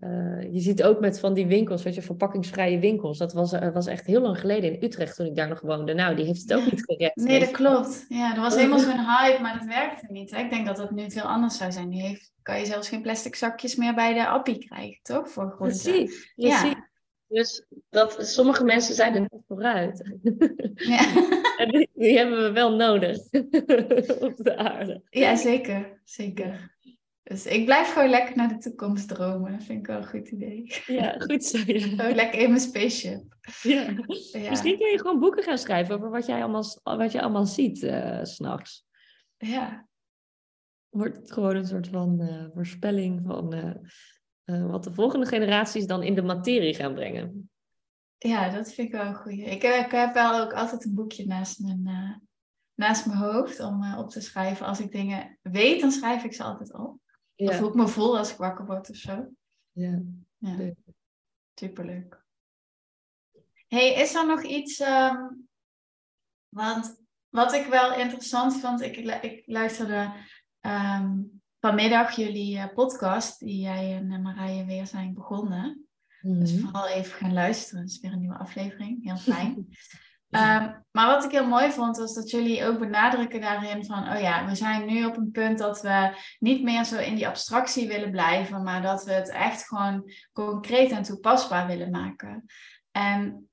uh, 0.00 0.52
je 0.52 0.60
ziet 0.60 0.82
ook 0.82 1.00
met 1.00 1.20
van 1.20 1.34
die 1.34 1.46
winkels, 1.46 1.82
weet 1.82 1.94
je, 1.94 2.02
verpakkingsvrije 2.02 2.78
winkels. 2.78 3.18
Dat 3.18 3.32
was, 3.32 3.52
uh, 3.52 3.72
was 3.72 3.86
echt 3.86 4.06
heel 4.06 4.20
lang 4.20 4.40
geleden 4.40 4.72
in 4.72 4.84
Utrecht 4.84 5.16
toen 5.16 5.26
ik 5.26 5.36
daar 5.36 5.48
nog 5.48 5.60
woonde. 5.60 5.94
Nou, 5.94 6.16
die 6.16 6.24
heeft 6.24 6.40
het 6.40 6.54
ook 6.54 6.70
niet 6.70 6.84
gered. 6.84 7.16
Nee, 7.16 7.40
dat 7.40 7.50
klopt. 7.50 8.04
Ja, 8.08 8.34
er 8.34 8.40
was 8.40 8.56
helemaal 8.56 8.78
zo'n 8.78 9.06
hype, 9.16 9.42
maar 9.42 9.58
dat 9.58 9.68
werkte 9.68 10.06
niet. 10.08 10.30
Hè? 10.30 10.38
Ik 10.42 10.50
denk 10.50 10.66
dat 10.66 10.76
dat 10.76 10.90
nu 10.90 11.10
veel 11.10 11.22
anders 11.22 11.56
zou 11.56 11.72
zijn. 11.72 11.88
Nu 11.88 11.96
heeft, 11.96 12.32
kan 12.42 12.58
je 12.58 12.66
zelfs 12.66 12.88
geen 12.88 13.02
plastic 13.02 13.34
zakjes 13.34 13.76
meer 13.76 13.94
bij 13.94 14.14
de 14.14 14.26
appie 14.26 14.58
krijgen, 14.58 14.98
toch? 15.02 15.28
Voor 15.30 15.56
Precies, 15.56 16.32
precies. 16.34 16.62
Ja. 16.62 16.88
Dus 17.30 17.66
dat, 17.90 18.16
sommige 18.20 18.64
mensen 18.64 18.94
zijn 18.94 19.14
er 19.14 19.20
net 19.20 19.42
vooruit. 19.48 20.18
Ja. 20.74 21.00
en 21.60 21.68
die, 21.70 21.90
die, 21.94 22.16
hebben 22.16 22.42
we 22.42 22.52
wel 22.52 22.76
nodig 22.76 23.18
op 24.28 24.36
de 24.36 24.56
aarde. 24.56 25.02
Ja, 25.10 25.36
zeker. 25.36 26.00
Zeker. 26.04 26.78
Dus 27.30 27.46
ik 27.46 27.64
blijf 27.64 27.92
gewoon 27.92 28.08
lekker 28.08 28.36
naar 28.36 28.48
de 28.48 28.58
toekomst 28.58 29.08
dromen. 29.08 29.52
Dat 29.52 29.62
vind 29.62 29.78
ik 29.78 29.86
wel 29.86 29.96
een 29.96 30.08
goed 30.08 30.28
idee. 30.28 30.74
Ja, 30.86 31.18
goed 31.18 31.44
zo. 31.44 31.58
Ja. 31.66 32.14
Lekker 32.14 32.40
in 32.40 32.48
mijn 32.48 32.60
spaceship. 32.60 33.36
Ja. 33.62 33.94
ja. 34.32 34.50
Misschien 34.50 34.78
kun 34.78 34.90
je 34.90 34.98
gewoon 34.98 35.20
boeken 35.20 35.42
gaan 35.42 35.58
schrijven 35.58 35.94
over 35.94 36.10
wat, 36.10 36.26
jij 36.26 36.42
allemaal, 36.42 36.64
wat 36.82 37.12
je 37.12 37.20
allemaal 37.20 37.46
ziet 37.46 37.82
uh, 37.82 38.18
s'nachts. 38.22 38.86
Ja. 39.36 39.86
Wordt 40.88 41.16
het 41.16 41.32
gewoon 41.32 41.56
een 41.56 41.66
soort 41.66 41.88
van 41.88 42.20
uh, 42.20 42.46
voorspelling 42.54 43.22
van 43.26 43.54
uh, 44.44 44.70
wat 44.70 44.84
de 44.84 44.92
volgende 44.92 45.26
generaties 45.26 45.86
dan 45.86 46.02
in 46.02 46.14
de 46.14 46.22
materie 46.22 46.74
gaan 46.74 46.94
brengen. 46.94 47.50
Ja, 48.18 48.50
dat 48.50 48.72
vind 48.72 48.88
ik 48.88 48.94
wel 48.94 49.06
een 49.06 49.14
goeie. 49.14 49.44
Ik, 49.44 49.62
ik 49.62 49.90
heb 49.90 50.14
wel 50.14 50.40
ook 50.40 50.52
altijd 50.52 50.84
een 50.84 50.94
boekje 50.94 51.26
naast 51.26 51.60
mijn, 51.60 52.22
naast 52.74 53.06
mijn 53.06 53.18
hoofd 53.18 53.60
om 53.60 53.94
op 53.94 54.10
te 54.10 54.20
schrijven. 54.20 54.66
Als 54.66 54.80
ik 54.80 54.92
dingen 54.92 55.38
weet, 55.42 55.80
dan 55.80 55.90
schrijf 55.90 56.24
ik 56.24 56.32
ze 56.32 56.42
altijd 56.42 56.74
op. 56.74 56.98
Ja. 57.44 57.56
voel 57.56 57.68
ik 57.68 57.74
me 57.74 57.88
vol 57.88 58.18
als 58.18 58.32
ik 58.32 58.36
wakker 58.36 58.66
word 58.66 58.90
of 58.90 58.96
zo. 58.96 59.26
Ja. 59.72 60.02
ja. 60.38 60.54
Leuk. 60.56 60.76
Superleuk. 61.54 62.24
hey, 63.68 63.94
is 63.94 64.14
er 64.14 64.26
nog 64.26 64.42
iets... 64.42 64.80
Um, 64.80 65.48
want 66.48 67.02
wat 67.28 67.52
ik 67.52 67.66
wel 67.66 67.94
interessant 67.94 68.60
vond... 68.60 68.80
Ik, 68.80 68.96
ik 69.22 69.42
luisterde 69.46 70.12
um, 70.60 71.42
vanmiddag 71.60 72.16
jullie 72.16 72.56
uh, 72.56 72.74
podcast... 72.74 73.38
die 73.38 73.60
jij 73.60 73.96
en 73.96 74.10
uh, 74.10 74.18
Marije 74.18 74.64
weer 74.64 74.86
zijn 74.86 75.14
begonnen. 75.14 75.88
Mm 76.20 76.30
-hmm. 76.30 76.40
Dus 76.40 76.60
vooral 76.60 76.88
even 76.88 77.12
gaan 77.12 77.32
luisteren. 77.32 77.82
Het 77.82 77.90
is 77.90 78.00
weer 78.00 78.12
een 78.12 78.20
nieuwe 78.20 78.38
aflevering. 78.38 79.04
Heel 79.04 79.16
fijn. 79.16 79.66
Um, 80.30 80.84
maar 80.90 81.06
wat 81.06 81.24
ik 81.24 81.30
heel 81.30 81.46
mooi 81.46 81.70
vond, 81.70 81.96
was 81.96 82.14
dat 82.14 82.30
jullie 82.30 82.64
ook 82.64 82.78
benadrukken 82.78 83.40
daarin 83.40 83.84
van, 83.84 84.12
oh 84.12 84.20
ja, 84.20 84.46
we 84.46 84.54
zijn 84.54 84.86
nu 84.86 85.04
op 85.04 85.16
een 85.16 85.30
punt 85.30 85.58
dat 85.58 85.80
we 85.82 86.16
niet 86.38 86.62
meer 86.62 86.84
zo 86.84 86.98
in 86.98 87.14
die 87.14 87.28
abstractie 87.28 87.88
willen 87.88 88.10
blijven, 88.10 88.62
maar 88.62 88.82
dat 88.82 89.04
we 89.04 89.12
het 89.12 89.28
echt 89.28 89.66
gewoon 89.66 90.12
concreet 90.32 90.90
en 90.90 91.02
toepasbaar 91.02 91.66
willen 91.66 91.90
maken. 91.90 92.44
En 92.90 93.48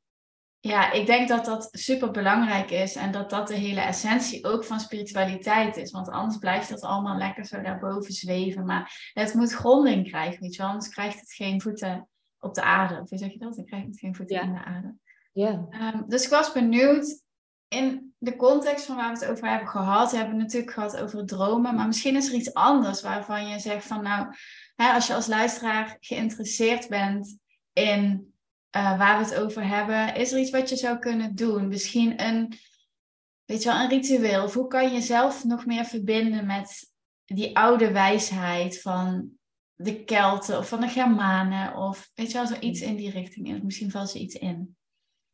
ja, 0.59 0.91
ik 0.91 1.05
denk 1.05 1.27
dat 1.27 1.45
dat 1.45 1.69
super 1.71 2.11
belangrijk 2.11 2.71
is 2.71 2.95
en 2.95 3.11
dat 3.11 3.29
dat 3.29 3.47
de 3.47 3.55
hele 3.55 3.81
essentie 3.81 4.45
ook 4.45 4.65
van 4.65 4.79
spiritualiteit 4.79 5.77
is. 5.77 5.91
Want 5.91 6.09
anders 6.09 6.37
blijft 6.37 6.69
dat 6.69 6.81
allemaal 6.81 7.17
lekker 7.17 7.45
zo 7.45 7.61
daarboven 7.61 8.13
zweven. 8.13 8.65
Maar 8.65 9.11
het 9.13 9.33
moet 9.33 9.53
gronding 9.53 10.07
krijgen, 10.07 10.41
weet 10.41 10.55
je 10.55 10.61
wel. 10.61 10.71
Anders 10.71 10.89
krijgt 10.89 11.19
het 11.19 11.33
geen 11.33 11.61
voeten 11.61 12.07
op 12.39 12.53
de 12.53 12.61
aarde. 12.61 13.01
Of 13.01 13.09
hoe 13.09 13.17
zeg 13.17 13.31
je 13.31 13.39
dat? 13.39 13.55
Dan 13.55 13.65
krijgt 13.65 13.87
het 13.87 13.99
geen 13.99 14.15
voeten 14.15 14.41
in 14.41 14.53
de 14.53 14.63
aarde. 14.63 14.95
Ja. 15.37 15.67
Um, 15.93 16.03
dus 16.07 16.23
ik 16.23 16.29
was 16.29 16.51
benieuwd, 16.51 17.21
in 17.67 18.13
de 18.17 18.35
context 18.35 18.85
van 18.85 18.95
waar 18.95 19.13
we 19.13 19.19
het 19.19 19.29
over 19.29 19.49
hebben 19.49 19.67
gehad, 19.67 20.11
hebben 20.11 20.35
we 20.35 20.41
natuurlijk 20.41 20.71
gehad 20.71 20.97
over 20.97 21.25
dromen, 21.25 21.75
maar 21.75 21.87
misschien 21.87 22.15
is 22.15 22.27
er 22.27 22.33
iets 22.33 22.53
anders 22.53 23.01
waarvan 23.01 23.47
je 23.47 23.59
zegt 23.59 23.85
van 23.85 24.03
nou, 24.03 24.35
hè, 24.75 24.91
als 24.91 25.07
je 25.07 25.13
als 25.13 25.27
luisteraar 25.27 25.97
geïnteresseerd 25.99 26.87
bent 26.87 27.37
in 27.73 28.33
uh, 28.75 28.97
waar 28.97 29.19
we 29.19 29.25
het 29.25 29.35
over 29.35 29.67
hebben, 29.67 30.15
is 30.15 30.31
er 30.31 30.39
iets 30.39 30.49
wat 30.49 30.69
je 30.69 30.75
zou 30.75 30.99
kunnen 30.99 31.35
doen? 31.35 31.67
Misschien 31.67 32.23
een, 32.23 32.53
weet 33.45 33.63
je 33.63 33.69
wel, 33.69 33.79
een 33.79 33.89
ritueel. 33.89 34.43
Of 34.43 34.53
hoe 34.53 34.67
kan 34.67 34.83
je 34.83 34.93
jezelf 34.93 35.43
nog 35.43 35.65
meer 35.65 35.85
verbinden 35.85 36.45
met 36.45 36.91
die 37.25 37.57
oude 37.57 37.91
wijsheid 37.91 38.81
van 38.81 39.29
de 39.75 40.03
Kelten 40.03 40.57
of 40.57 40.67
van 40.67 40.81
de 40.81 40.87
Germanen 40.87 41.75
of 41.75 42.09
weet 42.13 42.31
je 42.31 42.37
wel, 42.37 42.47
zoiets 42.47 42.81
in 42.81 42.95
die 42.95 43.11
richting. 43.11 43.63
Misschien 43.63 43.91
valt 43.91 44.09
ze 44.09 44.19
iets 44.19 44.35
in. 44.35 44.77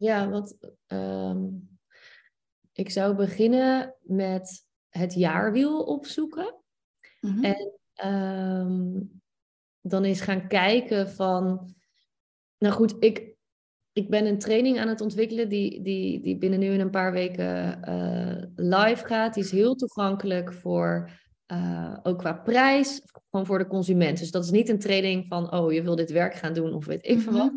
Ja, 0.04 0.30
want 0.30 0.58
um, 0.88 1.70
ik 2.72 2.90
zou 2.90 3.16
beginnen 3.16 3.96
met 4.02 4.66
het 4.90 5.14
jaarwiel 5.14 5.84
opzoeken. 5.84 6.56
Mm-hmm. 7.20 7.44
En 7.44 7.72
um, 8.10 9.22
dan 9.82 10.04
eens 10.04 10.22
gaan 10.22 10.48
kijken 10.48 11.10
van... 11.10 11.74
Nou 12.58 12.74
goed, 12.74 12.96
ik, 13.00 13.36
ik 13.92 14.10
ben 14.10 14.26
een 14.26 14.40
training 14.40 14.80
aan 14.80 14.88
het 14.88 15.02
ontwikkelen 15.02 15.50
die, 15.50 15.82
die, 15.82 16.22
die 16.22 16.38
binnen 16.38 16.60
nu 16.60 16.72
in 16.72 16.80
een 16.80 16.90
paar 16.90 17.12
weken 17.12 17.80
uh, 17.90 18.44
live 18.56 19.06
gaat. 19.06 19.34
Die 19.34 19.44
is 19.44 19.52
heel 19.52 19.76
toegankelijk 19.76 20.54
voor, 20.54 21.10
uh, 21.48 21.98
ook 22.04 22.18
qua 22.18 22.34
prijs, 22.34 23.02
gewoon 23.30 23.46
voor 23.46 23.58
de 23.58 23.68
consument. 23.68 24.20
Dus 24.20 24.32
dat 24.32 24.44
is 24.44 24.52
niet 24.52 24.70
een 24.70 24.80
training 24.80 25.26
van, 25.28 25.54
oh, 25.54 25.72
je 25.72 25.84
wil 25.84 25.96
dit 25.96 26.12
werk 26.12 26.34
gaan 26.34 26.54
doen 26.54 26.74
of 26.74 26.86
weet 26.86 27.06
ik 27.06 27.18
mm-hmm. 27.18 27.24
van 27.24 27.34
wat. 27.34 27.54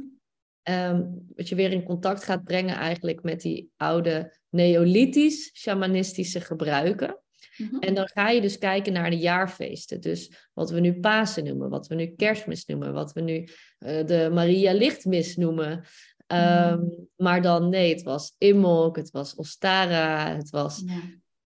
Um, 0.70 1.26
wat 1.34 1.48
je 1.48 1.54
weer 1.54 1.72
in 1.72 1.82
contact 1.82 2.24
gaat 2.24 2.44
brengen 2.44 2.76
eigenlijk 2.76 3.22
met 3.22 3.40
die 3.40 3.70
oude 3.76 4.36
neolithisch 4.48 5.50
shamanistische 5.54 6.40
gebruiken. 6.40 7.20
Mm-hmm. 7.56 7.80
En 7.80 7.94
dan 7.94 8.08
ga 8.08 8.30
je 8.30 8.40
dus 8.40 8.58
kijken 8.58 8.92
naar 8.92 9.10
de 9.10 9.18
jaarfeesten. 9.18 10.00
Dus 10.00 10.48
wat 10.52 10.70
we 10.70 10.80
nu 10.80 11.00
Pasen 11.00 11.44
noemen, 11.44 11.68
wat 11.68 11.86
we 11.86 11.94
nu 11.94 12.06
Kerstmis 12.06 12.64
noemen, 12.64 12.92
wat 12.92 13.12
we 13.12 13.20
nu 13.20 13.48
uh, 13.78 14.06
de 14.06 14.30
Maria 14.32 14.72
Lichtmis 14.72 15.36
noemen. 15.36 15.84
Um, 16.26 16.78
mm. 16.78 17.08
Maar 17.16 17.42
dan 17.42 17.68
nee, 17.68 17.92
het 17.92 18.02
was 18.02 18.34
Imbolc, 18.38 18.96
het 18.96 19.10
was 19.10 19.34
Ostara, 19.34 20.36
het 20.36 20.50
was 20.50 20.82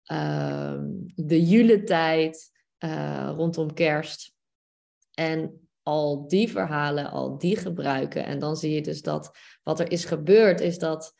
yeah. 0.03 0.73
um, 0.73 1.13
de 1.15 1.47
juletijd 1.47 2.51
uh, 2.85 3.33
rondom 3.37 3.75
kerst. 3.75 4.33
En 5.15 5.68
al 5.89 6.29
die 6.29 6.51
verhalen, 6.51 7.11
al 7.11 7.39
die 7.39 7.57
gebruiken. 7.57 8.25
En 8.25 8.39
dan 8.39 8.57
zie 8.57 8.75
je 8.75 8.83
dus 8.83 9.03
dat 9.03 9.31
wat 9.63 9.81
er 9.81 9.91
is 9.91 10.05
gebeurd, 10.05 10.61
is 10.61 10.79
dat 10.79 11.15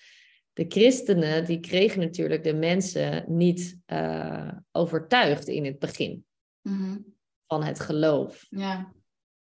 de 0.53 0.65
christenen, 0.69 1.45
die 1.45 1.61
kregen 1.61 2.01
natuurlijk 2.01 2.45
de 2.45 2.55
mensen 2.55 3.25
niet 3.27 3.79
uh, 3.87 4.53
overtuigd 4.73 5.49
in 5.49 5.65
het 5.65 5.79
begin 5.79 6.25
mm-hmm. 6.63 7.15
van 7.47 7.63
het 7.63 7.81
geloof. 7.81 8.47
Ja. 8.51 8.93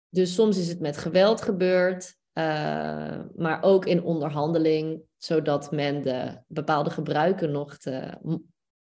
Dus 0.09 0.33
soms 0.33 0.57
is 0.57 0.67
het 0.67 0.79
met 0.79 0.97
geweld 0.97 1.41
gebeurd, 1.41 2.15
uh, 2.33 3.21
maar 3.35 3.61
ook 3.61 3.85
in 3.85 4.03
onderhandeling, 4.03 5.01
zodat 5.17 5.71
men 5.71 6.01
de 6.01 6.41
bepaalde 6.47 6.89
gebruiken 6.89 7.51
nog, 7.51 7.77
te, 7.77 8.17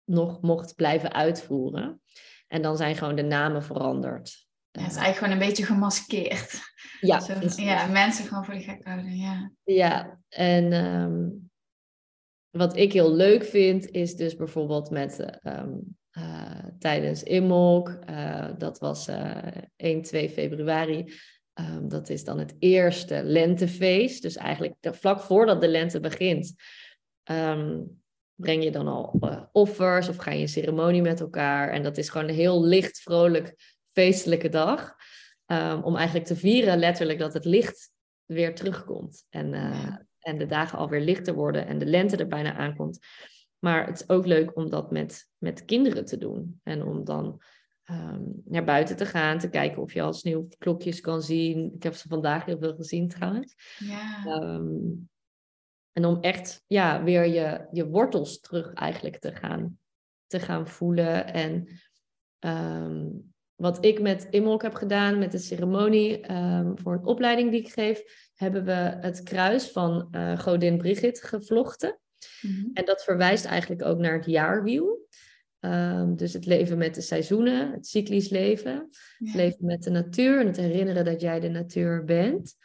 nog 0.05 0.41
mocht 0.41 0.75
blijven 0.75 1.13
uitvoeren. 1.13 2.03
En 2.47 2.63
dan 2.63 2.77
zijn 2.77 2.97
gewoon 2.97 3.17
de 3.17 3.23
namen 3.23 3.63
veranderd. 3.63 4.46
Ja, 4.77 4.83
het 4.83 4.91
is 4.91 4.97
eigenlijk 4.97 5.17
gewoon 5.17 5.33
een 5.33 5.49
beetje 5.49 5.65
gemaskeerd. 5.65 6.61
Ja, 7.01 7.21
Zo, 7.21 7.63
ja 7.63 7.87
mensen 7.87 8.25
gewoon 8.25 8.45
voor 8.45 8.55
de 8.55 8.61
gek 8.61 8.85
houden, 8.85 9.17
ja. 9.17 9.53
Ja, 9.65 10.21
en 10.29 10.73
um, 10.73 11.51
wat 12.51 12.77
ik 12.77 12.93
heel 12.93 13.15
leuk 13.15 13.45
vind, 13.45 13.91
is 13.91 14.17
dus 14.17 14.37
bijvoorbeeld 14.37 14.91
met 14.91 15.39
um, 15.43 15.97
uh, 16.19 16.65
tijdens 16.79 17.23
Imolk, 17.23 17.99
uh, 18.11 18.49
dat 18.59 18.79
was 18.79 19.09
uh, 19.09 19.37
1, 19.77 20.03
2 20.03 20.29
februari, 20.29 21.13
um, 21.55 21.89
dat 21.89 22.09
is 22.09 22.25
dan 22.25 22.39
het 22.39 22.57
eerste 22.59 23.21
lentefeest. 23.25 24.23
Dus 24.23 24.37
eigenlijk 24.37 24.75
vlak 24.81 25.21
voordat 25.21 25.61
de 25.61 25.69
lente 25.69 26.01
begint, 26.01 26.55
breng 28.35 28.65
je 28.65 28.71
dan 28.71 28.89
al 28.89 29.19
uh, 29.21 29.43
offers 29.53 30.09
of 30.09 30.17
ga 30.17 30.31
je 30.31 30.41
een 30.41 30.49
ceremonie 30.49 31.03
met 31.03 31.21
elkaar. 31.21 31.71
En 31.71 31.83
dat 31.83 31.97
is 31.97 32.09
gewoon 32.09 32.29
een 32.29 32.35
heel 32.35 32.65
licht, 32.65 33.01
vrolijk 33.01 33.76
feestelijke 33.97 34.49
dag. 34.49 34.95
Um, 35.47 35.83
om 35.83 35.97
eigenlijk 35.97 36.27
te 36.27 36.37
vieren 36.37 36.79
letterlijk 36.79 37.19
dat 37.19 37.33
het 37.33 37.45
licht 37.45 37.93
weer 38.25 38.55
terugkomt. 38.55 39.27
En, 39.31 39.53
uh, 39.53 39.97
en 40.19 40.39
de 40.39 40.47
dagen 40.47 40.79
alweer 40.79 41.01
lichter 41.01 41.35
worden 41.35 41.67
en 41.67 41.79
de 41.79 41.87
lente 41.87 42.17
er 42.17 42.27
bijna 42.27 42.57
aankomt. 42.57 42.99
Maar 43.59 43.87
het 43.87 44.01
is 44.01 44.09
ook 44.09 44.27
leuk 44.27 44.57
om 44.57 44.71
dat 44.71 44.91
met, 44.91 45.31
met 45.39 45.65
kinderen 45.65 46.05
te 46.05 46.19
doen. 46.19 46.61
En 46.63 46.83
om 46.83 47.05
dan 47.05 47.43
um, 47.91 48.43
naar 48.45 48.65
buiten 48.65 48.97
te 48.97 49.07
gaan, 49.07 49.39
te 49.39 49.49
kijken 49.49 49.83
of 49.83 49.93
je 49.93 50.03
al 50.03 50.13
sneeuwklokjes 50.13 51.01
kan 51.01 51.23
zien. 51.23 51.75
Ik 51.75 51.83
heb 51.83 51.95
ze 51.95 52.09
vandaag 52.09 52.45
heel 52.45 52.59
veel 52.59 52.75
gezien 52.75 53.09
trouwens. 53.09 53.55
Ja. 53.79 54.25
Um, 54.27 55.09
en 55.93 56.05
om 56.05 56.21
echt 56.21 56.65
ja, 56.67 57.03
weer 57.03 57.27
je, 57.27 57.67
je 57.73 57.89
wortels 57.89 58.41
terug 58.41 58.73
eigenlijk 58.73 59.19
te 59.19 59.35
gaan 59.35 59.79
te 60.27 60.41
gaan 60.41 60.69
voelen. 60.69 61.33
En 61.33 61.69
ehm, 62.39 63.09
wat 63.57 63.85
ik 63.85 64.01
met 64.01 64.27
Imolk 64.31 64.63
heb 64.63 64.75
gedaan, 64.75 65.19
met 65.19 65.33
de 65.33 65.39
ceremonie 65.39 66.21
ehm, 66.21 66.73
voor 66.75 66.93
een 66.93 67.07
opleiding 67.07 67.51
die 67.51 67.61
ik 67.61 67.73
geef, 67.73 68.03
hebben 68.35 68.65
we 68.65 68.97
het 69.01 69.23
kruis 69.23 69.71
van 69.71 70.09
uh, 70.11 70.39
godin 70.39 70.79
Brigit 70.79 71.23
gevlochten. 71.23 71.99
Mhm. 72.41 72.71
En 72.73 72.85
dat 72.85 73.05
verwijst 73.05 73.45
eigenlijk 73.45 73.85
ook 73.85 73.99
naar 73.99 74.15
het 74.15 74.27
jaarwiel. 74.27 75.07
Ehm, 75.61 76.15
dus 76.15 76.33
het 76.33 76.47
leven 76.47 76.79
met 76.79 76.95
de 76.95 77.01
seizoenen, 77.01 77.73
het 77.73 77.87
cyclisch 77.87 78.29
leven, 78.29 78.89
het 79.19 79.35
leven 79.35 79.67
met 79.67 79.83
de 79.83 79.91
natuur 79.91 80.41
en 80.41 80.47
het 80.47 80.57
herinneren 80.57 81.05
dat 81.05 81.21
jij 81.21 81.41
de 81.41 81.49
natuur 81.49 82.05
bent. 82.05 82.57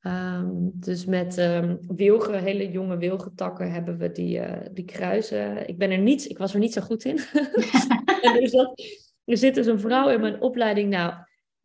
Ehm, 0.00 0.48
dus 0.72 1.04
met 1.04 1.38
um, 1.38 1.78
wilgen, 1.96 2.42
hele 2.42 2.70
jonge 2.70 2.96
wilgetakken 2.96 3.72
hebben 3.72 3.98
we 3.98 4.12
die, 4.12 4.38
uh, 4.38 4.56
die 4.72 4.84
kruisen. 4.84 5.68
Ik 5.68 5.78
ben 5.78 5.90
er 5.90 5.98
niet, 5.98 6.30
ik 6.30 6.38
was 6.38 6.52
er 6.52 6.58
niet 6.58 6.72
zo 6.72 6.80
goed 6.80 7.04
in. 7.04 7.18
en 8.22 8.40
er, 8.40 8.48
zat, 8.48 8.82
er 9.24 9.36
zit 9.36 9.54
dus 9.54 9.66
een 9.66 9.80
vrouw 9.80 10.08
in 10.08 10.20
mijn 10.20 10.40
opleiding. 10.40 10.90
Nou, 10.90 11.14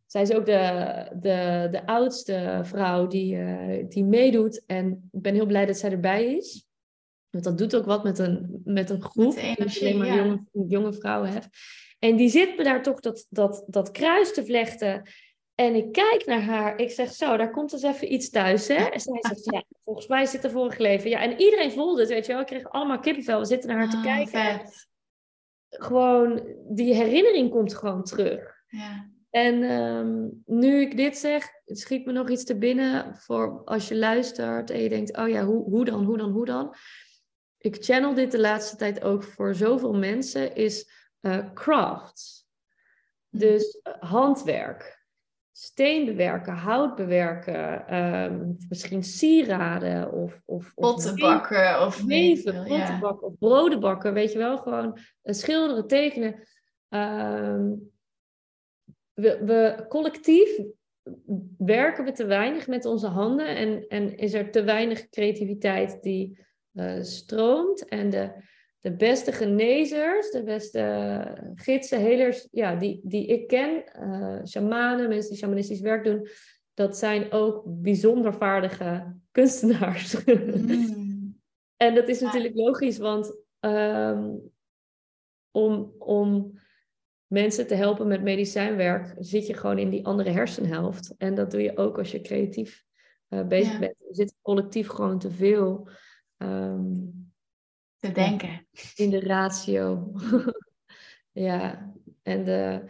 zij 0.06 0.22
is 0.22 0.32
ook 0.32 0.46
de, 0.46 1.06
de, 1.20 1.68
de 1.70 1.86
oudste 1.86 2.60
vrouw 2.62 3.06
die, 3.06 3.36
uh, 3.36 3.84
die 3.88 4.04
meedoet. 4.04 4.62
En 4.66 5.08
ik 5.12 5.22
ben 5.22 5.34
heel 5.34 5.46
blij 5.46 5.66
dat 5.66 5.78
zij 5.78 5.90
erbij 5.90 6.34
is. 6.34 6.66
Want 7.30 7.44
dat 7.44 7.58
doet 7.58 7.76
ook 7.76 7.84
wat 7.84 8.04
met 8.04 8.18
een, 8.18 8.60
met 8.64 8.90
een 8.90 9.02
groep. 9.02 9.38
Als 9.62 9.74
je 9.74 9.80
alleen 9.80 9.98
maar 9.98 10.16
jonge, 10.16 10.44
jonge 10.68 10.92
vrouwen 10.92 11.30
hebt. 11.30 11.48
En 11.98 12.16
die 12.16 12.28
zit 12.28 12.56
me 12.56 12.64
daar 12.64 12.82
toch 12.82 13.00
dat, 13.00 13.26
dat, 13.28 13.64
dat 13.66 13.90
kruis 13.90 14.34
te 14.34 14.44
vlechten. 14.44 15.02
En 15.54 15.74
ik 15.74 15.92
kijk 15.92 16.22
naar 16.26 16.42
haar. 16.42 16.78
Ik 16.78 16.90
zeg 16.90 17.12
zo, 17.12 17.36
daar 17.36 17.50
komt 17.50 17.70
dus 17.70 17.82
even 17.82 18.12
iets 18.12 18.30
thuis. 18.30 18.68
Hè? 18.68 18.74
En 18.74 19.00
zij 19.00 19.18
zegt, 19.20 19.44
ja, 19.44 19.64
volgens 19.84 20.06
mij 20.06 20.26
zit 20.26 20.44
er 20.44 20.50
vorig 20.50 20.78
leven. 20.78 21.10
Ja, 21.10 21.20
en 21.20 21.40
iedereen 21.40 21.72
voelde 21.72 22.00
het, 22.00 22.10
weet 22.10 22.26
je 22.26 22.32
wel. 22.32 22.40
Ik 22.40 22.46
kreeg 22.46 22.70
allemaal 22.70 23.00
kippenvel. 23.00 23.38
We 23.38 23.44
zitten 23.44 23.68
naar 23.68 23.78
haar 23.78 23.90
te 23.90 23.96
oh, 23.96 24.02
kijken. 24.02 24.60
Gewoon, 25.70 26.42
die 26.68 26.94
herinnering 26.94 27.50
komt 27.50 27.74
gewoon 27.74 28.04
terug. 28.04 28.62
Ja. 28.66 29.10
En 29.30 29.62
ehm, 29.62 30.28
nu 30.46 30.80
ik 30.80 30.96
dit 30.96 31.16
zeg, 31.16 31.48
schiet 31.64 32.06
me 32.06 32.12
nog 32.12 32.30
iets 32.30 32.44
te 32.44 32.58
binnen 32.58 33.16
voor 33.16 33.64
als 33.64 33.88
je 33.88 33.96
luistert 33.96 34.70
en 34.70 34.80
je 34.80 34.88
denkt, 34.88 35.16
oh 35.16 35.28
ja, 35.28 35.44
hoe, 35.44 35.64
hoe 35.64 35.84
dan, 35.84 36.04
hoe 36.04 36.18
dan, 36.18 36.30
hoe 36.30 36.46
dan? 36.46 36.74
ik 37.60 37.84
channel 37.84 38.14
dit 38.14 38.30
de 38.30 38.40
laatste 38.40 38.76
tijd 38.76 39.02
ook 39.02 39.22
voor 39.22 39.54
zoveel 39.54 39.94
mensen, 39.94 40.54
is 40.54 40.90
uh, 41.20 41.52
crafts. 41.52 42.48
Mhm. 43.28 43.42
Dus 43.42 43.80
uh, 43.82 44.10
handwerk. 44.10 44.99
Steen 45.52 46.04
bewerken, 46.04 46.54
hout 46.54 46.96
bewerken, 46.96 47.96
um, 47.96 48.56
misschien 48.68 49.02
sieraden 49.02 50.12
of... 50.12 50.42
of, 50.44 50.72
of 50.74 50.74
potten 50.74 51.16
bakken 51.16 51.86
of... 51.86 52.04
Neven, 52.04 52.64
potten 52.64 53.00
bakken 53.00 53.26
of 53.26 53.38
broden 53.38 53.80
bakken, 53.80 54.12
weet 54.12 54.32
je 54.32 54.38
wel. 54.38 54.58
Gewoon 54.58 54.98
schilderen, 55.22 55.86
tekenen. 55.86 56.34
Um, 56.88 57.90
we, 59.14 59.44
we 59.44 59.84
collectief 59.88 60.60
werken 61.58 62.04
we 62.04 62.12
te 62.12 62.24
weinig 62.24 62.66
met 62.66 62.84
onze 62.84 63.06
handen 63.06 63.56
en, 63.56 63.86
en 63.88 64.16
is 64.16 64.34
er 64.34 64.50
te 64.50 64.62
weinig 64.62 65.08
creativiteit 65.08 66.02
die 66.02 66.46
uh, 66.72 67.02
stroomt. 67.02 67.88
En 67.88 68.10
de, 68.10 68.32
de 68.80 68.96
beste 68.96 69.32
genezers, 69.32 70.30
de 70.30 70.42
beste 70.42 71.52
gidsen, 71.54 72.00
helers, 72.00 72.48
ja, 72.50 72.76
die, 72.76 73.00
die 73.02 73.26
ik 73.26 73.48
ken, 73.48 73.84
uh, 74.02 74.44
shamanen, 74.44 75.08
mensen 75.08 75.30
die 75.30 75.38
shamanistisch 75.38 75.80
werk 75.80 76.04
doen, 76.04 76.28
dat 76.74 76.96
zijn 76.96 77.32
ook 77.32 77.62
bijzonder 77.66 78.34
vaardige 78.34 79.16
kunstenaars. 79.30 80.24
Mm. 80.24 81.40
en 81.76 81.94
dat 81.94 82.08
is 82.08 82.20
natuurlijk 82.20 82.54
logisch, 82.54 82.98
want 82.98 83.36
um, 83.60 84.52
om, 85.50 85.94
om 85.98 86.58
mensen 87.26 87.66
te 87.66 87.74
helpen 87.74 88.06
met 88.06 88.22
medicijnwerk, 88.22 89.14
zit 89.18 89.46
je 89.46 89.54
gewoon 89.54 89.78
in 89.78 89.90
die 89.90 90.06
andere 90.06 90.30
hersenhelft. 90.30 91.14
En 91.18 91.34
dat 91.34 91.50
doe 91.50 91.62
je 91.62 91.76
ook 91.76 91.98
als 91.98 92.10
je 92.10 92.20
creatief 92.20 92.84
uh, 93.28 93.46
bezig 93.46 93.78
bent. 93.78 93.94
Er 94.08 94.14
zit 94.14 94.34
collectief 94.42 94.88
gewoon 94.88 95.18
te 95.18 95.30
veel 95.30 95.88
Um, 96.42 97.32
te 98.00 98.12
denken. 98.12 98.66
In 98.94 99.10
de 99.10 99.20
ratio. 99.20 100.12
ja, 101.32 101.92
en 102.22 102.44
de, 102.44 102.84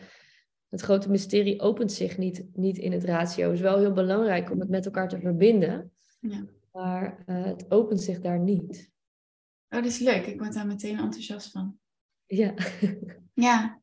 het 0.69 0.81
grote 0.81 1.11
mysterie 1.11 1.61
opent 1.61 1.93
zich 1.93 2.19
niet, 2.19 2.45
niet 2.53 2.79
in 2.79 2.93
het 2.93 3.05
ratio. 3.05 3.45
Het 3.45 3.55
is 3.55 3.61
wel 3.61 3.79
heel 3.79 3.93
belangrijk 3.93 4.51
om 4.51 4.61
het 4.61 4.69
met 4.69 4.85
elkaar 4.85 5.09
te 5.09 5.21
verbinden. 5.21 5.93
Ja. 6.21 6.45
Maar 6.73 7.23
uh, 7.27 7.45
het 7.45 7.71
opent 7.71 8.01
zich 8.01 8.21
daar 8.21 8.39
niet. 8.39 8.91
Oh, 9.69 9.83
dat 9.83 9.85
is 9.85 9.99
leuk. 9.99 10.27
Ik 10.27 10.39
word 10.39 10.55
daar 10.55 10.67
meteen 10.67 10.99
enthousiast 10.99 11.51
van. 11.51 11.79
Ja. 12.27 12.55
ja. 13.35 13.81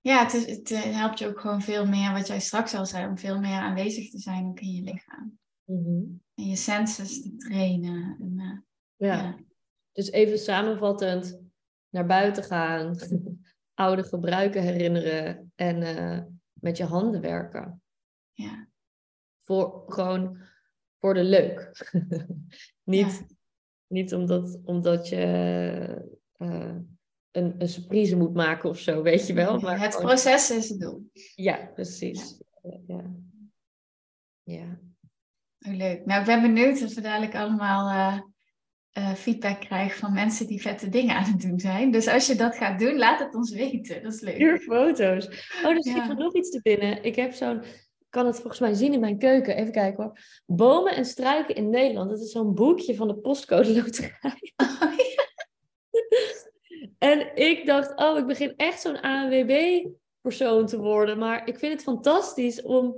Ja, 0.00 0.22
het, 0.22 0.32
is, 0.32 0.46
het 0.46 0.70
eh, 0.70 0.80
helpt 0.80 1.18
je 1.18 1.26
ook 1.26 1.40
gewoon 1.40 1.62
veel 1.62 1.86
meer, 1.86 2.12
wat 2.12 2.26
jij 2.26 2.40
straks 2.40 2.74
al 2.74 2.86
zei, 2.86 3.08
om 3.08 3.18
veel 3.18 3.40
meer 3.40 3.58
aanwezig 3.58 4.10
te 4.10 4.18
zijn 4.18 4.46
ook 4.46 4.60
in 4.60 4.70
je 4.70 4.82
lichaam. 4.82 5.38
Mm 5.64 6.22
En 6.34 6.44
je 6.44 6.56
senses 6.56 7.22
te 7.22 7.36
trainen. 7.36 8.16
En, 8.20 8.32
uh, 8.36 8.58
ja. 9.08 9.36
Dus 9.94 10.10
even 10.10 10.38
samenvattend, 10.38 11.40
naar 11.88 12.06
buiten 12.06 12.44
gaan, 12.44 12.96
oude 13.74 14.02
gebruiken 14.02 14.62
herinneren 14.62 15.52
en 15.54 15.82
uh, 15.82 16.20
met 16.52 16.76
je 16.76 16.84
handen 16.84 17.20
werken. 17.20 17.82
Ja. 18.32 18.68
Voor, 19.38 19.82
gewoon 19.86 20.38
voor 20.98 21.14
de 21.14 21.24
leuk. 21.24 21.70
niet, 22.94 23.24
ja. 23.28 23.36
niet 23.86 24.14
omdat, 24.14 24.60
omdat 24.64 25.08
je 25.08 25.24
uh, 26.38 26.76
een, 27.30 27.54
een 27.58 27.68
surprise 27.68 28.16
moet 28.16 28.34
maken 28.34 28.68
of 28.68 28.78
zo, 28.78 29.02
weet 29.02 29.26
je 29.26 29.32
wel. 29.32 29.60
Maar 29.60 29.80
het 29.80 29.96
proces 29.96 30.50
is 30.50 30.68
het 30.68 30.80
doel. 30.80 31.10
Ja, 31.34 31.70
precies. 31.74 32.40
Ja. 32.62 32.80
ja. 32.86 33.14
ja. 34.42 34.78
Oh, 35.66 35.74
leuk. 35.74 36.06
Nou, 36.06 36.20
ik 36.20 36.26
ben 36.26 36.42
benieuwd 36.42 36.82
of 36.82 36.94
we 36.94 37.00
dadelijk 37.00 37.34
allemaal 37.34 37.90
uh, 37.90 38.20
uh, 38.98 39.12
feedback 39.14 39.60
krijg 39.60 39.96
van 39.96 40.12
mensen 40.12 40.46
die 40.46 40.60
vette 40.60 40.88
dingen 40.88 41.16
aan 41.16 41.32
het 41.32 41.40
doen 41.40 41.60
zijn. 41.60 41.90
Dus 41.90 42.08
als 42.08 42.26
je 42.26 42.34
dat 42.34 42.56
gaat 42.56 42.78
doen, 42.78 42.96
laat 42.96 43.18
het 43.18 43.34
ons 43.34 43.50
weten. 43.50 44.02
Dat 44.02 44.12
is 44.12 44.20
leuk. 44.20 44.34
Stuur 44.34 44.58
foto's. 44.58 45.26
Oh, 45.64 45.74
dus 45.74 45.86
ja. 45.86 46.10
ik 46.10 46.18
nog 46.18 46.34
iets 46.34 46.50
te 46.50 46.60
binnen. 46.62 47.04
Ik 47.04 47.16
heb 47.16 47.32
zo'n, 47.32 47.62
kan 48.08 48.26
het 48.26 48.36
volgens 48.36 48.60
mij 48.60 48.74
zien 48.74 48.92
in 48.92 49.00
mijn 49.00 49.18
keuken. 49.18 49.56
Even 49.56 49.72
kijken 49.72 50.04
hoor. 50.04 50.18
Bomen 50.46 50.96
en 50.96 51.04
struiken 51.04 51.54
in 51.54 51.70
Nederland. 51.70 52.10
Dat 52.10 52.20
is 52.20 52.30
zo'n 52.30 52.54
boekje 52.54 52.94
van 52.94 53.08
de 53.08 53.16
postcode 53.16 53.74
loterij. 53.74 54.52
Oh, 54.82 54.92
ja. 54.96 55.22
en 56.98 57.36
ik 57.36 57.66
dacht, 57.66 57.96
oh, 57.96 58.18
ik 58.18 58.26
begin 58.26 58.54
echt 58.56 58.80
zo'n 58.80 59.00
ANWB 59.00 59.84
persoon 60.20 60.66
te 60.66 60.78
worden. 60.78 61.18
Maar 61.18 61.48
ik 61.48 61.58
vind 61.58 61.72
het 61.72 61.82
fantastisch 61.82 62.62
om 62.62 62.96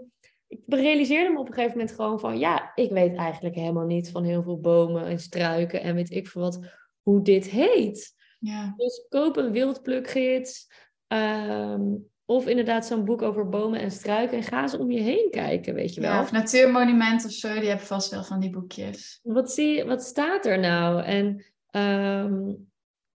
ik 0.49 0.61
realiseerde 0.67 1.31
me 1.33 1.39
op 1.39 1.49
een 1.49 1.55
gegeven 1.55 1.79
moment 1.79 1.97
gewoon 1.97 2.21
van, 2.21 2.39
ja, 2.39 2.73
ik 2.75 2.91
weet 2.91 3.17
eigenlijk 3.17 3.55
helemaal 3.55 3.87
niet 3.87 4.11
van 4.11 4.25
heel 4.25 4.43
veel 4.43 4.61
bomen 4.61 5.07
en 5.07 5.19
struiken 5.19 5.83
en 5.83 5.95
weet 5.95 6.11
ik 6.11 6.29
veel 6.29 6.43
wat, 6.43 6.61
hoe 7.03 7.23
dit 7.23 7.47
heet. 7.47 8.15
Ja. 8.39 8.75
Dus 8.77 9.07
koop 9.09 9.37
een 9.37 9.53
wildplukgids 9.53 10.69
um, 11.09 12.09
of 12.25 12.47
inderdaad 12.47 12.87
zo'n 12.87 13.05
boek 13.05 13.23
over 13.23 13.49
bomen 13.49 13.81
en 13.81 13.91
struiken 13.91 14.37
en 14.37 14.43
ga 14.43 14.63
eens 14.63 14.77
om 14.77 14.91
je 14.91 15.01
heen 15.01 15.29
kijken, 15.31 15.75
weet 15.75 15.95
je 15.95 16.01
wel. 16.01 16.11
Ja, 16.11 16.21
of 16.21 16.33
natuurmonument 16.33 17.25
of 17.25 17.31
zo, 17.31 17.55
die 17.55 17.69
hebben 17.69 17.87
vast 17.87 18.11
wel 18.11 18.25
van 18.25 18.41
die 18.41 18.51
boekjes. 18.51 19.21
Wat, 19.23 19.53
zie, 19.53 19.85
wat 19.85 20.03
staat 20.03 20.47
er 20.47 20.59
nou? 20.59 21.03
En 21.03 21.45
um, 21.71 22.71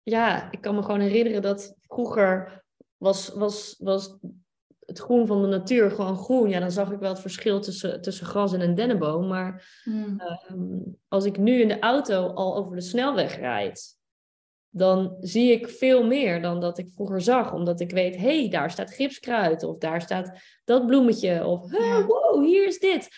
ja, 0.02 0.50
ik 0.50 0.60
kan 0.60 0.74
me 0.74 0.82
gewoon 0.82 1.00
herinneren 1.00 1.42
dat 1.42 1.76
vroeger 1.80 2.64
was, 2.96 3.28
was, 3.28 3.76
was 3.78 4.16
het 4.88 4.98
groen 4.98 5.26
van 5.26 5.42
de 5.42 5.48
natuur 5.48 5.90
gewoon 5.90 6.16
groen, 6.16 6.48
ja, 6.48 6.60
dan 6.60 6.70
zag 6.70 6.90
ik 6.90 6.98
wel 6.98 7.10
het 7.10 7.20
verschil 7.20 7.60
tussen, 7.60 8.00
tussen 8.00 8.26
gras 8.26 8.52
en 8.52 8.60
een 8.60 8.74
dennenboom. 8.74 9.26
Maar 9.26 9.80
hmm. 9.82 10.20
Ehm, 10.20 10.78
als 11.08 11.24
ik 11.24 11.38
nu 11.38 11.60
in 11.60 11.68
de 11.68 11.78
auto 11.78 12.26
al 12.26 12.56
over 12.56 12.76
de 12.76 12.82
snelweg 12.82 13.36
rijd, 13.36 13.96
dan 14.70 15.16
zie 15.20 15.52
ik 15.52 15.68
veel 15.68 16.06
meer 16.06 16.42
dan 16.42 16.60
dat 16.60 16.78
ik 16.78 16.90
vroeger 16.94 17.20
zag. 17.20 17.52
Omdat 17.52 17.80
ik 17.80 17.90
weet, 17.90 18.16
hé, 18.16 18.40
hey, 18.40 18.48
daar 18.48 18.70
staat 18.70 18.90
gipskruid. 18.90 19.62
Of 19.62 19.78
daar 19.78 20.00
staat 20.00 20.40
dat 20.64 20.86
bloemetje. 20.86 21.46
Of, 21.46 21.70
hey, 21.70 22.04
wow, 22.04 22.44
hier 22.44 22.66
is 22.66 22.78
dit. 22.78 23.08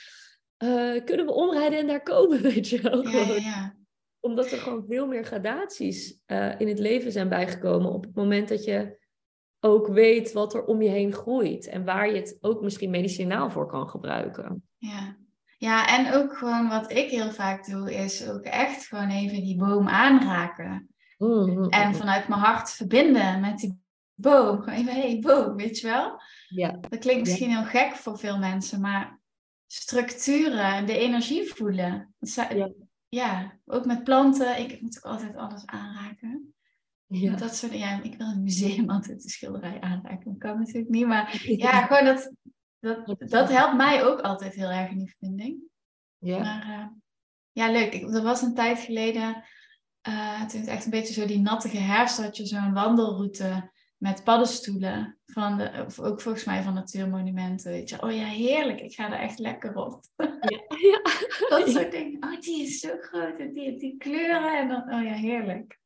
Uh, 0.59 1.05
kunnen 1.05 1.27
we 1.27 1.33
omrijden 1.33 1.79
en 1.79 1.87
daar 1.87 2.03
komen, 2.03 2.43
weet 2.53 2.69
je 2.69 2.81
wel. 2.81 3.09
Ja, 3.09 3.21
ja, 3.21 3.35
ja. 3.35 3.77
Omdat 4.21 4.51
er 4.51 4.59
gewoon 4.59 4.85
veel 4.89 5.07
meer 5.07 5.25
gradaties 5.25 6.19
uh, 6.27 6.61
in 6.61 6.69
het 6.69 6.79
leven 6.79 7.13
zijn 7.13 7.29
bijgekomen. 7.29 7.93
Op 7.93 8.05
het 8.05 8.15
moment 8.15 8.49
dat 8.49 8.65
je 8.65 8.99
ook 9.61 9.87
weet 9.87 10.33
wat 10.33 10.55
er 10.55 10.65
om 10.65 10.83
je 10.83 10.89
heen 10.89 11.13
groeit 11.13 11.67
en 11.67 11.85
waar 11.85 12.09
je 12.09 12.17
het 12.17 12.39
ook 12.41 12.63
misschien 12.63 12.91
medicinaal 12.91 13.51
voor 13.51 13.67
kan 13.67 13.89
gebruiken. 13.89 14.63
Ja. 14.77 15.19
Ja, 15.59 15.99
en 15.99 16.15
ook 16.15 16.37
gewoon 16.37 16.69
wat 16.69 16.91
ik 16.93 17.11
heel 17.11 17.31
vaak 17.31 17.67
doe, 17.67 17.95
is 17.95 18.29
ook 18.29 18.43
echt 18.43 18.87
gewoon 18.87 19.09
even 19.09 19.43
die 19.43 19.57
boom 19.57 19.89
aanraken. 19.89 20.89
Mm-hmm. 21.19 21.69
En 21.69 21.95
vanuit 21.95 22.29
mijn 22.29 22.41
hart 22.41 22.71
verbinden 22.71 23.41
met 23.41 23.59
die 23.59 23.81
boom. 24.15 24.63
Gewoon 24.63 24.79
even, 24.79 24.93
hey, 24.93 25.19
boom, 25.21 25.57
weet 25.57 25.79
je 25.79 25.87
wel? 25.87 26.21
Ja. 26.49 26.79
Dat 26.89 26.99
klinkt 26.99 27.21
misschien 27.21 27.51
heel 27.51 27.65
gek 27.65 27.97
voor 27.97 28.19
veel 28.19 28.39
mensen, 28.39 28.81
maar 28.81 29.21
structuren, 29.67 30.87
de 30.87 30.99
energie 30.99 31.53
voelen. 31.55 32.15
Ja. 32.19 32.71
ja, 33.09 33.59
ook 33.67 33.85
met 33.85 34.05
planten. 34.05 34.59
Ik 34.59 34.81
moet 34.81 34.97
ook 34.97 35.13
altijd 35.13 35.37
alles 35.37 35.67
aanraken. 35.67 36.55
Ja. 37.13 37.37
Dat 37.37 37.57
soort, 37.57 37.73
ja, 37.73 38.03
ik 38.03 38.17
wil 38.17 38.27
een 38.27 38.43
museum 38.43 38.91
altijd 38.91 39.23
de 39.23 39.29
schilderij 39.29 39.81
aanraken. 39.81 40.25
Dat 40.25 40.39
kan 40.39 40.59
natuurlijk 40.59 40.89
niet, 40.89 41.07
maar 41.07 41.43
ja, 41.47 41.87
gewoon 41.87 42.05
dat, 42.05 42.33
dat, 42.79 43.31
dat 43.31 43.49
helpt 43.49 43.77
mij 43.77 44.05
ook 44.05 44.21
altijd 44.21 44.55
heel 44.55 44.71
erg 44.71 44.91
in 44.91 44.99
die 44.99 45.15
verbinding. 45.19 45.59
Ja. 46.19 46.39
Maar 46.39 46.69
uh, 46.69 46.87
ja, 47.53 47.71
leuk. 47.71 47.93
Ik, 47.93 48.15
er 48.15 48.23
was 48.23 48.43
een 48.43 48.55
tijd 48.55 48.79
geleden, 48.79 49.45
uh, 50.09 50.45
toen 50.45 50.61
het 50.61 50.69
echt 50.69 50.85
een 50.85 50.91
beetje 50.91 51.13
zo 51.13 51.27
die 51.27 51.41
nattige 51.41 51.79
herfst, 51.79 52.23
had 52.23 52.37
je 52.37 52.47
zo'n 52.47 52.73
wandelroute 52.73 53.71
met 54.01 54.25
paddenstoelen. 54.25 55.19
Van 55.27 55.59
de, 55.59 55.85
ook 56.03 56.21
volgens 56.21 56.45
mij 56.45 56.63
van 56.63 56.75
natuurmonumenten. 56.75 57.71
Weet 57.71 57.89
je, 57.89 58.03
oh 58.03 58.13
ja, 58.13 58.25
heerlijk. 58.25 58.81
Ik 58.81 58.95
ga 58.95 59.13
er 59.13 59.19
echt 59.19 59.39
lekker 59.39 59.75
op. 59.75 60.01
Ja, 60.17 60.29
ja. 60.93 61.03
Dat 61.49 61.69
soort 61.69 61.91
dingen. 61.91 62.25
Oh, 62.25 62.41
die 62.41 62.63
is 62.63 62.79
zo 62.79 62.89
groot. 63.01 63.39
En 63.39 63.53
die, 63.53 63.79
die 63.79 63.97
kleuren. 63.97 64.59
En 64.59 64.69
dan, 64.69 64.83
oh 64.83 65.03
ja, 65.05 65.13
heerlijk. 65.13 65.79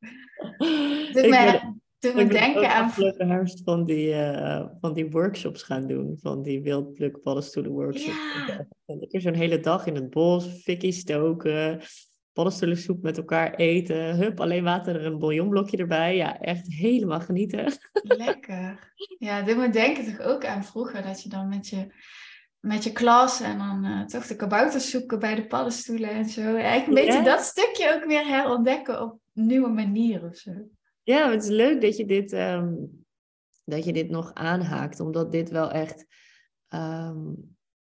Doe 1.13 1.27
me, 1.27 1.73
doe 1.99 2.13
me 2.13 2.27
denken 2.27 2.69
aan... 2.69 2.91
Ik 2.97 3.13
herfst 3.17 3.61
van 3.63 3.85
die, 3.85 4.09
uh, 4.09 4.65
van 4.79 4.93
die 4.93 5.09
workshops 5.09 5.63
gaan 5.63 5.87
doen. 5.87 6.17
Van 6.21 6.41
die 6.41 6.61
wildpluk 6.61 7.21
paddenstoelen 7.21 7.71
workshops. 7.71 8.17
Ja. 8.47 8.67
Lekker 8.85 9.21
zo'n 9.21 9.33
hele 9.33 9.59
dag 9.59 9.85
in 9.85 9.95
het 9.95 10.09
bos. 10.09 10.47
Fikkie 10.47 10.91
stoken 10.91 11.81
paddenstoelensoep 12.35 13.01
met 13.01 13.17
elkaar 13.17 13.53
eten. 13.53 14.15
Hup, 14.15 14.39
alleen 14.39 14.63
water 14.63 14.95
er 14.95 15.05
een 15.05 15.19
bouillonblokje 15.19 15.77
erbij. 15.77 16.15
Ja, 16.15 16.39
echt 16.39 16.67
helemaal 16.67 17.19
genieten. 17.19 17.71
Lekker. 18.01 18.93
Ja, 19.17 19.41
dit 19.41 19.55
moet 19.55 19.73
denken 19.73 20.05
toch 20.05 20.25
ook 20.25 20.45
aan 20.45 20.63
vroeger. 20.63 21.03
Dat 21.03 21.23
je 21.23 21.29
dan 21.29 21.47
met 21.47 21.67
je, 21.67 21.93
met 22.59 22.83
je 22.83 22.91
klas 22.91 23.41
en 23.41 23.57
dan 23.57 23.85
uh, 23.85 24.05
toch 24.05 24.27
de 24.27 24.35
kabouters 24.35 24.89
zoeken 24.89 25.19
bij 25.19 25.35
de 25.35 25.47
paddenstoelen 25.47 26.09
en 26.09 26.25
zo. 26.25 26.55
Eigenlijk 26.55 26.87
een 26.87 27.05
beetje 27.05 27.23
dat 27.23 27.41
stukje 27.41 27.93
ook 27.95 28.05
weer 28.05 28.25
herontdekken 28.25 29.01
op 29.01 29.19
nieuwe 29.33 29.69
manieren 29.69 30.29
of 30.29 30.35
zo. 30.35 30.51
Ja, 31.03 31.31
het 31.31 31.43
is 31.43 31.49
leuk 31.49 31.81
dat 31.81 31.97
je 31.97 32.05
dit, 32.05 32.33
ehm, 32.33 32.73
dat 33.63 33.85
je 33.85 33.93
dit 33.93 34.09
nog 34.09 34.33
aanhaakt. 34.33 34.99
Omdat 34.99 35.31
dit 35.31 35.49
wel 35.49 35.71
echt 35.71 36.05
ehm, 36.67 37.33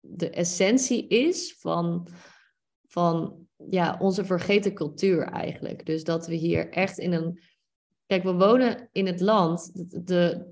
de 0.01 0.31
essentie 0.31 1.07
is 1.07 1.57
van... 1.59 2.09
van 2.87 3.48
ja, 3.71 3.97
onze 4.01 4.25
vergeten 4.25 4.75
cultuur 4.75 5.23
eigenlijk. 5.23 5.87
Dus 5.87 6.05
dat 6.05 6.27
we 6.27 6.35
hier 6.35 6.71
echt 6.71 6.99
in 6.99 7.13
een. 7.13 7.41
Kijk, 8.07 8.23
we 8.23 8.33
wonen 8.33 8.89
in 8.93 9.07
het 9.07 9.21
land. 9.21 9.71
De, 10.07 10.47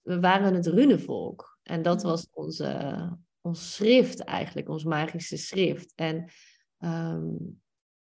we 0.00 0.20
waren 0.20 0.54
het 0.54 0.66
runenvolk. 0.66 1.58
En 1.62 1.82
dat 1.82 1.98
mhm. 1.98 2.06
was 2.06 2.28
onze, 2.32 3.08
ons 3.40 3.74
schrift 3.74 4.20
eigenlijk, 4.20 4.68
ons 4.68 4.84
magische 4.84 5.36
schrift. 5.36 5.92
En 5.94 6.30
ehm, 6.78 7.34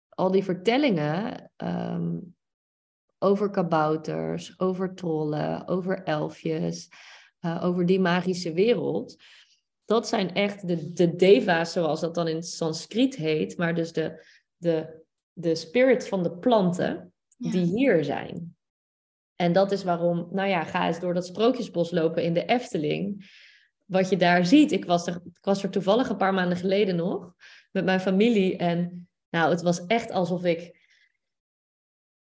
al 0.08 0.30
die 0.30 0.44
vertellingen 0.44 1.50
ehm, 1.56 2.16
over 3.18 3.50
kabouters, 3.50 4.60
over 4.60 4.94
trollen, 4.94 5.68
over 5.68 6.02
elfjes, 6.02 6.88
uh, 7.40 7.64
over 7.64 7.86
die 7.86 8.00
magische 8.00 8.52
wereld. 8.52 9.16
Dat 9.84 10.08
zijn 10.08 10.34
echt 10.34 10.66
de, 10.66 10.92
de 10.92 11.16
deva's, 11.16 11.72
zoals 11.72 12.00
dat 12.00 12.14
dan 12.14 12.28
in 12.28 12.42
Sanskriet 12.42 13.16
heet, 13.16 13.56
maar 13.56 13.74
dus 13.74 13.92
de, 13.92 14.26
de, 14.58 15.04
de 15.32 15.54
spirit 15.54 16.08
van 16.08 16.22
de 16.22 16.30
planten 16.30 17.12
die 17.36 17.64
hier 17.64 18.04
zijn. 18.04 18.56
En 19.36 19.52
dat 19.52 19.72
is 19.72 19.84
waarom, 19.84 20.28
nou 20.30 20.48
ja, 20.48 20.64
ga 20.64 20.86
eens 20.86 21.00
door 21.00 21.14
dat 21.14 21.26
sprookjesbos 21.26 21.90
lopen 21.90 22.22
in 22.22 22.34
de 22.34 22.44
Efteling. 22.44 23.30
Wat 23.86 24.08
je 24.08 24.16
daar 24.16 24.46
ziet, 24.46 24.72
ik 24.72 24.84
was 24.84 25.06
er, 25.06 25.14
ik 25.14 25.38
was 25.44 25.62
er 25.62 25.70
toevallig 25.70 26.08
een 26.08 26.16
paar 26.16 26.34
maanden 26.34 26.58
geleden 26.58 26.96
nog 26.96 27.34
met 27.70 27.84
mijn 27.84 28.00
familie. 28.00 28.56
En 28.56 29.08
nou, 29.30 29.50
het 29.50 29.62
was 29.62 29.86
echt 29.86 30.10
alsof 30.10 30.44
ik 30.44 30.76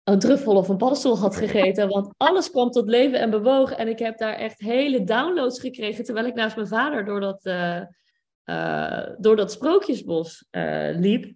een 0.03 0.19
truffel 0.19 0.55
of 0.55 0.69
een 0.69 0.77
paddenstoel 0.77 1.17
had 1.17 1.35
gegeten. 1.35 1.89
Want 1.89 2.13
alles 2.17 2.51
kwam 2.51 2.71
tot 2.71 2.89
leven 2.89 3.19
en 3.19 3.29
bewoog. 3.29 3.71
En 3.71 3.87
ik 3.87 3.99
heb 3.99 4.17
daar 4.17 4.33
echt 4.33 4.59
hele 4.59 5.03
downloads 5.03 5.59
gekregen 5.59 6.03
terwijl 6.03 6.25
ik 6.25 6.33
naast 6.33 6.55
mijn 6.55 6.67
vader 6.67 7.05
door 7.05 7.19
dat, 7.19 7.45
uh, 7.45 7.81
uh, 8.45 9.07
door 9.17 9.35
dat 9.35 9.51
sprookjesbos 9.51 10.47
uh, 10.51 10.89
liep. 10.93 11.33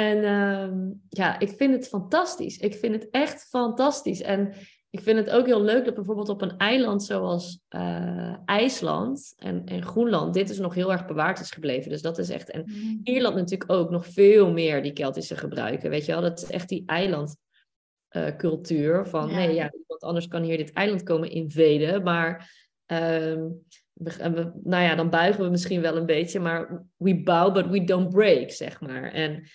En 0.00 0.24
ehm, 0.24 0.90
ja, 1.08 1.38
ik 1.38 1.48
vind 1.48 1.74
het 1.74 1.88
fantastisch. 1.88 2.58
Ik 2.58 2.74
vind 2.74 2.94
het 2.94 3.10
echt 3.10 3.46
fantastisch. 3.48 4.22
En 4.22 4.52
ik 4.90 5.00
vind 5.00 5.18
het 5.18 5.30
ook 5.30 5.46
heel 5.46 5.62
leuk 5.62 5.84
dat 5.84 5.94
bijvoorbeeld 5.94 6.28
op 6.28 6.42
een 6.42 6.56
eiland 6.56 7.02
zoals 7.02 7.60
uh, 7.70 8.34
IJsland 8.44 9.34
en, 9.36 9.64
en 9.64 9.82
Groenland, 9.82 10.34
dit 10.34 10.50
is 10.50 10.58
nog 10.58 10.74
heel 10.74 10.92
erg 10.92 11.06
bewaard 11.06 11.40
is 11.40 11.50
gebleven. 11.50 11.90
Dus 11.90 12.02
dat 12.02 12.18
is 12.18 12.28
echt. 12.28 12.50
En 12.50 12.62
mm. 12.66 13.00
Ierland 13.02 13.34
natuurlijk 13.34 13.72
ook 13.72 13.90
nog 13.90 14.06
veel 14.06 14.52
meer 14.52 14.82
die 14.82 14.92
Keltische 14.92 15.36
gebruiken. 15.36 15.90
Weet 15.90 16.06
je 16.06 16.12
wel, 16.12 16.20
dat 16.20 16.42
is 16.42 16.50
echt 16.50 16.68
die 16.68 16.82
eilandcultuur. 16.86 18.98
Uh, 18.98 19.06
van 19.06 19.30
nee, 19.30 19.54
ja, 19.54 19.72
want 19.86 20.02
anders 20.02 20.28
kan 20.28 20.42
hier 20.42 20.56
dit 20.56 20.72
eiland 20.72 21.02
komen 21.02 21.30
invaden. 21.30 22.02
Maar 22.02 22.52
um, 22.86 23.64
we, 23.92 24.52
nou 24.62 24.82
ja, 24.82 24.94
dan 24.94 25.10
buigen 25.10 25.44
we 25.44 25.50
misschien 25.50 25.80
wel 25.80 25.96
een 25.96 26.06
beetje, 26.06 26.40
maar 26.40 26.84
we 26.96 27.22
bow, 27.22 27.54
but 27.54 27.68
we 27.68 27.84
don't 27.84 28.08
break, 28.08 28.50
zeg 28.50 28.80
maar. 28.80 29.12
En 29.12 29.48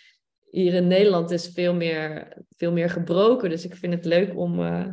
hier 0.56 0.74
in 0.74 0.88
Nederland 0.88 1.32
is 1.32 1.48
veel 1.48 1.74
meer, 1.74 2.38
veel 2.58 2.72
meer 2.72 2.90
gebroken. 2.90 3.50
Dus 3.50 3.66
ik 3.66 3.76
vind 3.76 3.94
het 3.94 4.06
leuk 4.06 4.38
om, 4.38 4.60
uh, 4.60 4.88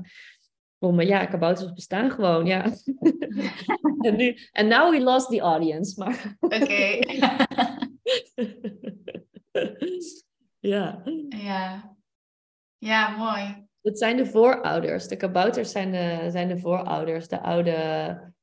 om 0.78 1.00
uh, 1.00 1.06
ja, 1.06 1.26
kabouters 1.26 1.72
bestaan 1.72 2.10
gewoon, 2.10 2.46
ja. 2.46 2.64
en 4.06 4.16
nu, 4.16 4.36
en 4.52 4.68
now 4.68 4.90
we 4.90 5.00
lost 5.00 5.28
the 5.28 5.40
audience, 5.40 6.00
maar... 6.00 6.36
Oké. 6.40 6.98
ja. 10.60 11.02
Ja. 11.28 11.96
Ja, 12.78 13.16
mooi. 13.16 13.66
Het 13.82 13.98
zijn 13.98 14.16
de 14.16 14.26
voorouders. 14.26 15.08
De 15.08 15.16
kabouters 15.16 15.70
zijn 15.70 15.90
de, 15.90 16.30
zijn 16.30 16.48
de 16.48 16.58
voorouders. 16.58 17.28
De 17.28 17.40
oude, 17.40 17.72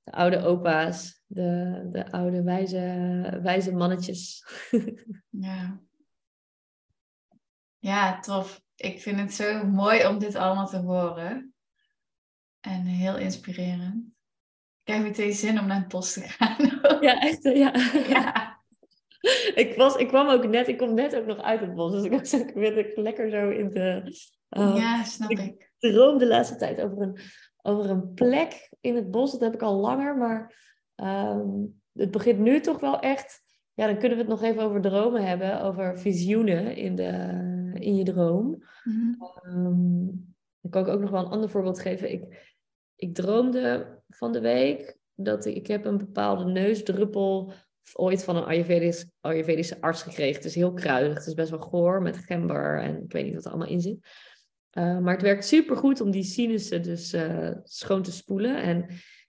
de 0.03 0.11
oude 0.11 0.43
opa's. 0.43 1.24
De, 1.26 1.82
de 1.91 2.11
oude 2.11 2.43
wijze, 2.43 3.39
wijze 3.41 3.72
mannetjes. 3.72 4.45
ja. 5.30 5.82
Ja, 7.80 8.19
tof. 8.19 8.61
Ik 8.75 9.01
vind 9.01 9.19
het 9.19 9.34
zo 9.34 9.65
mooi 9.65 10.07
om 10.07 10.19
dit 10.19 10.36
allemaal 10.36 10.67
te 10.67 10.77
horen. 10.77 11.53
En 12.59 12.86
heel 12.86 13.17
inspirerend. 13.17 14.05
Ik 14.84 14.93
heb 14.93 15.03
meteen 15.03 15.34
zin 15.34 15.59
om 15.59 15.67
naar 15.67 15.80
het 15.80 15.88
bos 15.88 16.13
te 16.13 16.21
gaan. 16.21 16.57
ja, 17.07 17.21
echt. 17.21 17.43
Ja. 17.43 17.73
ja. 18.07 18.57
Ik, 19.55 19.73
was, 19.77 19.95
ik 19.95 20.07
kwam 20.07 20.27
ook 20.27 20.47
net, 20.47 20.67
ik 20.67 20.77
kom 20.77 20.93
net 20.93 21.15
ook 21.15 21.25
nog 21.25 21.41
uit 21.41 21.59
het 21.59 21.75
bos. 21.75 21.91
Dus 21.91 22.03
ik 22.03 22.11
was 22.11 22.36
ook 22.36 22.53
weer 22.53 22.91
lekker 22.95 23.30
zo 23.30 23.49
in 23.49 23.69
de... 23.69 24.03
Uh, 24.49 24.75
ja, 24.75 25.03
snap 25.03 25.30
ik. 25.30 25.39
Ik 25.39 25.71
droom 25.77 26.17
de 26.17 26.27
laatste 26.27 26.55
tijd 26.55 26.82
over 26.82 27.01
een, 27.01 27.19
over 27.61 27.89
een 27.89 28.13
plek 28.13 28.69
in 28.82 28.95
het 28.95 29.11
bos. 29.11 29.32
Dat 29.32 29.41
heb 29.41 29.53
ik 29.53 29.61
al 29.61 29.75
langer, 29.75 30.17
maar 30.17 30.55
um, 30.95 31.82
het 31.93 32.11
begint 32.11 32.39
nu 32.39 32.59
toch 32.59 32.80
wel 32.80 32.99
echt... 32.99 33.41
Ja, 33.73 33.86
dan 33.86 33.97
kunnen 33.97 34.17
we 34.17 34.23
het 34.23 34.32
nog 34.32 34.43
even 34.43 34.63
over 34.63 34.82
dromen 34.82 35.25
hebben. 35.25 35.61
Over 35.61 35.99
visioenen 35.99 36.75
in 36.75 36.95
de, 36.95 37.59
in 37.82 37.95
je 37.95 38.03
droom. 38.03 38.63
Mm 38.84 40.38
dan 40.61 40.71
kan 40.71 40.82
ik 40.82 40.88
ook 40.88 41.01
nog 41.01 41.09
wel 41.09 41.25
een 41.25 41.32
ander 41.32 41.49
voorbeeld 41.49 41.80
geven. 41.80 42.11
Ik, 42.11 42.53
ik 42.95 43.13
droomde 43.15 43.97
van 44.07 44.32
de 44.32 44.39
week 44.39 44.97
dat 45.15 45.45
ik, 45.45 45.55
ik 45.55 45.67
heb 45.67 45.86
een 45.86 45.97
bepaalde 45.97 46.45
neusdruppel 46.45 47.53
ooit 47.93 48.23
van 48.23 48.36
een 48.36 48.43
Ayurvedisch, 48.43 49.05
Ayurvedische 49.21 49.82
arts 49.82 50.03
gekregen. 50.03 50.36
Het 50.36 50.45
is 50.45 50.55
heel 50.55 50.73
kruidig, 50.73 51.13
het 51.13 51.27
is 51.27 51.34
best 51.34 51.49
wel 51.49 51.59
goor 51.59 52.01
met 52.01 52.17
gember 52.17 52.82
en 52.82 53.03
ik 53.03 53.11
weet 53.11 53.25
niet 53.25 53.34
wat 53.34 53.45
er 53.45 53.51
allemaal 53.51 53.69
in 53.69 53.82
zit. 53.82 53.99
Uh, 54.73 54.99
maar 54.99 55.13
het 55.13 55.21
werkt 55.21 55.45
super 55.45 55.77
goed 55.77 56.01
om 56.01 56.11
die 56.11 56.23
sinussen 56.23 56.82
dus 56.82 57.13
uh, 57.13 57.51
schoon 57.63 58.01
te 58.01 58.11
spoelen. 58.11 58.61
En 58.61 58.86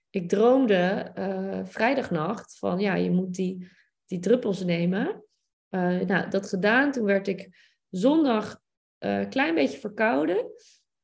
ik 0.09 0.29
droomde 0.29 1.11
uh, 1.17 1.59
vrijdagnacht 1.63 2.57
van 2.57 2.79
ja, 2.79 2.95
je 2.95 3.11
moet 3.11 3.33
die, 3.33 3.67
die 4.05 4.19
druppels 4.19 4.63
nemen. 4.63 5.23
nou, 5.69 6.29
dat 6.29 6.49
gedaan. 6.49 6.91
Toen 6.91 7.05
werd 7.05 7.27
ik 7.27 7.49
zondag 7.91 8.61
een 8.97 9.21
uh, 9.21 9.29
klein 9.29 9.55
beetje 9.55 9.79
verkouden. 9.79 10.51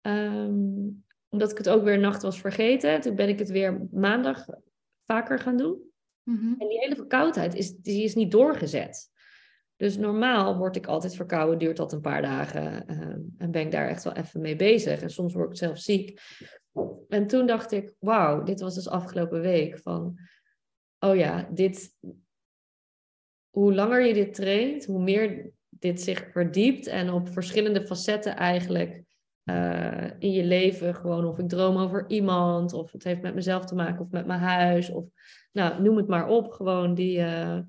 Um, 0.01 1.05
omdat 1.29 1.51
ik 1.51 1.57
het 1.57 1.69
ook 1.69 1.83
weer 1.83 1.99
nacht 1.99 2.21
was 2.21 2.39
vergeten. 2.41 3.01
Toen 3.01 3.15
ben 3.15 3.29
ik 3.29 3.39
het 3.39 3.49
weer 3.49 3.87
maandag 3.91 4.45
vaker 5.05 5.39
gaan 5.39 5.57
doen. 5.57 5.91
Mm-hmm. 6.23 6.55
En 6.57 6.67
die 6.67 6.79
hele 6.79 6.95
verkoudheid 6.95 7.53
is, 7.53 7.75
die 7.75 8.03
is 8.03 8.15
niet 8.15 8.31
doorgezet. 8.31 9.09
Dus 9.75 9.97
normaal 9.97 10.57
word 10.57 10.75
ik 10.75 10.85
altijd 10.85 11.15
verkouden, 11.15 11.59
duurt 11.59 11.77
dat 11.77 11.93
een 11.93 12.01
paar 12.01 12.21
dagen. 12.21 12.91
Um, 13.01 13.33
en 13.37 13.51
ben 13.51 13.61
ik 13.61 13.71
daar 13.71 13.87
echt 13.87 14.03
wel 14.03 14.13
even 14.13 14.41
mee 14.41 14.55
bezig. 14.55 15.01
En 15.01 15.09
soms 15.09 15.33
word 15.33 15.49
ik 15.49 15.57
zelf 15.57 15.77
ziek. 15.77 16.21
En 17.07 17.27
toen 17.27 17.47
dacht 17.47 17.71
ik, 17.71 17.93
wauw, 17.99 18.43
dit 18.43 18.59
was 18.59 18.75
dus 18.75 18.89
afgelopen 18.89 19.41
week. 19.41 19.79
Van, 19.79 20.19
oh 20.99 21.15
ja, 21.15 21.49
dit, 21.53 21.95
hoe 23.49 23.73
langer 23.73 24.05
je 24.05 24.13
dit 24.13 24.33
traint, 24.33 24.85
hoe 24.85 25.03
meer 25.03 25.51
dit 25.79 26.01
zich 26.01 26.27
verdiept 26.31 26.87
en 26.87 27.11
op 27.11 27.29
verschillende 27.29 27.85
facetten 27.85 28.35
eigenlijk 28.35 29.03
uh, 29.49 30.05
in 30.19 30.31
je 30.31 30.43
leven. 30.43 30.95
Gewoon 30.95 31.25
of 31.25 31.37
ik 31.37 31.49
droom 31.49 31.77
over 31.77 32.05
iemand, 32.07 32.73
of 32.73 32.91
het 32.91 33.03
heeft 33.03 33.21
met 33.21 33.35
mezelf 33.35 33.65
te 33.65 33.75
maken, 33.75 33.99
of 33.99 34.11
met 34.11 34.25
mijn 34.25 34.39
huis, 34.39 34.89
of 34.89 35.05
nou, 35.51 35.81
noem 35.81 35.97
het 35.97 36.07
maar 36.07 36.27
op. 36.27 36.51
Gewoon 36.51 36.93
die. 36.93 37.17
Uh, 37.17 37.59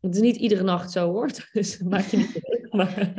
het 0.00 0.14
is 0.14 0.20
niet 0.20 0.36
iedere 0.36 0.62
nacht 0.62 0.90
zo 0.90 1.10
hoor, 1.12 1.30
dus 1.52 1.78
maak 1.78 2.04
je 2.04 2.16
niet 2.16 2.32
druk. 2.32 2.72
Maar, 2.72 3.12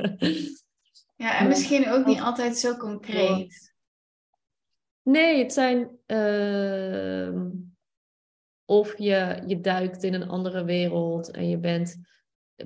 ja, 1.24 1.40
en 1.40 1.48
misschien 1.48 1.90
ook 1.90 2.06
niet 2.06 2.20
altijd 2.20 2.58
zo 2.58 2.78
concreet. 2.78 3.74
Nee, 5.04 5.44
het 5.44 5.54
zijn 5.54 5.90
ehm, 6.06 7.48
of 8.66 8.98
je, 8.98 9.44
je 9.48 9.60
duikt 9.62 10.04
in 10.04 10.14
een 10.14 10.28
andere 10.28 10.64
wereld 10.64 11.32
en 11.32 11.50
je 11.50 11.58
bent, 11.58 12.00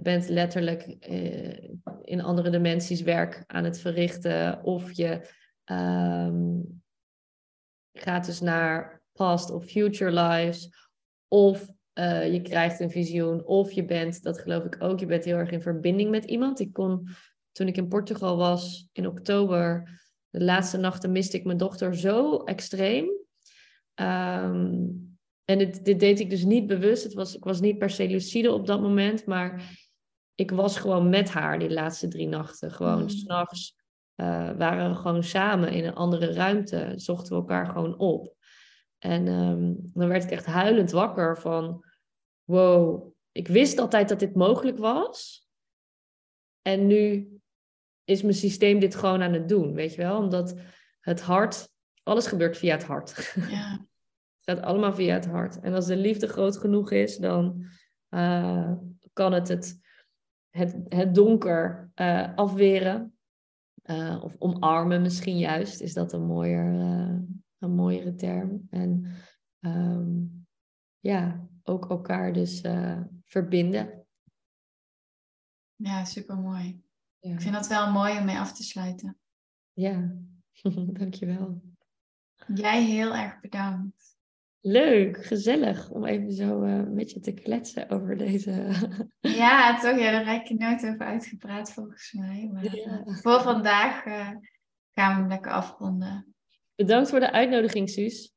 bent 0.02 0.30
letterlijk 0.30 0.82
eh, 0.84 1.70
in 2.02 2.22
andere 2.22 2.50
dimensies 2.50 3.02
werk 3.02 3.44
aan 3.48 3.64
het 3.64 3.80
verrichten, 3.80 4.64
of 4.64 4.92
je 4.92 5.30
ehm, 5.64 6.60
gaat 7.94 8.26
dus 8.26 8.42
naar 8.42 9.02
past 9.12 9.52
of 9.52 9.66
future 9.66 10.12
lives, 10.12 10.90
of 11.28 11.72
uh, 11.94 12.34
je 12.34 12.42
krijgt 12.42 12.80
een 12.80 12.92
visioen, 12.92 13.46
of 13.46 13.72
je 13.72 13.86
bent, 13.86 14.24
dat 14.24 14.40
geloof 14.40 14.64
ik 14.64 14.76
ook, 14.80 15.00
je 15.00 15.06
bent 15.06 15.26
heel 15.26 15.38
erg 15.38 15.52
in 15.52 15.62
verbinding 15.62 16.10
met 16.10 16.26
iemand. 16.26 16.60
Ik 16.60 16.74
kon, 16.74 17.08
toen 17.52 17.68
ik 17.68 17.78
in 17.78 17.88
Portugal 17.88 18.38
was 18.38 18.90
in 18.92 19.08
oktober, 19.08 19.90
de 20.30 20.44
laatste 20.44 20.78
nachten 20.78 21.12
miste 21.12 21.38
ik 21.38 21.46
mijn 21.46 21.58
dochter 21.58 21.96
zo 21.96 22.38
extreem. 22.38 23.12
Ehm, 23.94 24.86
en 25.46 25.58
dit, 25.58 25.86
dit 25.86 26.00
deed 26.00 26.20
ik 26.20 26.30
dus 26.30 26.44
niet 26.44 26.68
bewust. 26.68 27.04
Het 27.04 27.14
was, 27.14 27.36
ik 27.36 27.44
was 27.44 27.60
niet 27.60 27.78
per 27.78 27.90
se 27.90 28.08
lucide 28.08 28.52
op 28.52 28.68
dat 28.68 28.82
moment, 28.82 29.26
maar 29.26 29.78
ik 30.36 30.52
was 30.52 30.78
gewoon 30.78 31.10
met 31.10 31.30
haar 31.30 31.60
die 31.60 31.72
laatste 31.72 32.08
drie 32.08 32.28
nachten. 32.28 32.72
Gewoon 32.72 33.02
mm. 33.02 33.10
s'nachts 33.10 33.76
uh, 34.16 34.52
waren 34.58 34.90
we 34.90 34.96
gewoon 34.96 35.24
samen 35.24 35.72
in 35.72 35.86
een 35.86 35.96
andere 35.96 36.34
ruimte, 36.34 36.94
zochten 36.96 37.30
we 37.34 37.40
elkaar 37.40 37.66
gewoon 37.66 37.98
op. 37.98 38.36
En 38.98 39.28
um, 39.28 39.92
dan 39.94 40.08
werd 40.08 40.24
ik 40.24 40.32
echt 40.32 40.46
huilend 40.46 40.92
wakker 40.92 41.38
van, 41.38 41.86
wow, 42.44 43.14
ik 43.32 43.48
wist 43.48 43.78
altijd 43.78 44.10
dat 44.10 44.20
dit 44.20 44.36
mogelijk 44.36 44.78
was. 44.78 45.48
En 46.62 46.88
nu 46.88 47.28
is 48.04 48.22
mijn 48.22 48.34
systeem 48.34 48.80
dit 48.80 48.96
gewoon 48.96 49.22
aan 49.22 49.34
het 49.34 49.50
doen, 49.50 49.74
weet 49.74 49.94
je 49.94 50.02
wel? 50.02 50.18
Omdat 50.18 50.56
het 51.00 51.22
hart, 51.22 51.70
alles 52.04 52.28
gebeurt 52.28 52.58
via 52.58 52.76
het 52.76 52.84
hart. 52.84 53.36
Ja. 53.50 53.86
het 54.44 54.56
gaat 54.56 54.66
allemaal 54.66 54.94
via 54.94 55.14
het 55.14 55.26
hart. 55.26 55.60
En 55.60 55.74
als 55.74 55.86
de 55.86 55.98
liefde 55.98 56.28
groot 56.28 56.58
genoeg 56.58 56.92
is, 56.92 57.18
dan 57.18 57.66
uh, 58.10 58.74
kan 59.14 59.34
het 59.34 59.48
het, 59.48 59.80
het, 60.50 60.76
het 60.88 61.16
donker 61.16 61.92
uh, 61.96 62.36
afweren. 62.36 63.18
Uh, 63.84 64.24
of 64.24 64.36
omarmen 64.40 65.02
misschien 65.02 65.38
juist, 65.38 65.82
is 65.82 65.94
dat 65.94 66.14
een, 66.14 66.26
mooier, 66.26 66.66
een 67.58 67.76
mooiere 67.76 68.16
term. 68.16 68.68
En 68.70 69.06
um, 69.60 70.46
ja, 71.00 71.48
ook 71.64 71.90
elkaar 71.90 72.34
dus 72.34 72.62
verbinden. 73.26 74.06
Ja, 75.76 76.06
super 76.06 76.38
mooi. 76.38 76.84
Ja. 77.20 77.34
Ik 77.34 77.42
vind 77.42 77.54
dat 77.54 77.68
wel 77.68 77.92
mooi 77.92 78.18
om 78.18 78.26
mee 78.26 78.38
af 78.38 78.54
te 78.54 78.64
sluiten. 78.64 79.18
Ja, 79.74 80.16
dankjewel. 81.00 81.62
Jij 82.48 82.84
heel 82.84 83.16
erg 83.16 83.40
bedankt. 83.40 84.13
Leuk, 84.66 85.26
gezellig 85.26 85.90
om 85.90 86.06
even 86.06 86.32
zo 86.32 86.64
uh, 86.64 86.84
met 86.84 87.12
je 87.12 87.20
te 87.20 87.34
kletsen 87.34 87.90
over 87.90 88.18
deze. 88.18 88.52
ja, 89.20 89.80
toch? 89.80 90.00
Ja, 90.00 90.12
daar 90.12 90.26
heb 90.34 90.46
je 90.46 90.56
nooit 90.56 90.86
over 90.86 91.06
uitgepraat 91.06 91.74
volgens 91.74 92.12
mij. 92.12 92.50
Maar 92.54 92.66
eh, 92.66 93.02
voor 93.06 93.42
vandaag 93.42 94.06
uh, 94.06 94.30
gaan 94.94 95.16
we 95.16 95.20
hem 95.20 95.28
lekker 95.28 95.52
afronden. 95.52 96.36
Bedankt 96.76 97.10
voor 97.10 97.20
de 97.20 97.32
uitnodiging, 97.32 97.90
Suus. 97.90 98.34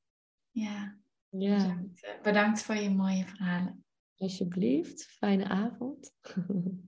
Ja, 0.51 0.97
ja. 1.29 1.57
Bedankt, 1.57 2.18
bedankt 2.22 2.62
voor 2.62 2.74
je 2.74 2.91
mooie 2.91 3.24
verhalen. 3.24 3.85
Alsjeblieft, 4.16 5.07
fijne 5.07 5.45
avond. 5.45 6.12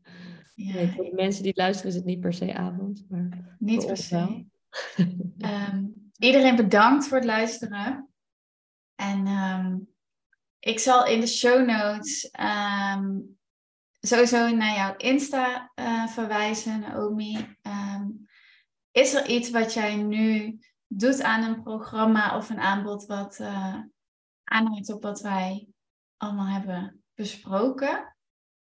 Ja. 0.54 0.74
Nee, 0.74 0.88
voor 0.88 1.04
de 1.04 1.14
mensen 1.14 1.42
die 1.42 1.52
luisteren 1.56 1.90
is 1.90 1.96
het 1.96 2.04
niet 2.04 2.20
per 2.20 2.32
se 2.32 2.54
avond. 2.54 3.04
Maar 3.08 3.56
niet 3.58 3.86
per 3.86 3.96
se. 3.96 4.44
um, 5.38 5.94
iedereen 6.18 6.56
bedankt 6.56 7.08
voor 7.08 7.16
het 7.16 7.26
luisteren. 7.26 8.07
En 9.00 9.26
um, 9.26 9.88
ik 10.58 10.78
zal 10.78 11.06
in 11.06 11.20
de 11.20 11.26
show 11.26 11.66
notes 11.66 12.30
um, 12.40 13.38
sowieso 14.00 14.50
naar 14.50 14.76
jouw 14.76 14.96
Insta 14.96 15.72
uh, 15.80 16.06
verwijzen, 16.06 16.80
Naomi. 16.80 17.56
is 18.90 19.14
er 19.14 19.28
iets 19.28 19.50
wat 19.50 19.72
jij 19.72 19.96
nu 19.96 20.58
doet 20.86 21.22
aan 21.22 21.42
een 21.42 21.62
programma 21.62 22.36
of 22.36 22.50
een 22.50 22.60
aanbod 22.60 23.06
wat 23.06 23.38
uh, 23.40 23.76
aanhaakt 24.44 24.92
op 24.92 25.02
wat 25.02 25.20
wij 25.20 25.68
allemaal 26.16 26.46
hebben 26.46 27.02
besproken? 27.14 28.16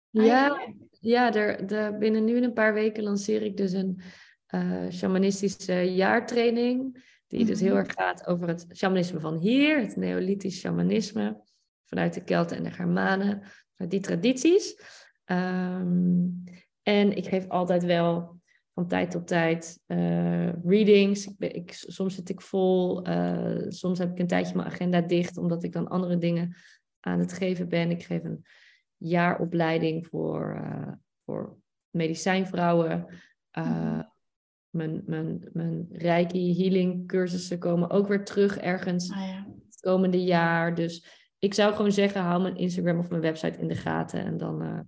Ja, 0.10 0.74
ja 1.00 1.34
er, 1.34 1.68
de, 1.68 1.96
binnen 2.00 2.24
nu 2.24 2.44
een 2.44 2.54
paar 2.54 2.74
weken 2.74 3.04
lanceer 3.04 3.42
ik 3.42 3.58
dus 3.58 3.72
een 3.72 4.02
uh, 4.50 4.90
shamanistische 4.90 5.94
jaartraining. 5.94 7.04
Die 7.36 7.46
dus 7.46 7.60
heel 7.60 7.76
mhm. 7.76 7.78
erg 7.78 7.94
gaat 7.94 8.28
over 8.28 8.48
het 8.48 8.66
shamanisme 8.74 9.20
van 9.20 9.38
hier, 9.38 9.82
het 9.82 9.96
neolithisch 9.96 10.60
shamanisme. 10.60 11.44
Vanuit 11.86 12.14
de 12.14 12.24
Kelten 12.24 12.58
en 12.58 12.64
de 12.64 12.72
Germanen, 12.72 13.42
vanuit 13.74 13.92
die 13.92 14.00
tradities. 14.00 14.82
Um, 15.26 16.44
en 16.84 17.18
ik 17.18 17.28
geef 17.28 17.50
altijd 17.50 17.84
wel 17.84 18.42
van 18.74 18.88
tijd 18.88 19.12
tot 19.12 19.28
tijd 19.28 19.80
uh, 19.88 20.54
readings. 20.64 21.28
Ik, 21.38 21.54
ik, 21.54 21.72
soms 21.74 22.16
zit 22.16 22.30
ik 22.30 22.42
vol, 22.42 23.08
uh, 23.08 23.66
soms 23.68 24.00
heb 24.00 24.12
ik 24.12 24.20
een 24.20 24.28
tijdje 24.28 24.56
mijn 24.56 24.68
agenda 24.68 25.02
dicht, 25.02 25.38
omdat 25.38 25.64
ik 25.64 25.72
dan 25.72 25.88
andere 25.88 26.18
dingen 26.18 26.56
aan 27.00 27.20
het 27.20 27.34
geven 27.34 27.70
ben. 27.70 27.92
Ik 27.92 28.04
geef 28.04 28.24
een 28.24 28.46
jaaropleiding 28.98 30.08
voor, 30.08 30.62
uh, 30.64 30.92
voor 31.26 31.58
medicijnvrouwen. 31.90 33.06
Uh, 33.58 34.02
mijn, 34.76 35.02
mijn, 35.06 35.50
mijn 35.54 35.88
Reiki 35.92 36.56
healing 36.58 37.08
cursussen 37.08 37.60
komen 37.60 37.90
ook 37.90 38.08
weer 38.08 38.24
terug 38.24 38.58
ergens 38.58 39.12
ah, 39.12 39.18
ja. 39.18 39.48
het 39.66 39.80
komende 39.80 40.24
jaar. 40.24 40.76
Dus 40.76 41.06
ik 41.40 41.54
zou 41.54 41.76
gewoon 41.76 41.92
zeggen, 41.92 42.22
hou 42.22 42.42
mijn 42.42 42.58
Instagram 42.58 43.00
of 43.00 43.10
mijn 43.10 43.22
website 43.22 43.60
in 43.60 43.68
de 43.68 43.76
gaten. 43.76 44.26
En 44.26 44.38
dan, 44.38 44.64
uh, 44.64 44.80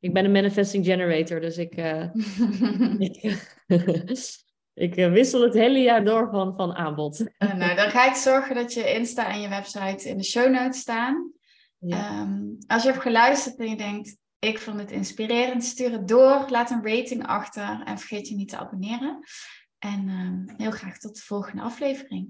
ik 0.00 0.12
ben 0.12 0.24
een 0.24 0.32
manifesting 0.32 0.84
generator, 0.84 1.40
dus 1.40 1.58
ik, 1.58 1.74
ik, 3.08 3.56
ik 4.86 4.94
wissel 4.94 5.42
het 5.42 5.54
hele 5.54 5.78
jaar 5.78 6.04
door 6.04 6.28
van, 6.30 6.56
van 6.56 6.74
aanbod. 6.74 7.24
nou, 7.38 7.74
dan 7.74 7.90
ga 7.90 8.08
ik 8.08 8.14
zorgen 8.14 8.54
dat 8.54 8.72
je 8.72 8.94
Insta 8.94 9.32
en 9.32 9.40
je 9.40 9.48
website 9.48 10.08
in 10.08 10.16
de 10.16 10.24
show 10.24 10.52
notes 10.52 10.80
staan. 10.80 11.32
Ehm, 11.80 12.42
als 12.66 12.82
je 12.82 12.90
hebt 12.90 13.02
geluisterd 13.02 13.56
en 13.56 13.68
je 13.68 13.76
denkt, 13.76 14.16
ik 14.38 14.58
vond 14.58 14.78
het 14.78 14.90
inspirerend, 14.90 15.64
stuur 15.64 15.92
het 15.92 16.08
door, 16.08 16.46
laat 16.48 16.70
een 16.70 16.86
rating 16.86 17.26
achter 17.26 17.82
en 17.84 17.98
vergeet 17.98 18.28
je 18.28 18.34
niet 18.34 18.48
te 18.48 18.58
abonneren. 18.58 19.24
En 19.78 20.08
ehm, 20.08 20.56
heel 20.56 20.70
graag 20.70 20.98
tot 20.98 21.16
de 21.16 21.22
volgende 21.22 21.62
aflevering. 21.62 22.28